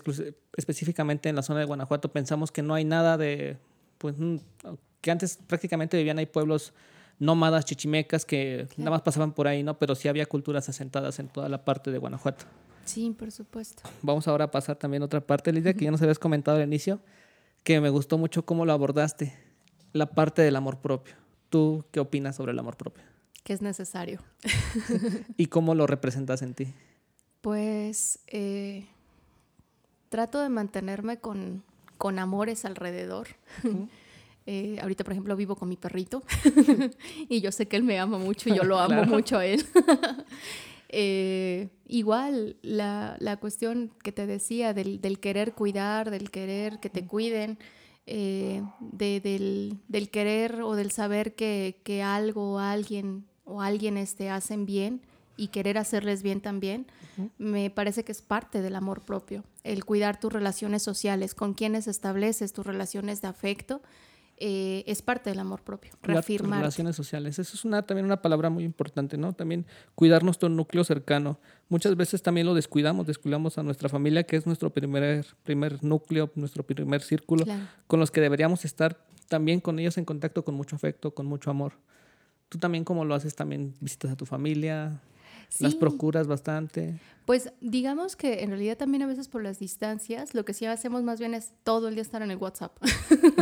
específicamente 0.58 1.30
en 1.30 1.38
la 1.38 1.42
zona 1.42 1.62
de 1.62 1.66
Guanajuato 1.66 2.12
pensamos 2.12 2.52
que 2.52 2.62
no 2.62 2.74
hay 2.74 2.84
nada 2.84 3.18
de, 3.18 3.56
pues, 3.98 4.16
que 5.00 5.12
antes 5.12 5.40
prácticamente 5.48 5.96
vivían 5.96 6.18
ahí 6.18 6.26
pueblos 6.26 6.74
nómadas, 7.20 7.64
chichimecas, 7.64 8.26
que 8.26 8.68
nada 8.76 8.92
más 8.92 9.02
pasaban 9.02 9.32
por 9.32 9.48
ahí, 9.48 9.64
¿no? 9.64 9.80
Pero 9.80 9.96
sí 9.96 10.08
había 10.08 10.26
culturas 10.26 10.68
asentadas 10.68 11.20
en 11.20 11.30
toda 11.30 11.48
la 11.48 11.64
parte 11.64 11.92
de 11.92 11.98
Guanajuato. 11.98 12.46
Sí, 12.86 13.16
por 13.18 13.32
supuesto. 13.32 13.84
Vamos 14.02 14.28
ahora 14.28 14.46
a 14.46 14.52
pasar 14.52 14.76
también 14.76 15.04
a 15.04 15.06
otra 15.06 15.22
parte, 15.22 15.52
Lidia, 15.52 15.74
que 15.74 15.86
ya 15.86 15.92
nos 15.92 16.02
habías 16.02 16.20
comentado 16.20 16.58
al 16.58 16.64
inicio, 16.64 17.00
que 17.64 17.82
me 17.82 17.90
gustó 17.90 18.18
mucho 18.18 18.46
cómo 18.46 18.66
lo 18.66 18.74
abordaste, 18.74 19.34
la 19.94 20.08
parte 20.08 20.42
del 20.42 20.56
amor 20.56 20.80
propio. 20.80 21.16
¿Tú 21.50 21.86
qué 21.92 22.00
opinas 22.00 22.36
sobre 22.36 22.52
el 22.52 22.60
amor 22.60 22.78
propio? 22.78 23.04
Que 23.44 23.54
es 23.54 23.62
necesario. 23.62 24.22
¿Y 25.38 25.48
cómo 25.48 25.76
lo 25.76 25.88
representas 25.88 26.42
en 26.42 26.54
ti? 26.54 26.74
Pues 27.42 28.20
eh, 28.28 28.88
trato 30.10 30.40
de 30.42 30.50
mantenerme 30.50 31.18
con, 31.18 31.64
con 31.98 32.20
amores 32.20 32.66
alrededor. 32.66 33.28
Eh, 34.50 34.80
ahorita, 34.82 35.04
por 35.04 35.12
ejemplo, 35.12 35.36
vivo 35.36 35.58
con 35.58 35.68
mi 35.68 35.76
perrito 35.76 36.24
y 37.28 37.42
yo 37.42 37.52
sé 37.52 37.68
que 37.68 37.76
él 37.76 37.84
me 37.84 38.00
ama 38.00 38.18
mucho 38.18 38.48
y 38.50 38.56
yo 38.56 38.64
lo 38.64 38.80
amo 38.80 38.96
Claro. 38.96 39.12
mucho 39.12 39.38
a 39.38 39.46
él. 39.46 39.62
Eh, 40.90 41.68
igual, 41.88 42.56
la, 42.62 43.18
la 43.20 43.36
cuestión 43.38 43.92
que 44.04 44.14
te 44.14 44.26
decía 44.26 44.74
del, 44.74 45.02
del 45.02 45.20
querer 45.20 45.52
cuidar, 45.54 46.12
del 46.12 46.32
querer 46.32 46.80
que 46.80 46.90
te 46.90 47.06
cuiden, 47.06 47.58
eh, 48.06 48.64
de- 48.80 49.20
del, 49.20 49.78
del 49.90 50.10
querer 50.10 50.62
o 50.62 50.76
del 50.78 50.92
saber 50.92 51.36
que, 51.36 51.82
que 51.84 52.02
algo 52.04 52.54
o 52.54 52.60
alguien 52.60 53.26
o 53.44 53.62
alguien 53.62 54.02
te 54.16 54.30
hacen 54.30 54.66
bien 54.66 55.02
y 55.38 55.48
querer 55.50 55.78
hacerles 55.78 56.24
bien 56.24 56.42
también, 56.42 56.88
me 57.38 57.70
parece 57.70 58.04
que 58.04 58.12
es 58.12 58.22
parte 58.22 58.62
del 58.62 58.76
amor 58.76 59.02
propio. 59.02 59.44
El 59.64 59.86
cuidar 59.86 60.20
tus 60.20 60.34
relaciones 60.34 60.84
sociales, 60.84 61.36
con 61.36 61.54
quienes 61.54 61.88
estableces 61.88 62.52
tus 62.54 62.66
relaciones 62.66 63.22
de 63.22 63.28
afecto, 63.28 63.82
eh, 64.40 64.84
es 64.86 65.02
parte 65.02 65.32
del 65.32 65.40
amor 65.40 65.62
propio. 65.64 65.92
Reafirmar. 66.04 66.60
relaciones 66.60 66.96
sociales. 66.96 67.40
Eso 67.40 67.56
es 67.56 67.66
una, 67.66 67.82
también 67.82 68.06
una 68.06 68.22
palabra 68.22 68.52
muy 68.52 68.64
importante, 68.64 69.18
¿no? 69.18 69.34
También 69.34 69.66
cuidar 69.96 70.24
nuestro 70.24 70.48
núcleo 70.48 70.84
cercano. 70.84 71.40
Muchas 71.70 71.96
veces 71.96 72.22
también 72.22 72.46
lo 72.46 72.54
descuidamos, 72.54 73.08
descuidamos 73.08 73.58
a 73.58 73.64
nuestra 73.64 73.90
familia, 73.90 74.24
que 74.24 74.36
es 74.36 74.46
nuestro 74.46 74.70
primer, 74.70 75.26
primer 75.44 75.84
núcleo, 75.84 76.32
nuestro 76.36 76.62
primer 76.64 77.02
círculo, 77.02 77.46
Claro. 77.46 77.64
con 77.88 78.00
los 78.00 78.12
que 78.12 78.22
deberíamos 78.22 78.64
estar 78.64 79.00
también 79.28 79.60
con 79.60 79.80
ellos 79.80 79.98
en 79.98 80.06
contacto 80.06 80.46
con 80.46 80.54
mucho 80.54 80.76
afecto, 80.76 81.16
con 81.16 81.26
mucho 81.26 81.50
amor. 81.50 81.74
Tú 82.50 82.60
también, 82.60 82.84
¿cómo 82.84 83.06
lo 83.06 83.16
haces? 83.16 83.36
También 83.36 83.74
visitas 83.82 84.12
a 84.12 84.16
tu 84.16 84.26
familia, 84.28 85.02
las 85.60 85.76
procuras 85.76 86.28
bastante. 86.28 87.00
Pues 87.28 87.52
digamos 87.60 88.16
que 88.16 88.44
en 88.44 88.52
realidad 88.52 88.78
también 88.78 89.04
a 89.04 89.06
veces 89.06 89.28
por 89.28 89.44
las 89.44 89.60
distancias, 89.60 90.34
lo 90.34 90.46
que 90.46 90.54
sí 90.54 90.66
hacemos 90.66 91.04
más 91.04 91.20
bien 91.20 91.34
es 91.34 91.52
todo 91.64 91.90
el 91.90 91.96
día 91.96 92.02
estar 92.02 92.22
en 92.22 92.32
el 92.32 92.38
WhatsApp 92.38 92.78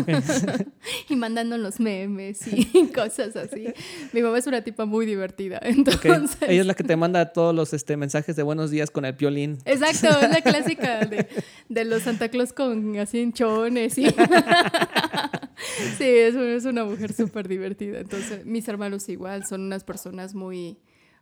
y 1.10 1.16
mandando 1.16 1.56
los 1.60 1.80
memes 1.80 2.48
y 2.48 2.88
cosas 2.96 3.36
así. 3.36 3.68
Mi 4.12 4.24
mamá 4.24 4.40
es 4.40 4.48
una 4.48 4.64
tipa 4.64 4.86
muy 4.86 5.06
divertida, 5.06 5.60
entonces... 5.62 6.36
Ella 6.42 6.62
es 6.62 6.66
la 6.66 6.74
que 6.74 6.84
te 6.84 6.96
manda 6.96 7.32
todos 7.32 7.54
los 7.54 7.74
este, 7.74 7.96
mensajes 7.96 8.36
de 8.36 8.42
buenos 8.42 8.72
días 8.72 8.90
con 8.90 9.06
el 9.06 9.14
violín. 9.14 9.60
Exacto, 9.66 10.20
es 10.20 10.32
la 10.32 10.42
clásica 10.42 11.06
de, 11.06 11.28
de 11.70 11.86
los 11.86 12.02
Santa 12.02 12.30
Claus 12.30 12.54
con 12.54 12.98
así 12.98 13.20
hinchones 13.20 14.00
y... 14.00 14.08
sí, 15.98 16.06
es 16.06 16.66
una 16.66 16.86
mujer 16.86 17.14
súper 17.14 17.48
divertida. 17.48 18.00
Entonces, 18.00 18.48
mis 18.48 18.68
hermanos 18.68 19.08
igual 19.10 19.46
son 19.46 19.62
unas 19.62 19.84
personas 19.84 20.34
muy, 20.34 20.80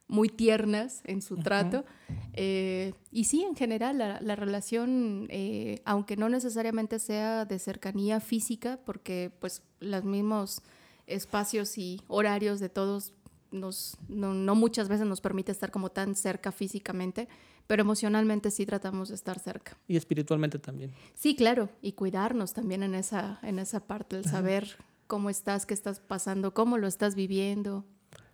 muy 0.07 0.29
tiernas 0.29 1.01
en 1.05 1.21
su 1.21 1.37
trato. 1.37 1.85
Eh, 2.33 2.93
y 3.11 3.23
sí, 3.23 3.43
en 3.43 3.55
general, 3.55 3.97
la, 3.97 4.19
la 4.21 4.35
relación, 4.35 5.27
eh, 5.29 5.81
aunque 5.85 6.17
no 6.17 6.29
necesariamente 6.29 6.99
sea 6.99 7.45
de 7.45 7.57
cercanía 7.59 8.19
física, 8.19 8.79
porque 8.85 9.31
pues 9.39 9.63
los 9.79 10.03
mismos 10.03 10.61
espacios 11.07 11.77
y 11.77 12.01
horarios 12.07 12.59
de 12.59 12.69
todos 12.69 13.13
nos, 13.51 13.97
no, 14.07 14.33
no 14.33 14.55
muchas 14.55 14.89
veces 14.89 15.05
nos 15.05 15.21
permite 15.21 15.51
estar 15.51 15.71
como 15.71 15.89
tan 15.89 16.15
cerca 16.15 16.51
físicamente, 16.51 17.27
pero 17.67 17.81
emocionalmente 17.81 18.51
sí 18.51 18.65
tratamos 18.65 19.09
de 19.09 19.15
estar 19.15 19.39
cerca. 19.39 19.77
Y 19.87 19.95
espiritualmente 19.95 20.59
también. 20.59 20.91
Sí, 21.13 21.35
claro, 21.35 21.69
y 21.81 21.93
cuidarnos 21.93 22.53
también 22.53 22.83
en 22.83 22.95
esa, 22.95 23.39
en 23.43 23.59
esa 23.59 23.85
parte, 23.85 24.17
el 24.17 24.25
saber 24.25 24.77
cómo 25.07 25.29
estás, 25.29 25.65
qué 25.65 25.73
estás 25.73 25.99
pasando, 25.99 26.53
cómo 26.53 26.77
lo 26.77 26.87
estás 26.87 27.15
viviendo. 27.15 27.85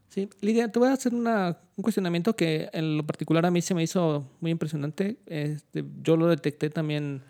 Sí, 0.09 0.27
Lidia, 0.41 0.71
te 0.71 0.79
voy 0.79 0.89
a 0.89 0.93
hacer 0.93 1.13
una- 1.13 1.57
un 1.75 1.83
cuestionamiento 1.83 2.35
que 2.35 2.69
en 2.73 2.97
lo 2.97 3.05
particular 3.05 3.45
a 3.45 3.51
mí 3.51 3.61
se 3.61 3.75
me 3.75 3.83
hizo 3.83 4.27
muy 4.41 4.51
impresionante. 4.51 5.17
Este, 5.27 5.85
yo 6.01 6.17
lo 6.17 6.27
detecté 6.27 6.69
también 6.69 7.21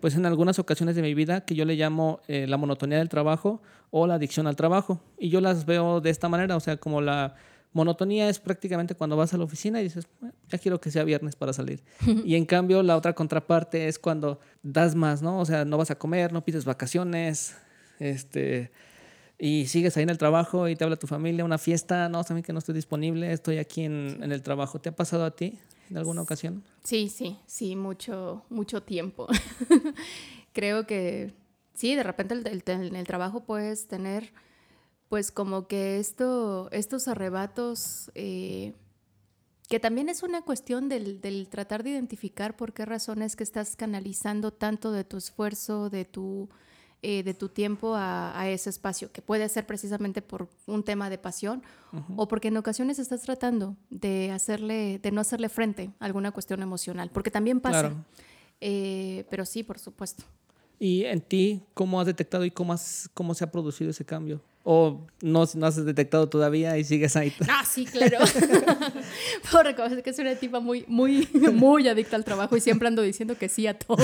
pues 0.00 0.14
en 0.14 0.26
algunas 0.26 0.58
ocasiones 0.60 0.94
de 0.94 1.02
mi 1.02 1.12
vida 1.14 1.40
que 1.44 1.56
yo 1.56 1.64
le 1.64 1.74
llamo 1.74 2.20
eh, 2.28 2.46
la 2.46 2.56
monotonía 2.56 2.98
del 2.98 3.08
trabajo 3.08 3.60
o 3.90 4.06
la 4.06 4.14
adicción 4.14 4.46
al 4.46 4.54
trabajo. 4.54 5.00
Y 5.18 5.28
yo 5.30 5.40
las 5.40 5.64
veo 5.66 6.00
de 6.00 6.10
esta 6.10 6.28
manera, 6.28 6.54
o 6.54 6.60
sea, 6.60 6.76
como 6.76 7.00
la 7.00 7.34
monotonía 7.72 8.28
es 8.28 8.38
prácticamente 8.38 8.94
cuando 8.94 9.16
vas 9.16 9.34
a 9.34 9.38
la 9.38 9.44
oficina 9.44 9.80
y 9.80 9.84
dices, 9.84 10.06
"Bueno, 10.20 10.34
ya 10.48 10.58
quiero 10.58 10.80
que 10.80 10.90
sea 10.92 11.02
viernes 11.04 11.34
para 11.34 11.52
salir. 11.52 11.82
y 12.24 12.36
en 12.36 12.44
cambio 12.46 12.82
la 12.84 12.96
otra 12.96 13.14
contraparte 13.14 13.88
es 13.88 13.98
cuando 13.98 14.38
das 14.62 14.94
más, 14.94 15.20
¿no? 15.22 15.40
O 15.40 15.44
sea, 15.46 15.64
no 15.64 15.76
vas 15.78 15.90
a 15.90 15.98
comer, 15.98 16.32
no 16.32 16.44
pides 16.44 16.64
vacaciones, 16.64 17.56
este, 17.98 18.70
y 19.38 19.66
sigues 19.66 19.96
ahí 19.96 20.02
en 20.02 20.10
el 20.10 20.18
trabajo 20.18 20.68
y 20.68 20.74
te 20.74 20.84
habla 20.84 20.96
tu 20.96 21.06
familia, 21.06 21.44
una 21.44 21.58
fiesta, 21.58 22.08
no, 22.08 22.24
también 22.24 22.42
que 22.42 22.52
no 22.52 22.58
estoy 22.58 22.74
disponible, 22.74 23.32
estoy 23.32 23.58
aquí 23.58 23.84
en, 23.84 24.18
en 24.20 24.32
el 24.32 24.42
trabajo. 24.42 24.80
¿Te 24.80 24.88
ha 24.88 24.96
pasado 24.96 25.24
a 25.24 25.30
ti 25.30 25.58
en 25.90 25.96
alguna 25.96 26.22
ocasión? 26.22 26.64
Sí, 26.82 27.08
sí, 27.08 27.38
sí, 27.46 27.76
mucho, 27.76 28.44
mucho 28.50 28.82
tiempo. 28.82 29.28
Creo 30.52 30.86
que 30.86 31.34
sí, 31.72 31.94
de 31.94 32.02
repente 32.02 32.34
en 32.66 32.96
el 32.96 33.06
trabajo 33.06 33.44
puedes 33.44 33.86
tener, 33.86 34.32
pues 35.08 35.30
como 35.30 35.68
que 35.68 36.00
esto, 36.00 36.68
estos 36.72 37.06
arrebatos, 37.06 38.10
eh, 38.16 38.74
que 39.68 39.78
también 39.78 40.08
es 40.08 40.24
una 40.24 40.42
cuestión 40.42 40.88
del, 40.88 41.20
del 41.20 41.48
tratar 41.48 41.84
de 41.84 41.90
identificar 41.90 42.56
por 42.56 42.72
qué 42.72 42.84
razones 42.86 43.36
que 43.36 43.44
estás 43.44 43.76
canalizando 43.76 44.52
tanto 44.52 44.90
de 44.90 45.04
tu 45.04 45.16
esfuerzo, 45.16 45.90
de 45.90 46.04
tu, 46.04 46.48
eh, 47.02 47.22
de 47.22 47.32
tu 47.32 47.48
tiempo 47.48 47.94
a, 47.94 48.38
a 48.38 48.48
ese 48.48 48.70
espacio, 48.70 49.12
que 49.12 49.22
puede 49.22 49.48
ser 49.48 49.66
precisamente 49.66 50.20
por 50.20 50.48
un 50.66 50.82
tema 50.82 51.08
de 51.10 51.18
pasión 51.18 51.62
o 52.16 52.26
porque 52.28 52.48
en 52.48 52.56
ocasiones 52.56 52.98
estás 52.98 53.22
tratando 53.22 53.76
de 53.88 54.30
hacerle, 54.32 54.98
de 54.98 55.12
no 55.12 55.20
hacerle 55.20 55.48
frente 55.48 55.90
a 56.00 56.06
alguna 56.06 56.32
cuestión 56.32 56.60
emocional, 56.60 57.10
porque 57.12 57.30
también 57.30 57.60
pasa. 57.60 57.80
Claro. 57.80 58.04
Eh, 58.60 59.24
pero 59.30 59.44
sí, 59.44 59.62
por 59.62 59.78
supuesto. 59.78 60.24
¿Y 60.78 61.04
en 61.04 61.20
ti 61.20 61.62
cómo 61.74 62.00
has 62.00 62.06
detectado 62.06 62.44
y 62.44 62.50
cómo, 62.50 62.72
has, 62.72 63.08
cómo 63.14 63.34
se 63.34 63.44
ha 63.44 63.50
producido 63.50 63.90
ese 63.90 64.04
cambio? 64.04 64.40
¿O 64.64 65.06
no, 65.22 65.44
no 65.54 65.66
has 65.66 65.84
detectado 65.84 66.28
todavía 66.28 66.76
y 66.76 66.84
sigues 66.84 67.16
ahí? 67.16 67.32
Ah, 67.48 67.64
sí, 67.64 67.86
claro. 67.86 68.18
Puedo 69.50 69.64
reconocer 69.64 70.02
que 70.02 70.12
soy 70.12 70.26
una 70.26 70.34
tipa 70.34 70.60
muy, 70.60 70.84
muy, 70.88 71.28
muy 71.52 71.88
adicta 71.88 72.16
al 72.16 72.24
trabajo 72.24 72.56
y 72.56 72.60
siempre 72.60 72.88
ando 72.88 73.02
diciendo 73.02 73.36
que 73.38 73.48
sí 73.48 73.66
a 73.66 73.78
todo. 73.78 73.96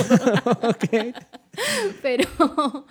Pero, 2.01 2.87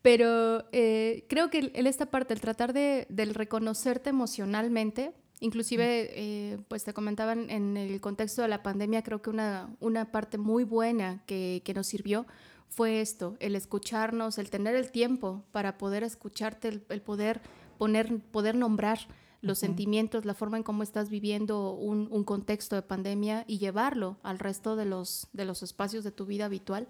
pero 0.00 0.64
eh, 0.72 1.26
creo 1.28 1.50
que 1.50 1.70
en 1.74 1.86
esta 1.86 2.06
parte, 2.06 2.34
el 2.34 2.40
tratar 2.40 2.72
de, 2.72 3.06
del 3.08 3.34
reconocerte 3.34 4.10
emocionalmente, 4.10 5.12
inclusive, 5.40 6.10
eh, 6.14 6.58
pues 6.68 6.84
te 6.84 6.94
comentaban 6.94 7.50
en 7.50 7.76
el 7.76 8.00
contexto 8.00 8.42
de 8.42 8.48
la 8.48 8.62
pandemia, 8.62 9.02
creo 9.02 9.22
que 9.22 9.30
una, 9.30 9.74
una 9.80 10.10
parte 10.10 10.38
muy 10.38 10.64
buena 10.64 11.22
que, 11.26 11.62
que 11.64 11.74
nos 11.74 11.86
sirvió 11.86 12.26
fue 12.74 13.00
esto, 13.00 13.36
el 13.40 13.54
escucharnos, 13.56 14.38
el 14.38 14.48
tener 14.50 14.74
el 14.76 14.90
tiempo 14.90 15.44
para 15.52 15.76
poder 15.78 16.02
escucharte, 16.04 16.68
el, 16.68 16.84
el 16.88 17.02
poder 17.02 17.40
poner, 17.78 18.18
poder 18.30 18.54
nombrar 18.54 18.98
los 19.42 19.58
sentimientos, 19.58 20.24
la 20.24 20.34
forma 20.34 20.56
en 20.56 20.62
cómo 20.62 20.82
estás 20.84 21.10
viviendo 21.10 21.72
un, 21.72 22.08
un 22.10 22.22
contexto 22.24 22.76
de 22.76 22.82
pandemia 22.82 23.44
y 23.48 23.58
llevarlo 23.58 24.16
al 24.22 24.38
resto 24.38 24.76
de 24.76 24.84
los, 24.86 25.26
de 25.32 25.44
los 25.44 25.62
espacios 25.62 26.04
de 26.04 26.12
tu 26.12 26.24
vida 26.26 26.44
habitual. 26.46 26.86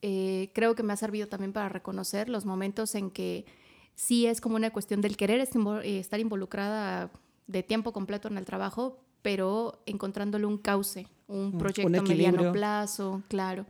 Eh, 0.00 0.50
creo 0.54 0.74
que 0.74 0.82
me 0.82 0.92
ha 0.92 0.96
servido 0.96 1.28
también 1.28 1.52
para 1.52 1.68
reconocer 1.68 2.28
los 2.28 2.44
momentos 2.44 2.94
en 2.94 3.10
que 3.10 3.44
sí 3.94 4.26
es 4.26 4.40
como 4.40 4.56
una 4.56 4.70
cuestión 4.70 5.00
del 5.00 5.16
querer 5.16 5.40
est- 5.40 5.54
invo- 5.54 5.82
eh, 5.82 5.98
estar 5.98 6.18
involucrada 6.20 7.10
de 7.46 7.62
tiempo 7.62 7.92
completo 7.92 8.28
en 8.28 8.38
el 8.38 8.44
trabajo, 8.44 9.00
pero 9.20 9.82
encontrándole 9.86 10.46
un 10.46 10.58
cauce, 10.58 11.06
un 11.28 11.38
un 11.38 11.58
proyecto 11.58 11.82
a 11.82 12.02
mediano 12.16 12.38
plazo, 12.52 13.22
claro. 13.28 13.66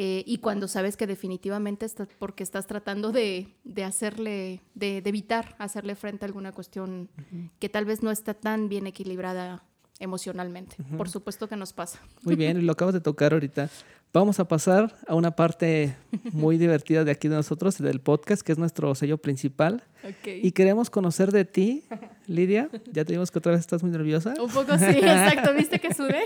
Eh, 0.00 0.22
y 0.28 0.38
cuando 0.38 0.68
sabes 0.68 0.96
que 0.96 1.08
definitivamente 1.08 1.84
estás, 1.84 2.06
porque 2.20 2.44
estás 2.44 2.68
tratando 2.68 3.10
de, 3.10 3.48
de 3.64 3.82
hacerle, 3.82 4.60
de, 4.76 5.02
de 5.02 5.08
evitar 5.08 5.56
hacerle 5.58 5.96
frente 5.96 6.24
a 6.24 6.28
alguna 6.28 6.52
cuestión 6.52 7.10
que 7.58 7.68
tal 7.68 7.84
vez 7.84 8.00
no 8.00 8.12
está 8.12 8.32
tan 8.32 8.68
bien 8.68 8.86
equilibrada 8.86 9.64
emocionalmente. 9.98 10.76
Por 10.96 11.08
supuesto 11.08 11.48
que 11.48 11.56
nos 11.56 11.72
pasa. 11.72 11.98
Muy 12.22 12.36
bien, 12.36 12.64
lo 12.64 12.70
acabas 12.70 12.94
de 12.94 13.00
tocar 13.00 13.32
ahorita. 13.32 13.70
Vamos 14.12 14.38
a 14.40 14.46
pasar 14.46 14.94
a 15.06 15.16
una 15.16 15.32
parte 15.32 15.96
muy 16.32 16.56
divertida 16.58 17.02
de 17.02 17.10
aquí 17.10 17.26
de 17.26 17.34
nosotros, 17.34 17.76
del 17.78 18.00
podcast, 18.00 18.42
que 18.42 18.52
es 18.52 18.58
nuestro 18.58 18.94
sello 18.94 19.18
principal. 19.18 19.82
Y 20.24 20.52
queremos 20.52 20.90
conocer 20.90 21.32
de 21.32 21.44
ti, 21.44 21.84
Lidia. 22.26 22.70
Ya 22.92 23.04
te 23.04 23.12
dimos 23.12 23.32
que 23.32 23.38
otra 23.38 23.52
vez 23.52 23.62
estás 23.62 23.82
muy 23.82 23.90
nerviosa. 23.90 24.34
Un 24.40 24.50
poco 24.50 24.78
sí, 24.78 24.84
exacto. 24.84 25.52
¿Viste 25.56 25.80
que 25.80 25.92
sudé? 25.92 26.22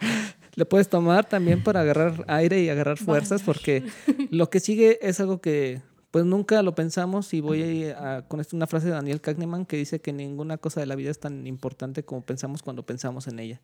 Le 0.56 0.64
puedes 0.64 0.88
tomar 0.88 1.28
también 1.28 1.62
para 1.62 1.82
agarrar 1.82 2.24
aire 2.28 2.62
y 2.62 2.70
agarrar 2.70 2.96
fuerzas, 2.96 3.42
porque 3.42 3.84
lo 4.30 4.48
que 4.48 4.58
sigue 4.58 4.98
es 5.06 5.20
algo 5.20 5.40
que 5.40 5.82
pues 6.10 6.24
nunca 6.24 6.62
lo 6.62 6.74
pensamos 6.74 7.34
y 7.34 7.42
voy 7.42 7.84
a, 7.90 8.24
con 8.26 8.40
esto 8.40 8.56
una 8.56 8.66
frase 8.66 8.86
de 8.86 8.92
Daniel 8.92 9.20
Kahneman 9.20 9.66
que 9.66 9.76
dice 9.76 10.00
que 10.00 10.14
ninguna 10.14 10.56
cosa 10.56 10.80
de 10.80 10.86
la 10.86 10.94
vida 10.94 11.10
es 11.10 11.20
tan 11.20 11.46
importante 11.46 12.06
como 12.06 12.22
pensamos 12.24 12.62
cuando 12.62 12.86
pensamos 12.86 13.26
en 13.26 13.38
ella. 13.38 13.60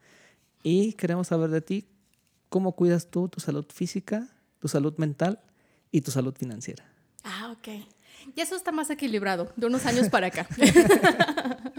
Y 0.62 0.92
queremos 0.92 1.28
saber 1.28 1.48
de 1.48 1.62
ti 1.62 1.88
cómo 2.50 2.72
cuidas 2.72 3.10
tú 3.10 3.26
tu 3.28 3.40
salud 3.40 3.64
física, 3.72 4.28
tu 4.58 4.68
salud 4.68 4.92
mental 4.98 5.40
y 5.90 6.02
tu 6.02 6.10
salud 6.10 6.34
financiera. 6.36 6.84
Ah, 7.24 7.54
ok. 7.56 7.68
Y 8.36 8.40
eso 8.42 8.54
está 8.54 8.70
más 8.70 8.90
equilibrado, 8.90 9.50
de 9.56 9.66
unos 9.66 9.86
años 9.86 10.10
para 10.10 10.26
acá. 10.26 10.46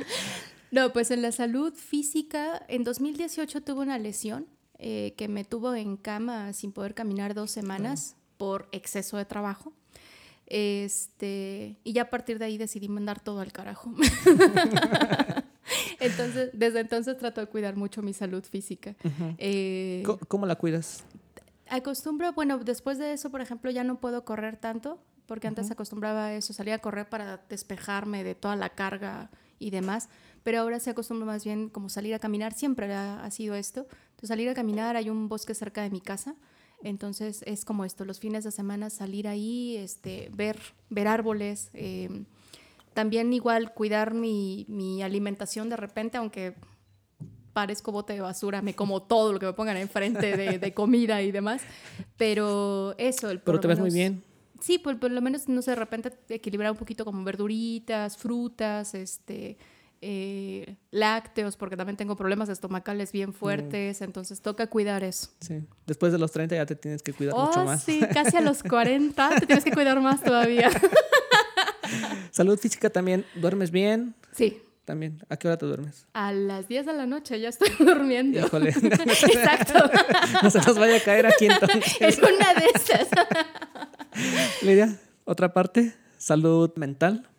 no, 0.71 0.91
pues 0.91 1.11
en 1.11 1.21
la 1.21 1.31
salud 1.31 1.71
física, 1.75 2.65
en 2.67 2.83
2018 2.83 3.61
tuve 3.61 3.81
una 3.81 3.99
lesión 3.99 4.47
eh, 4.85 5.13
que 5.15 5.29
me 5.29 5.45
tuvo 5.45 5.73
en 5.75 5.95
cama 5.95 6.51
sin 6.51 6.73
poder 6.73 6.93
caminar 6.93 7.33
dos 7.33 7.51
semanas 7.51 8.17
por 8.37 8.67
exceso 8.73 9.15
de 9.15 9.23
trabajo. 9.23 9.71
Este, 10.45 11.77
y 11.85 11.93
ya 11.93 12.01
a 12.01 12.09
partir 12.09 12.37
de 12.37 12.43
ahí 12.43 12.57
decidí 12.57 12.89
mandar 12.89 13.21
todo 13.21 13.39
al 13.39 13.53
carajo. 13.53 13.93
entonces, 16.01 16.49
desde 16.51 16.81
entonces 16.81 17.17
trato 17.17 17.39
de 17.39 17.47
cuidar 17.47 17.77
mucho 17.77 18.01
mi 18.01 18.11
salud 18.11 18.43
física. 18.43 18.93
Eh, 19.37 20.03
¿Cómo, 20.05 20.19
cómo 20.27 20.45
la 20.45 20.57
cuidas? 20.57 21.05
Acostumbro, 21.69 22.33
bueno, 22.33 22.57
después 22.57 22.97
de 22.97 23.13
eso, 23.13 23.29
por 23.29 23.39
ejemplo, 23.39 23.71
ya 23.71 23.85
no 23.85 24.01
puedo 24.01 24.25
correr 24.25 24.57
tanto, 24.57 24.99
porque 25.27 25.47
antes 25.47 25.71
acostumbraba 25.71 26.25
a 26.25 26.33
eso, 26.33 26.51
salía 26.51 26.75
a 26.75 26.79
correr 26.79 27.07
para 27.07 27.37
despejarme 27.47 28.25
de 28.25 28.35
toda 28.35 28.57
la 28.57 28.67
carga 28.67 29.29
y 29.59 29.69
demás, 29.69 30.09
pero 30.43 30.59
ahora 30.59 30.81
se 30.81 30.89
acostumbro 30.89 31.25
más 31.25 31.45
bien 31.45 31.69
como 31.69 31.87
salir 31.87 32.13
a 32.13 32.19
caminar, 32.19 32.53
siempre 32.53 32.93
ha, 32.93 33.23
ha 33.23 33.31
sido 33.31 33.55
esto. 33.55 33.87
Entonces, 34.23 34.35
salir 34.37 34.47
a 34.49 34.53
caminar, 34.53 34.95
hay 34.95 35.09
un 35.09 35.27
bosque 35.27 35.53
cerca 35.53 35.81
de 35.83 35.89
mi 35.89 35.99
casa, 35.99 36.35
entonces 36.81 37.43
es 37.45 37.65
como 37.65 37.83
esto, 37.83 38.05
los 38.05 38.21
fines 38.21 38.45
de 38.45 38.51
semana 38.51 38.89
salir 38.89 39.27
ahí, 39.27 39.75
este, 39.75 40.29
ver, 40.33 40.57
ver 40.89 41.09
árboles, 41.09 41.69
eh, 41.73 42.23
también 42.93 43.33
igual 43.33 43.73
cuidar 43.73 44.13
mi, 44.13 44.65
mi 44.69 45.03
alimentación 45.03 45.67
de 45.67 45.75
repente, 45.75 46.15
aunque 46.17 46.55
parezco 47.51 47.91
bote 47.91 48.13
de 48.13 48.21
basura, 48.21 48.61
me 48.61 48.73
como 48.75 49.01
todo 49.01 49.33
lo 49.33 49.39
que 49.39 49.45
me 49.45 49.51
pongan 49.51 49.75
enfrente 49.75 50.37
de, 50.37 50.57
de 50.57 50.73
comida 50.73 51.21
y 51.21 51.33
demás. 51.33 51.61
Pero 52.15 52.95
eso, 52.97 53.29
el 53.29 53.41
Pero 53.41 53.59
te 53.59 53.67
ves 53.67 53.77
muy 53.79 53.91
menos- 53.91 53.93
bien. 53.93 54.23
Sí, 54.61 54.77
por, 54.77 54.97
por 55.01 55.11
lo 55.11 55.21
menos, 55.21 55.49
no 55.49 55.61
sé, 55.61 55.71
de 55.71 55.75
repente 55.75 56.13
equilibrar 56.29 56.71
un 56.71 56.77
poquito 56.77 57.03
como 57.03 57.21
verduritas, 57.25 58.15
frutas, 58.15 58.93
este, 58.95 59.57
eh, 60.05 60.75
lácteos, 60.91 61.55
porque 61.55 61.77
también 61.77 61.95
tengo 61.97 62.15
problemas 62.17 62.49
estomacales 62.49 63.09
Mm. 63.09 63.13
bien 63.13 63.33
fuertes, 63.33 64.01
entonces 64.01 64.41
toca 64.41 64.67
cuidar 64.67 65.03
eso. 65.03 65.29
Sí. 65.39 65.63
Después 65.87 66.11
de 66.11 66.19
los 66.19 66.31
30 66.31 66.55
ya 66.55 66.65
te 66.65 66.75
tienes 66.75 67.01
que 67.01 67.13
cuidar 67.13 67.33
mucho 67.35 67.61
Oh, 67.61 67.65
más. 67.65 67.83
sí, 67.83 68.01
casi 68.13 68.35
a 68.37 68.41
los 68.41 68.61
40 68.63 69.29
te 69.39 69.45
tienes 69.47 69.63
que 69.63 69.71
cuidar 69.71 69.99
más 70.01 70.21
todavía. 70.21 70.69
Salud 72.31 72.57
física 72.59 72.89
también. 72.89 73.25
¿Duermes 73.35 73.71
bien? 73.71 74.15
Sí, 74.31 74.61
También. 74.85 75.23
¿A 75.29 75.37
qué 75.37 75.47
hora 75.47 75.57
te 75.57 75.65
duermes? 75.65 76.05
a 76.13 76.33
las 76.33 76.67
10 76.67 76.85
de 76.87 76.93
la 76.93 77.05
noche 77.05 77.39
ya 77.39 77.47
estoy 77.49 77.69
durmiendo. 77.79 78.39
Híjole. 78.39 78.69
Exacto. 78.71 79.89
no 80.43 80.49
se 80.49 80.59
nos 80.59 80.77
vaya 80.77 80.97
a 80.97 80.99
caer 80.99 81.25
aquí 81.27 81.45
entonces. 81.45 81.95
Es 82.01 82.17
una 82.17 82.53
de 82.53 82.65
esas. 82.75 83.07
Lidia, 84.61 84.97
otra 85.25 85.53
parte. 85.53 85.93
Salud 86.17 86.71
mental. 86.75 87.29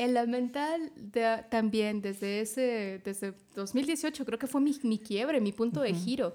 En 0.00 0.14
la 0.14 0.24
mental 0.26 0.92
de- 0.96 1.44
también, 1.50 2.00
desde 2.00 2.40
ese, 2.40 3.00
desde 3.04 3.34
2018 3.54 4.24
creo 4.24 4.38
que 4.38 4.46
fue 4.46 4.60
mi, 4.60 4.74
mi 4.82 4.98
quiebre, 4.98 5.40
mi 5.40 5.52
punto 5.52 5.80
de 5.80 5.92
giro. 5.94 6.34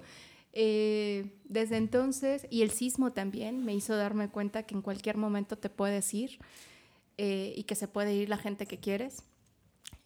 Eh, 0.52 1.32
desde 1.44 1.76
entonces, 1.78 2.46
y 2.50 2.62
el 2.62 2.70
sismo 2.70 3.12
también 3.12 3.64
me 3.64 3.74
hizo 3.74 3.96
darme 3.96 4.28
cuenta 4.28 4.62
que 4.64 4.74
en 4.74 4.82
cualquier 4.82 5.16
momento 5.16 5.56
te 5.58 5.68
puedes 5.70 6.12
ir 6.14 6.38
eh, 7.18 7.52
y 7.56 7.64
que 7.64 7.74
se 7.74 7.88
puede 7.88 8.14
ir 8.14 8.28
la 8.28 8.36
gente 8.36 8.66
que 8.66 8.78
quieres. 8.78 9.24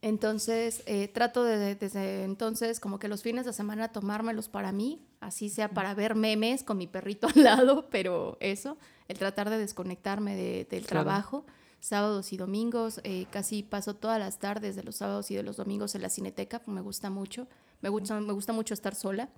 Entonces, 0.00 0.82
eh, 0.86 1.08
trato 1.08 1.42
de, 1.42 1.74
desde 1.74 2.22
entonces, 2.22 2.78
como 2.78 2.98
que 3.00 3.08
los 3.08 3.22
fines 3.22 3.44
de 3.44 3.52
semana 3.52 3.88
tomármelos 3.88 4.48
para 4.48 4.70
mí, 4.70 5.02
así 5.20 5.48
sea 5.48 5.68
para 5.70 5.92
ver 5.94 6.14
memes 6.14 6.62
con 6.62 6.78
mi 6.78 6.86
perrito 6.86 7.26
al 7.34 7.42
lado, 7.42 7.88
pero 7.90 8.36
eso, 8.40 8.78
el 9.08 9.18
tratar 9.18 9.50
de 9.50 9.58
desconectarme 9.58 10.36
de- 10.36 10.66
del 10.70 10.86
Claro. 10.86 11.04
trabajo, 11.04 11.44
sábados 11.80 12.32
y 12.32 12.36
domingos, 12.36 13.00
eh, 13.04 13.26
casi 13.30 13.62
paso 13.62 13.94
todas 13.94 14.18
las 14.18 14.38
tardes 14.38 14.76
de 14.76 14.82
los 14.82 14.96
sábados 14.96 15.30
y 15.30 15.34
de 15.34 15.42
los 15.42 15.56
domingos 15.56 15.94
en 15.94 16.02
la 16.02 16.10
cineteca, 16.10 16.62
me 16.66 16.80
gusta 16.80 17.10
mucho, 17.10 17.46
me 17.80 17.88
gusta, 17.88 18.20
me 18.20 18.32
gusta 18.32 18.52
mucho 18.52 18.74
estar 18.74 18.94
sola, 18.94 19.28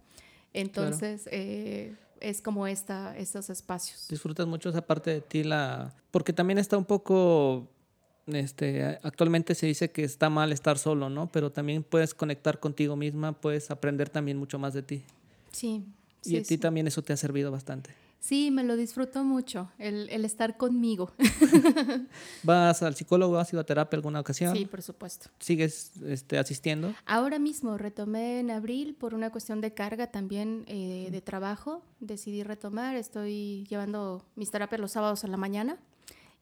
entonces 0.53 1.29
eh, 1.31 1.95
es 2.21 2.41
como 2.41 2.67
esta, 2.67 3.17
estos 3.17 3.51
espacios. 3.51 4.09
Disfrutas 4.09 4.47
mucho 4.47 4.71
esa 4.71 4.83
parte 4.83 5.11
de 5.11 5.21
ti, 5.21 5.45
la... 5.45 5.95
porque 6.11 6.33
también 6.33 6.59
está 6.59 6.77
un 6.77 6.85
poco, 6.85 7.69
este, 8.27 8.99
actualmente 9.03 9.55
se 9.55 9.67
dice 9.67 9.91
que 9.91 10.05
está 10.05 10.31
mal 10.31 10.53
estar 10.53 10.79
solo, 10.79 11.11
¿no? 11.11 11.31
Pero 11.31 11.51
también 11.53 11.83
puedes 11.83 12.15
conectar 12.15 12.59
contigo 12.59 12.97
misma, 12.97 13.33
puedes 13.33 13.71
aprender 13.71 14.09
también 14.09 14.39
mucho 14.39 14.59
más 14.59 14.75
de 14.75 14.83
ti. 14.83 15.03
Sí. 15.53 15.85
y 16.25 16.37
a 16.37 16.41
ti 16.41 16.45
sí. 16.45 16.59
también 16.59 16.87
eso 16.87 17.03
te 17.03 17.13
ha 17.13 17.17
servido 17.17 17.51
bastante. 17.51 17.91
Sí, 18.21 18.51
me 18.51 18.63
lo 18.65 18.77
disfruto 18.77 19.25
mucho, 19.25 19.71
el, 19.79 20.07
el 20.11 20.27
estar 20.27 20.59
conmigo. 20.59 21.11
¿Vas 22.43 22.83
al 22.83 22.95
psicólogo, 22.95 23.39
has 23.39 23.51
ido 23.51 23.61
a 23.61 23.65
terapia 23.65 23.97
alguna 23.97 24.21
ocasión? 24.21 24.55
Sí, 24.55 24.67
por 24.67 24.83
supuesto. 24.83 25.31
¿Sigues 25.39 25.93
este, 26.05 26.39
asistiendo? 26.39 26.95
Ahora 27.07 27.39
mismo 27.39 27.79
retomé 27.79 28.41
en 28.41 28.51
abril 28.51 28.95
por 28.95 29.15
una 29.15 29.31
cuestión 29.31 29.63
de 29.63 29.73
carga 29.73 30.09
también 30.09 30.65
eh, 30.67 31.09
de 31.11 31.21
trabajo. 31.23 31.83
Decidí 32.01 32.43
retomar. 32.43 32.95
Estoy 32.95 33.67
llevando 33.71 34.23
mis 34.37 34.51
terapias 34.51 34.83
los 34.83 34.93
sábados 34.93 35.25
en 35.25 35.31
la 35.31 35.39
mañana 35.39 35.79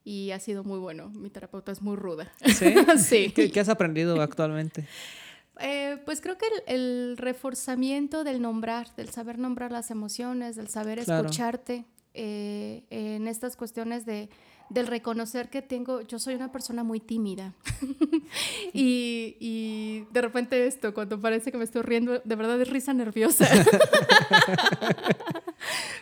y 0.03 0.31
ha 0.31 0.39
sido 0.41 0.65
muy 0.65 0.79
bueno. 0.79 1.09
Mi 1.15 1.29
terapeuta 1.29 1.71
es 1.71 1.81
muy 1.81 1.95
ruda. 1.95 2.29
¿Sí? 2.45 2.73
sí. 2.97 3.31
¿Qué, 3.33 3.51
qué 3.51 3.59
has 3.61 3.69
aprendido 3.69 4.21
actualmente? 4.21 4.85
Eh, 5.61 6.01
pues 6.05 6.21
creo 6.21 6.37
que 6.37 6.45
el, 6.67 6.75
el 6.75 7.17
reforzamiento 7.17 8.23
del 8.23 8.41
nombrar, 8.41 8.87
del 8.95 9.09
saber 9.09 9.37
nombrar 9.39 9.71
las 9.71 9.91
emociones, 9.91 10.55
del 10.55 10.69
saber 10.69 11.03
Claro. 11.03 11.27
escucharte 11.27 11.85
eh, 12.13 12.85
en 12.89 13.27
estas 13.27 13.55
cuestiones 13.55 14.05
de, 14.05 14.29
del 14.69 14.87
reconocer 14.87 15.49
que 15.49 15.61
tengo, 15.61 16.01
yo 16.01 16.19
soy 16.19 16.35
una 16.35 16.51
persona 16.51 16.83
muy 16.83 16.99
tímida 16.99 17.53
y, 18.73 19.35
y 19.39 20.05
de 20.11 20.21
repente 20.21 20.67
esto, 20.67 20.93
cuando 20.93 21.19
parece 21.19 21.51
que 21.51 21.57
me 21.57 21.63
estoy 21.63 21.81
riendo, 21.81 22.19
de 22.23 22.35
verdad 22.35 22.61
es 22.61 22.69
risa 22.69 22.93
nerviosa. 22.93 23.47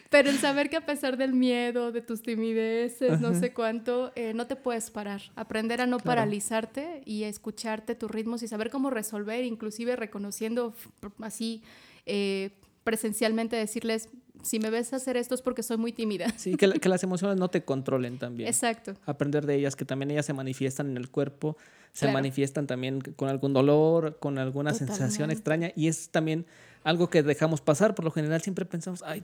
Pero 0.09 0.30
el 0.30 0.38
saber 0.38 0.70
que 0.70 0.78
a 0.78 0.86
pesar 0.86 1.18
del 1.18 1.34
miedo, 1.34 1.91
de 1.91 2.01
tus 2.01 2.22
timideces, 2.22 3.20
no 3.20 3.34
sé 3.38 3.53
cuánto, 3.53 4.11
eh, 4.15 4.34
no 4.34 4.47
te 4.47 4.55
puedes 4.55 4.89
parar. 4.89 5.22
Aprender 5.36 5.82
a 5.82 5.86
no 5.86 5.97
Claro. 5.97 6.05
paralizarte 6.22 7.01
y 7.05 7.24
a 7.24 7.28
escucharte 7.28 7.95
tus 7.95 8.09
ritmos 8.09 8.41
y 8.43 8.47
saber 8.47 8.70
cómo 8.70 8.89
resolver, 8.89 9.43
inclusive 9.43 9.95
reconociendo 9.95 10.74
así 11.22 11.61
eh, 12.05 12.51
presencialmente, 12.84 13.55
decirles, 13.57 14.09
si 14.43 14.59
me 14.59 14.69
ves 14.69 14.93
hacer 14.93 15.17
esto 15.17 15.35
es 15.35 15.41
porque 15.41 15.63
soy 15.63 15.77
muy 15.77 15.91
tímida. 15.91 16.27
Sí, 16.38 16.55
que, 16.55 16.67
la- 16.67 16.75
que 16.79 16.89
las 16.89 17.03
emociones 17.03 17.38
no 17.38 17.49
te 17.49 17.63
controlen 17.63 18.17
también. 18.19 18.47
Exacto. 18.49 18.93
Aprender 19.05 19.45
de 19.45 19.55
ellas, 19.55 19.75
que 19.75 19.85
también 19.85 20.11
ellas 20.11 20.25
se 20.25 20.33
manifiestan 20.33 20.89
en 20.89 20.97
el 20.97 21.09
cuerpo, 21.09 21.57
se 21.93 22.01
Claro. 22.01 22.13
manifiestan 22.13 22.67
también 22.67 23.01
con 23.01 23.29
algún 23.29 23.53
dolor, 23.53 24.17
con 24.19 24.38
alguna 24.38 24.73
sensación 24.73 25.31
extraña. 25.31 25.71
Y 25.75 25.88
es 25.88 26.09
también 26.09 26.45
algo 26.83 27.09
que 27.09 27.23
dejamos 27.23 27.61
pasar. 27.61 27.95
Por 27.95 28.05
lo 28.05 28.11
general 28.11 28.41
siempre 28.41 28.65
pensamos, 28.65 29.03
ay, 29.03 29.23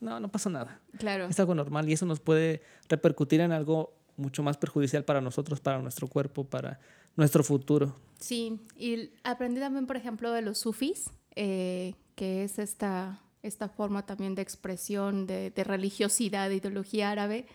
no, 0.00 0.20
no 0.20 0.28
pasa 0.28 0.48
nada. 0.48 0.80
Claro. 0.98 1.26
Es 1.26 1.40
algo 1.40 1.54
normal 1.54 1.88
y 1.88 1.92
eso 1.94 2.06
nos 2.06 2.20
puede 2.20 2.62
repercutir 2.88 3.40
en 3.40 3.50
algo 3.52 3.92
mucho 4.16 4.42
más 4.42 4.56
perjudicial 4.56 5.04
para 5.04 5.20
nosotros, 5.20 5.60
para 5.60 5.80
nuestro 5.82 6.06
cuerpo, 6.08 6.44
para 6.44 6.78
nuestro 7.16 7.42
futuro. 7.42 7.96
Sí, 8.20 8.60
y 8.76 9.10
aprendí 9.24 9.60
también, 9.60 9.86
por 9.86 9.96
ejemplo, 9.96 10.30
de 10.32 10.42
los 10.42 10.58
sufis, 10.58 11.10
eh, 11.36 11.94
que 12.14 12.44
es 12.44 12.58
esta, 12.60 13.20
esta 13.42 13.68
forma 13.68 14.04
también 14.04 14.34
de 14.34 14.42
expresión 14.42 15.26
de, 15.26 15.50
de 15.50 15.64
religiosidad, 15.64 16.48
de 16.48 16.56
ideología 16.56 17.10
árabe, 17.10 17.46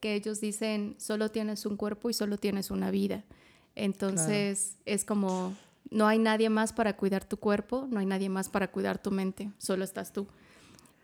que 0.00 0.14
ellos 0.14 0.40
dicen, 0.40 0.96
solo 0.98 1.30
tienes 1.30 1.64
un 1.64 1.76
cuerpo 1.76 2.10
y 2.10 2.12
solo 2.12 2.36
tienes 2.36 2.70
una 2.70 2.90
vida. 2.90 3.24
Entonces, 3.74 4.76
es 4.84 5.04
como, 5.04 5.54
no 5.90 6.06
hay 6.06 6.18
nadie 6.18 6.50
más 6.50 6.72
para 6.72 6.96
cuidar 6.96 7.24
tu 7.24 7.36
cuerpo, 7.38 7.86
no 7.90 8.00
hay 8.00 8.06
nadie 8.06 8.28
más 8.28 8.48
para 8.48 8.68
cuidar 8.68 9.00
tu 9.00 9.10
mente, 9.10 9.50
solo 9.58 9.84
estás 9.84 10.12
tú. 10.12 10.26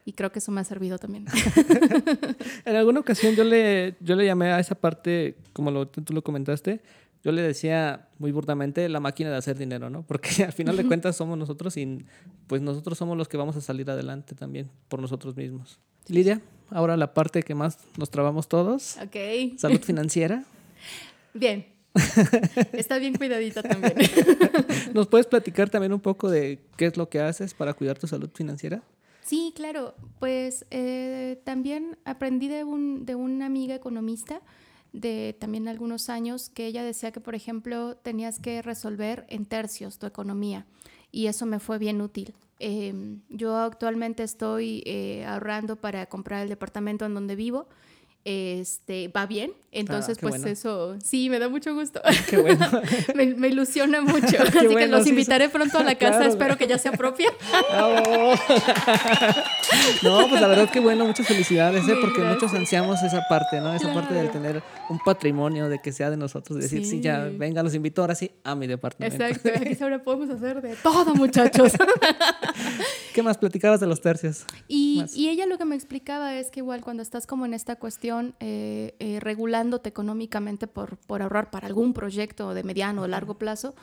Y 0.04 0.14
creo 0.14 0.32
que 0.32 0.38
eso 0.38 0.50
me 0.50 0.60
ha 0.60 0.64
servido 0.64 0.98
también. 0.98 1.26
En 2.64 2.76
alguna 2.76 3.00
ocasión 3.00 3.34
yo 3.34 3.44
le, 3.44 3.96
yo 4.00 4.16
le 4.16 4.24
llamé 4.24 4.50
a 4.50 4.58
esa 4.58 4.74
parte, 4.74 5.36
como 5.52 5.70
lo, 5.70 5.86
tú 5.86 6.12
lo 6.12 6.22
comentaste, 6.22 6.80
yo 7.24 7.32
le 7.32 7.42
decía 7.42 8.08
muy 8.18 8.32
burdamente 8.32 8.88
la 8.88 9.00
máquina 9.00 9.30
de 9.30 9.36
hacer 9.36 9.58
dinero, 9.58 9.90
¿no? 9.90 10.02
Porque 10.02 10.28
al 10.44 10.52
final 10.52 10.76
de 10.76 10.86
cuentas 10.86 11.16
somos 11.16 11.38
nosotros 11.38 11.76
y 11.76 12.04
pues 12.46 12.62
nosotros 12.62 12.96
somos 12.98 13.16
los 13.16 13.28
que 13.28 13.36
vamos 13.36 13.56
a 13.56 13.60
salir 13.60 13.90
adelante 13.90 14.34
también 14.34 14.70
por 14.88 15.00
nosotros 15.00 15.36
mismos. 15.36 15.78
Lidia, 16.06 16.40
ahora 16.70 16.96
la 16.96 17.12
parte 17.12 17.42
que 17.42 17.54
más 17.54 17.78
nos 17.96 18.10
trabamos 18.10 18.48
todos, 18.48 18.96
ok. 18.96 19.58
salud 19.58 19.80
financiera. 19.82 20.44
Bien. 21.34 21.66
Está 22.72 22.98
bien 22.98 23.14
cuidadita 23.14 23.62
también. 23.62 23.94
¿Nos 24.94 25.08
puedes 25.08 25.26
platicar 25.26 25.68
también 25.68 25.92
un 25.92 26.00
poco 26.00 26.30
de 26.30 26.60
qué 26.76 26.86
es 26.86 26.96
lo 26.96 27.08
que 27.08 27.20
haces 27.20 27.54
para 27.54 27.74
cuidar 27.74 27.98
tu 27.98 28.06
salud 28.06 28.30
financiera? 28.32 28.82
Sí, 29.22 29.52
claro. 29.54 29.94
Pues 30.20 30.64
eh, 30.70 31.40
también 31.44 31.98
aprendí 32.04 32.48
de, 32.48 32.64
un, 32.64 33.04
de 33.04 33.14
una 33.14 33.46
amiga 33.46 33.74
economista 33.74 34.40
de 34.92 35.36
también 35.38 35.68
algunos 35.68 36.08
años 36.08 36.48
que 36.48 36.66
ella 36.66 36.82
decía 36.82 37.12
que, 37.12 37.20
por 37.20 37.34
ejemplo, 37.34 37.96
tenías 37.96 38.38
que 38.38 38.62
resolver 38.62 39.26
en 39.28 39.46
tercios 39.46 39.98
tu 39.98 40.06
economía 40.06 40.66
y 41.12 41.26
eso 41.26 41.46
me 41.46 41.60
fue 41.60 41.78
bien 41.78 42.00
útil. 42.00 42.34
Eh, 42.60 42.92
yo 43.28 43.56
actualmente 43.56 44.22
estoy 44.22 44.82
eh, 44.84 45.24
ahorrando 45.26 45.76
para 45.76 46.06
comprar 46.06 46.42
el 46.42 46.48
departamento 46.48 47.06
en 47.06 47.14
donde 47.14 47.36
vivo. 47.36 47.68
Este 48.24 49.08
va 49.08 49.26
bien, 49.26 49.52
entonces 49.70 50.18
pues 50.18 50.34
bueno. 50.34 50.46
eso 50.48 50.96
sí 51.02 51.28
me 51.28 51.38
da 51.38 51.48
mucho 51.48 51.74
gusto. 51.74 52.00
Qué 52.28 52.38
bueno. 52.38 52.66
me, 53.14 53.34
me 53.34 53.48
ilusiona 53.48 54.00
mucho. 54.00 54.42
Así 54.42 54.74
que 54.74 54.86
los 54.86 55.04
sí, 55.04 55.10
invitaré 55.10 55.48
pronto 55.48 55.78
a 55.78 55.82
la 55.82 55.94
casa. 55.94 56.18
claro. 56.18 56.30
Espero 56.30 56.56
que 56.56 56.66
ya 56.66 56.78
se 56.78 56.88
apropien. 56.88 57.30
¡Bravo! 57.70 58.34
No, 60.02 60.28
pues 60.28 60.40
la 60.40 60.46
verdad 60.48 60.70
que 60.70 60.80
bueno, 60.80 61.04
muchas 61.04 61.26
felicidades, 61.26 61.86
¿eh? 61.88 61.94
Porque 62.00 62.20
gracias. 62.20 62.42
muchos 62.42 62.58
ansiamos 62.58 63.02
esa 63.02 63.26
parte, 63.28 63.60
¿no? 63.60 63.74
Esa 63.74 63.92
parte 63.92 64.14
del 64.14 64.28
Claro. 64.28 64.40
tener 64.40 64.62
un 64.88 64.98
patrimonio, 64.98 65.68
de 65.68 65.78
que 65.80 65.92
sea 65.92 66.10
de 66.10 66.16
nosotros, 66.16 66.56
de 66.56 66.64
decir, 66.64 66.84
sí, 66.84 67.00
ya, 67.00 67.24
venga, 67.24 67.62
los 67.62 67.74
invito 67.74 68.00
ahora 68.00 68.14
sí 68.14 68.30
a 68.44 68.54
mi 68.54 68.66
departamento. 68.66 69.24
Exacto, 69.24 69.50
aquí 69.54 69.76
ahora 69.82 70.02
podemos 70.02 70.30
hacer 70.30 70.62
de 70.62 70.76
todo, 70.76 71.14
muchachos. 71.14 71.72
¿Qué 73.14 73.22
más 73.22 73.38
platicabas 73.38 73.80
de 73.80 73.86
los 73.86 74.00
tercios? 74.00 74.44
Y, 74.68 75.04
ella 75.28 75.46
lo 75.46 75.58
que 75.58 75.64
me 75.64 75.74
explicaba 75.74 76.34
es 76.36 76.50
que 76.50 76.60
igual 76.60 76.82
cuando 76.82 77.02
estás 77.02 77.26
como 77.26 77.44
en 77.44 77.54
esta 77.54 77.76
cuestión, 77.76 78.34
eh, 78.40 78.94
eh, 78.98 79.20
regulándote 79.58 79.88
económicamente 79.88 80.66
por, 80.66 80.96
por 80.98 81.22
ahorrar 81.22 81.50
para 81.50 81.66
algún 81.66 81.92
proyecto 81.92 82.54
de 82.54 82.62
mediano 82.62 83.02
o 83.02 83.08
largo 83.08 83.34
plazo, 83.34 83.74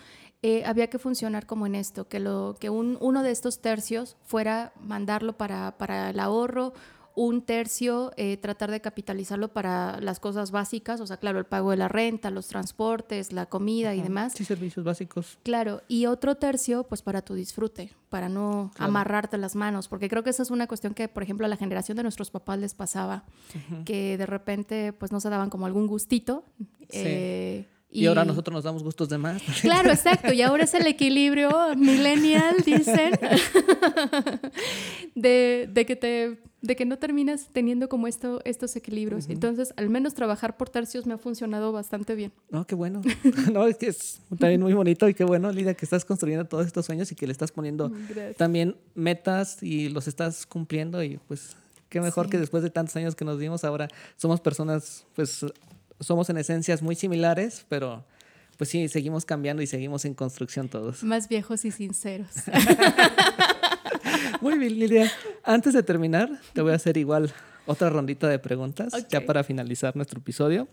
eh, 0.41 0.63
había 0.65 0.87
que 0.87 0.99
funcionar 0.99 1.45
como 1.45 1.65
en 1.65 1.75
esto, 1.75 2.07
que, 2.07 2.19
lo, 2.19 2.55
que 2.59 2.69
un, 2.69 2.97
uno 3.01 3.23
de 3.23 3.31
estos 3.31 3.59
tercios 3.59 4.15
fuera 4.23 4.71
mandarlo 4.79 5.33
para, 5.33 5.77
para 5.77 6.11
el 6.11 6.19
ahorro, 6.19 6.73
un 7.15 7.41
tercio 7.43 8.11
eh, 8.17 8.35
tratar 8.37 8.71
de 8.71 8.81
capitalizarlo 8.81 9.47
para 9.47 9.99
las 10.01 10.19
cosas 10.19 10.51
básicas, 10.51 10.99
o 10.99 11.07
sea, 11.07 11.17
claro, 11.17 11.39
el 11.39 11.45
pago 11.45 11.71
de 11.71 11.77
la 11.77 11.87
renta, 11.87 12.29
los 12.29 12.47
transportes, 12.47 13.31
la 13.31 13.45
comida 13.45 13.95
y 13.95 14.01
demás. 14.01 14.33
Sí, 14.35 14.43
servicios 14.43 14.83
básicos. 14.85 15.37
Claro, 15.43 15.81
y 15.87 16.07
otro 16.07 16.35
tercio, 16.35 16.83
pues 16.83 17.01
para 17.01 17.21
tu 17.21 17.33
disfrute, 17.33 17.91
para 18.09 18.27
no 18.27 18.71
Claro. 18.75 18.89
amarrarte 18.89 19.37
las 19.37 19.55
manos, 19.55 19.87
porque 19.87 20.09
creo 20.09 20.23
que 20.23 20.29
esa 20.29 20.43
es 20.43 20.51
una 20.51 20.67
cuestión 20.67 20.93
que, 20.93 21.07
por 21.07 21.23
ejemplo, 21.23 21.45
a 21.45 21.49
la 21.49 21.55
generación 21.57 21.95
de 21.95 22.03
nuestros 22.03 22.31
papás 22.31 22.59
les 22.59 22.73
pasaba, 22.73 23.23
que 23.85 24.17
de 24.17 24.25
repente, 24.25 24.91
pues 24.93 25.11
no 25.13 25.19
se 25.21 25.29
daban 25.29 25.49
como 25.49 25.65
algún 25.65 25.87
gustito. 25.87 26.43
Sí. 26.89 26.91
eh, 26.91 27.69
Y, 27.89 28.07
ahora 28.07 28.25
nosotros 28.25 28.53
nos 28.53 28.63
damos 28.65 28.83
gustos 28.83 29.07
de 29.07 29.17
más. 29.17 29.41
Claro, 29.61 29.89
exacto, 29.91 30.33
y 30.33 30.41
ahora 30.41 30.65
es 30.65 30.73
el 30.73 30.85
equilibrio 30.85 31.49
millennial, 31.77 32.57
dicen, 32.65 33.13
de, 35.15 35.69
de 35.71 35.85
que 35.85 35.95
te 35.95 36.39
de 36.65 36.75
que 36.75 36.85
no 36.85 36.97
terminas 36.97 37.47
teniendo 37.53 37.87
como 37.89 38.07
esto, 38.07 38.41
estos 38.43 38.75
equilibrios. 38.75 39.29
Entonces, 39.29 39.73
al 39.77 39.89
menos 39.89 40.13
trabajar 40.15 40.57
por 40.57 40.69
tercios 40.69 41.05
me 41.05 41.13
ha 41.13 41.17
funcionado 41.17 41.71
bastante 41.71 42.15
bien. 42.15 42.31
No, 42.49 42.65
qué 42.65 42.75
bueno. 42.75 43.01
No, 43.53 43.67
es 43.67 43.77
que 43.77 43.87
es 43.87 44.19
también 44.39 44.61
muy 44.61 44.73
bonito 44.73 45.07
y 45.07 45.13
qué 45.13 45.23
bueno, 45.23 45.51
Lidia, 45.51 45.75
que 45.75 45.85
estás 45.85 46.03
construyendo 46.05 46.45
todos 46.45 46.65
estos 46.65 46.85
sueños 46.85 47.11
y 47.11 47.15
que 47.15 47.27
le 47.27 47.31
estás 47.33 47.51
poniendo 47.51 47.89
Gracias. 47.89 48.37
también 48.37 48.75
metas 48.95 49.61
y 49.61 49.89
los 49.89 50.07
estás 50.07 50.45
cumpliendo 50.45 51.03
y 51.03 51.17
pues 51.27 51.55
qué 51.89 52.01
mejor 52.01 52.25
Sí. 52.25 52.31
que 52.31 52.39
después 52.39 52.63
de 52.63 52.69
tantos 52.71 52.95
años 52.95 53.15
que 53.15 53.25
nos 53.25 53.37
vimos 53.37 53.63
ahora 53.63 53.87
somos 54.17 54.41
personas, 54.41 55.05
pues 55.15 55.45
somos 55.99 56.29
en 56.29 56.37
esencias 56.37 56.81
muy 56.81 56.95
similares, 56.95 57.65
pero 57.69 58.03
pues 58.57 58.69
sí, 58.69 58.87
seguimos 58.87 59.25
cambiando 59.25 59.61
y 59.61 59.67
seguimos 59.67 60.03
en 60.05 60.13
construcción 60.15 60.67
todos. 60.69 61.03
Más 61.03 61.27
viejos 61.29 61.63
y 61.65 61.71
sinceros. 61.71 62.29
Muy 64.41 64.57
bien, 64.57 64.79
Lidia. 64.79 65.11
Antes 65.43 65.73
de 65.73 65.83
terminar, 65.83 66.29
te 66.53 66.61
voy 66.61 66.71
a 66.71 66.75
hacer 66.75 66.97
igual 66.97 67.33
otra 67.65 67.89
rondita 67.89 68.27
de 68.27 68.39
preguntas, 68.39 68.93
ya 69.09 69.21
para 69.25 69.43
finalizar 69.43 69.95
nuestro 69.95 70.19
episodio. 70.19 70.67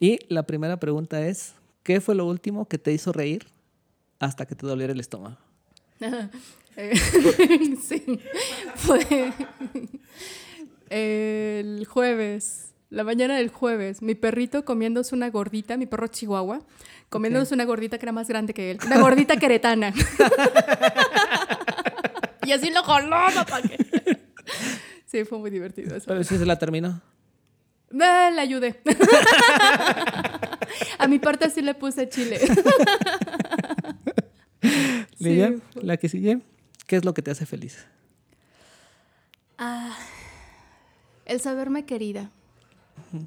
Y 0.00 0.18
la 0.28 0.42
primera 0.44 0.78
pregunta 0.78 1.26
es, 1.26 1.54
¿qué 1.82 2.00
fue 2.00 2.14
lo 2.14 2.26
último 2.26 2.66
que 2.66 2.78
te 2.78 2.92
hizo 2.92 3.12
reír 3.12 3.46
hasta 4.18 4.46
que 4.46 4.54
te 4.54 4.66
doliera 4.66 4.92
el 4.92 5.00
estómago? 5.00 5.36
Sí, 7.86 8.02
fue 8.74 9.32
el 10.90 11.86
jueves, 11.86 12.74
la 12.90 13.04
mañana 13.04 13.36
del 13.36 13.48
jueves, 13.48 14.02
mi 14.02 14.16
perrito 14.16 14.64
comiéndose 14.64 15.14
una 15.14 15.30
gordita, 15.30 15.76
mi 15.76 15.86
perro 15.86 16.08
chihuahua, 16.08 16.62
comiéndose 17.10 17.54
una 17.54 17.64
gordita 17.64 17.98
que 17.98 18.06
era 18.06 18.12
más 18.12 18.26
grande 18.26 18.54
que 18.54 18.72
él, 18.72 18.78
una 18.84 18.98
gordita 18.98 19.36
queretana. 19.36 19.94
y 22.46 22.52
así 22.52 22.70
lo 22.70 22.84
para 22.84 23.62
que... 23.62 23.76
Sí, 25.06 25.24
fue 25.24 25.38
muy 25.38 25.50
divertido 25.50 25.94
eso. 25.94 26.06
Pero 26.08 26.24
si 26.24 26.36
se 26.36 26.44
la 26.44 26.58
terminó. 26.58 27.00
Eh, 27.92 28.30
le 28.34 28.40
ayudé. 28.40 28.80
A 30.98 31.06
mi 31.06 31.20
parte 31.20 31.48
sí 31.50 31.62
le 31.62 31.74
puse 31.74 32.08
chile. 32.08 32.40
Lidia, 35.18 35.54
la 35.74 35.96
que 35.96 36.08
sigue, 36.08 36.40
¿qué 36.86 36.96
es 36.96 37.04
lo 37.04 37.14
que 37.14 37.22
te 37.22 37.30
hace 37.30 37.46
feliz? 37.46 37.86
Ah, 39.56 39.96
el 41.26 41.40
saberme 41.40 41.86
querida 41.86 42.30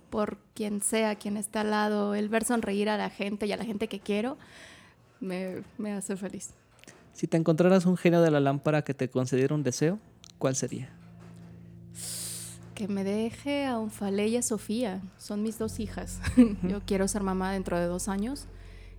por 0.10 0.38
quien 0.54 0.82
sea, 0.82 1.16
quien 1.16 1.38
está 1.38 1.62
al 1.62 1.72
lado, 1.72 2.16
el 2.16 2.28
ver 2.28 2.44
sonreír 2.44 2.90
a 2.90 2.98
la 2.98 3.10
gente 3.10 3.46
y 3.46 3.54
a 3.54 3.58
la 3.58 3.64
gente 3.64 3.88
que 3.88 4.00
quiero, 4.00 4.38
me, 5.20 5.64
me 5.78 5.94
hace 5.94 6.18
feliz. 6.18 6.54
Si 7.18 7.26
te 7.26 7.36
encontraras 7.36 7.88
un 7.88 7.98
genio 7.98 8.22
de 8.22 8.30
la 8.30 8.40
lámpara 8.40 8.84
que 8.84 8.94
te 8.94 9.10
concediera 9.10 9.56
un 9.56 9.64
deseo, 9.64 9.98
¿cuál 10.38 10.56
sería? 10.56 10.88
Que 12.76 12.88
me 12.88 13.04
deje 13.04 13.66
a 13.66 13.80
Unfale 13.80 14.28
y 14.28 14.38
a 14.38 14.44
Sofía, 14.44 15.02
son 15.18 15.42
mis 15.42 15.58
dos 15.58 15.80
hijas. 15.80 16.20
Yo 16.62 16.80
quiero 16.86 17.08
ser 17.08 17.24
mamá 17.24 17.52
dentro 17.54 17.80
de 17.80 17.88
dos 17.88 18.08
años 18.08 18.46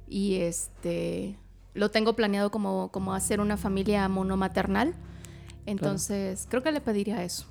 y 0.09 0.35
este 0.35 1.39
lo 1.75 1.93
tengo 1.93 2.17
planeado 2.17 2.51
como, 2.51 2.91
como 2.91 3.15
hacer 3.15 3.39
una 3.39 3.57
familia 3.57 4.09
monomaternal. 4.09 4.97
Entonces, 5.65 6.49
creo 6.51 6.65
que 6.65 6.73
le 6.73 6.81
pediría 6.81 7.23
eso. 7.23 7.47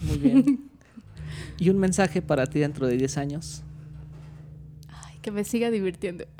Muy 0.00 0.18
bien. 0.18 0.70
¿Y 1.56 1.70
un 1.70 1.78
mensaje 1.78 2.20
para 2.20 2.48
ti 2.48 2.58
dentro 2.58 2.88
de 2.88 2.96
10 2.96 3.16
años? 3.16 3.62
Que 5.22 5.30
me 5.30 5.44
siga 5.44 5.70
divirtiendo. 5.70 6.24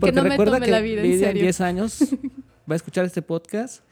Porque 0.00 0.12
no 0.12 0.24
me 0.24 0.36
tome 0.36 0.60
que 0.60 0.70
la 0.70 0.80
vida 0.80 1.02
en 1.02 1.10
Lidia 1.10 1.28
serio. 1.28 1.42
10 1.42 1.60
años 1.60 2.00
va 2.70 2.74
a 2.74 2.76
escuchar 2.76 3.04
este 3.04 3.22
podcast 3.22 3.82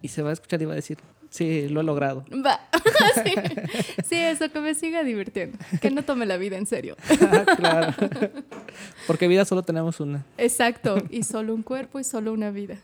y 0.00 0.08
se 0.08 0.22
va 0.22 0.30
a 0.30 0.32
escuchar 0.32 0.62
y 0.62 0.64
va 0.64 0.72
a 0.72 0.76
decir, 0.76 0.98
Sí, 1.32 1.66
lo 1.70 1.80
he 1.80 1.84
logrado. 1.84 2.26
Va. 2.44 2.60
sí. 3.24 3.34
sí, 4.04 4.16
eso, 4.16 4.50
que 4.50 4.60
me 4.60 4.74
siga 4.74 5.02
divirtiendo. 5.02 5.56
Que 5.80 5.90
no 5.90 6.04
tome 6.04 6.26
la 6.26 6.36
vida 6.36 6.58
en 6.58 6.66
serio. 6.66 6.94
Ah, 7.08 7.44
claro. 7.56 7.94
Porque 9.06 9.28
vida 9.28 9.46
solo 9.46 9.62
tenemos 9.62 9.98
una. 9.98 10.26
Exacto. 10.36 10.98
Y 11.08 11.22
solo 11.22 11.54
un 11.54 11.62
cuerpo 11.62 11.98
y 11.98 12.04
solo 12.04 12.34
una 12.34 12.50
vida. 12.50 12.76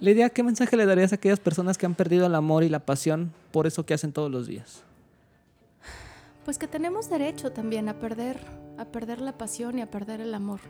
Lidia, 0.00 0.30
¿qué 0.30 0.42
mensaje 0.42 0.76
le 0.76 0.84
darías 0.84 1.12
a 1.12 1.14
aquellas 1.14 1.38
personas 1.38 1.78
que 1.78 1.86
han 1.86 1.94
perdido 1.94 2.26
el 2.26 2.34
amor 2.34 2.64
y 2.64 2.68
la 2.68 2.80
pasión 2.80 3.32
por 3.52 3.68
eso 3.68 3.86
que 3.86 3.94
hacen 3.94 4.12
todos 4.12 4.32
los 4.32 4.48
días? 4.48 4.82
Pues 6.48 6.56
que 6.56 6.66
tenemos 6.66 7.10
derecho 7.10 7.52
también 7.52 7.90
a 7.90 8.00
perder, 8.00 8.38
a 8.78 8.86
perder 8.86 9.20
la 9.20 9.36
pasión 9.36 9.78
y 9.78 9.82
a 9.82 9.90
perder 9.90 10.22
el 10.22 10.32
amor 10.32 10.60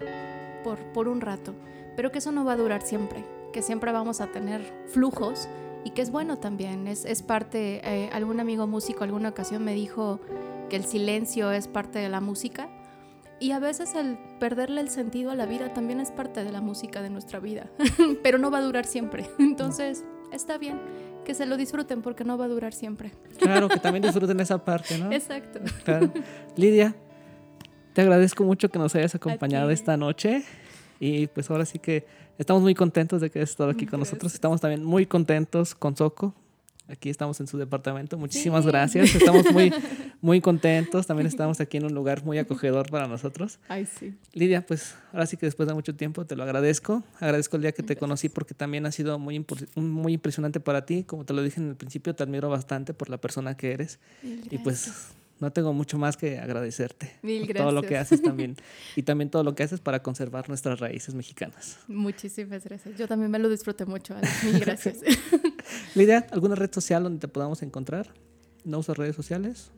por, 0.64 0.76
por 0.92 1.06
un 1.06 1.20
rato. 1.20 1.54
Pero 1.94 2.10
que 2.10 2.18
eso 2.18 2.32
no 2.32 2.44
va 2.44 2.54
a 2.54 2.56
durar 2.56 2.82
siempre. 2.82 3.24
Que 3.52 3.62
siempre 3.62 3.92
vamos 3.92 4.20
a 4.20 4.26
tener 4.26 4.60
flujos 4.88 5.48
y 5.84 5.90
que 5.90 6.02
es 6.02 6.10
bueno 6.10 6.36
también. 6.36 6.88
Es, 6.88 7.04
es 7.04 7.22
parte, 7.22 7.80
eh, 7.84 8.10
algún 8.12 8.40
amigo 8.40 8.66
músico 8.66 9.04
alguna 9.04 9.28
ocasión 9.28 9.62
me 9.62 9.72
dijo 9.72 10.18
que 10.68 10.74
el 10.74 10.84
silencio 10.84 11.52
es 11.52 11.68
parte 11.68 12.00
de 12.00 12.08
la 12.08 12.20
música. 12.20 12.68
Y 13.38 13.52
a 13.52 13.60
veces 13.60 13.94
el 13.94 14.18
perderle 14.40 14.80
el 14.80 14.90
sentido 14.90 15.30
a 15.30 15.36
la 15.36 15.46
vida 15.46 15.72
también 15.74 16.00
es 16.00 16.10
parte 16.10 16.42
de 16.42 16.50
la 16.50 16.60
música 16.60 17.02
de 17.02 17.10
nuestra 17.10 17.38
vida, 17.38 17.70
pero 18.24 18.38
no 18.38 18.50
va 18.50 18.58
a 18.58 18.62
durar 18.62 18.84
siempre. 18.84 19.30
Entonces, 19.38 20.04
está 20.32 20.58
bien 20.58 20.80
que 21.28 21.34
se 21.34 21.44
lo 21.44 21.58
disfruten 21.58 22.00
porque 22.00 22.24
no 22.24 22.38
va 22.38 22.46
a 22.46 22.48
durar 22.48 22.72
siempre. 22.72 23.12
Claro, 23.38 23.68
que 23.68 23.78
también 23.78 24.02
disfruten 24.02 24.40
esa 24.40 24.64
parte, 24.64 24.96
¿no? 24.96 25.12
Exacto. 25.12 25.60
Claro. 25.84 26.10
Lidia, 26.56 26.96
te 27.92 28.00
agradezco 28.00 28.44
mucho 28.44 28.70
que 28.70 28.78
nos 28.78 28.94
hayas 28.94 29.14
acompañado 29.14 29.68
esta 29.68 29.98
noche. 29.98 30.42
Y 30.98 31.26
pues 31.26 31.50
ahora 31.50 31.66
sí 31.66 31.78
que 31.78 32.06
estamos 32.38 32.62
muy 32.62 32.74
contentos 32.74 33.20
de 33.20 33.28
que 33.28 33.40
hayas 33.40 33.50
estado 33.50 33.68
aquí 33.68 33.84
con 33.84 34.00
nosotros. 34.00 34.32
Estamos 34.32 34.62
también 34.62 34.82
muy 34.82 35.04
contentos 35.04 35.74
con 35.74 35.94
Soco. 35.94 36.34
Aquí 36.88 37.10
estamos 37.10 37.38
en 37.40 37.46
su 37.46 37.58
departamento. 37.58 38.16
Muchísimas 38.16 38.64
Sí. 38.64 38.70
gracias. 38.70 39.14
Estamos 39.14 39.52
muy, 39.52 39.70
muy 40.22 40.40
contentos. 40.40 41.06
También 41.06 41.26
estamos 41.26 41.60
aquí 41.60 41.76
en 41.76 41.84
un 41.84 41.94
lugar 41.94 42.24
muy 42.24 42.38
acogedor 42.38 42.90
para 42.90 43.06
nosotros. 43.06 43.58
Ay, 43.68 43.86
sí. 43.86 44.14
Lidia, 44.32 44.64
pues 44.66 44.94
ahora 45.12 45.26
sí 45.26 45.36
que 45.36 45.44
después 45.46 45.68
de 45.68 45.74
mucho 45.74 45.94
tiempo 45.94 46.24
te 46.24 46.34
lo 46.34 46.42
agradezco. 46.44 47.02
Agradezco 47.20 47.56
el 47.56 47.62
día 47.62 47.72
que 47.72 47.82
te 47.82 47.96
conocí 47.96 48.28
porque 48.30 48.54
también 48.54 48.86
ha 48.86 48.92
sido 48.92 49.18
muy, 49.18 49.44
muy 49.76 50.14
impresionante 50.14 50.60
para 50.60 50.86
ti. 50.86 51.04
Como 51.04 51.24
te 51.26 51.34
lo 51.34 51.42
dije 51.42 51.60
en 51.60 51.68
el 51.68 51.76
principio, 51.76 52.14
te 52.14 52.22
admiro 52.22 52.48
bastante 52.48 52.94
por 52.94 53.10
la 53.10 53.18
persona 53.18 53.56
que 53.56 53.72
eres. 53.72 53.98
Mil 54.22 54.48
Y 54.50 54.58
pues 54.58 54.86
gracias. 54.86 55.17
No 55.40 55.52
tengo 55.52 55.72
mucho 55.72 55.98
más 55.98 56.16
que 56.16 56.38
agradecerte 56.38 57.12
Mil 57.22 57.46
por 57.46 57.56
todo 57.56 57.72
lo 57.72 57.82
que 57.82 57.90
gracias. 57.90 58.12
haces 58.12 58.22
también. 58.22 58.56
y 58.96 59.02
también 59.02 59.30
todo 59.30 59.44
lo 59.44 59.54
que 59.54 59.62
haces 59.62 59.80
para 59.80 60.02
conservar 60.02 60.48
nuestras 60.48 60.80
raíces 60.80 61.14
mexicanas. 61.14 61.78
Muchísimas 61.88 62.64
gracias. 62.64 62.96
Yo 62.98 63.06
también 63.08 63.30
me 63.30 63.38
lo 63.38 63.48
disfruté 63.48 63.84
mucho, 63.84 64.16
Alex. 64.16 64.44
Mil 64.44 64.60
gracias. 64.60 64.98
Lidia, 65.94 66.26
¿alguna 66.30 66.54
red 66.54 66.72
social 66.72 67.02
donde 67.02 67.20
te 67.20 67.28
podamos 67.28 67.62
encontrar? 67.62 68.12
¿No 68.64 68.78
usas 68.78 68.96
redes 68.96 69.16
sociales? 69.16 69.70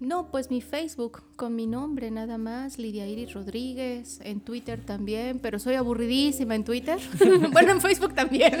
No, 0.00 0.30
pues 0.30 0.50
mi 0.50 0.60
Facebook 0.60 1.22
con 1.36 1.54
mi 1.54 1.66
nombre 1.66 2.10
nada 2.10 2.36
más, 2.36 2.78
Lidia 2.78 3.06
Iris 3.06 3.32
Rodríguez, 3.32 4.20
en 4.22 4.40
Twitter 4.40 4.80
también, 4.84 5.38
pero 5.38 5.58
soy 5.58 5.74
aburridísima 5.74 6.54
en 6.54 6.64
Twitter. 6.64 6.98
bueno, 7.52 7.72
en 7.72 7.80
Facebook 7.80 8.14
también, 8.14 8.54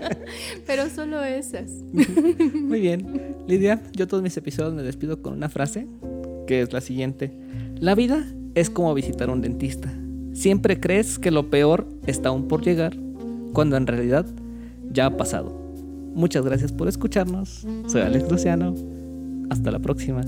pero 0.66 0.88
solo 0.90 1.22
esas. 1.22 1.70
Muy 2.54 2.80
bien. 2.80 3.36
Lidia, 3.46 3.82
yo 3.92 4.08
todos 4.08 4.22
mis 4.22 4.36
episodios 4.36 4.74
me 4.74 4.82
despido 4.82 5.22
con 5.22 5.34
una 5.34 5.48
frase 5.48 5.86
que 6.46 6.62
es 6.62 6.72
la 6.72 6.80
siguiente. 6.80 7.32
La 7.76 7.94
vida 7.94 8.26
es 8.54 8.68
como 8.68 8.92
visitar 8.94 9.30
un 9.30 9.40
dentista. 9.40 9.92
Siempre 10.32 10.80
crees 10.80 11.18
que 11.18 11.30
lo 11.30 11.50
peor 11.50 11.86
está 12.06 12.30
aún 12.30 12.48
por 12.48 12.62
llegar, 12.62 12.96
cuando 13.52 13.76
en 13.76 13.86
realidad 13.86 14.26
ya 14.90 15.06
ha 15.06 15.16
pasado. 15.16 15.50
Muchas 16.14 16.44
gracias 16.44 16.72
por 16.72 16.88
escucharnos. 16.88 17.66
Soy 17.86 18.00
Alex 18.02 18.30
Luciano. 18.30 18.74
Hasta 19.50 19.70
la 19.70 19.78
próxima. 19.78 20.22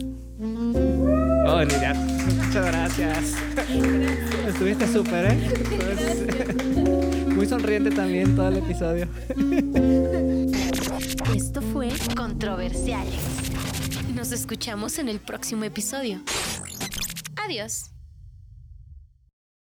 Oh, 1.46 1.62
Lidia, 1.62 1.92
muchas 1.94 2.66
gracias. 2.66 3.34
Estuviste 4.48 4.90
súper, 4.90 5.26
¿eh? 5.26 5.38
Estuviste 5.52 6.54
Muy 7.34 7.46
sonriente 7.46 7.90
también 7.90 8.34
todo 8.34 8.48
el 8.48 8.56
episodio. 8.58 9.08
Esto 11.34 11.60
fue 11.60 11.90
Controversiales. 12.16 13.20
Nos 14.14 14.32
escuchamos 14.32 14.98
en 14.98 15.08
el 15.08 15.20
próximo 15.20 15.64
episodio. 15.64 16.20
Adiós. 17.44 17.93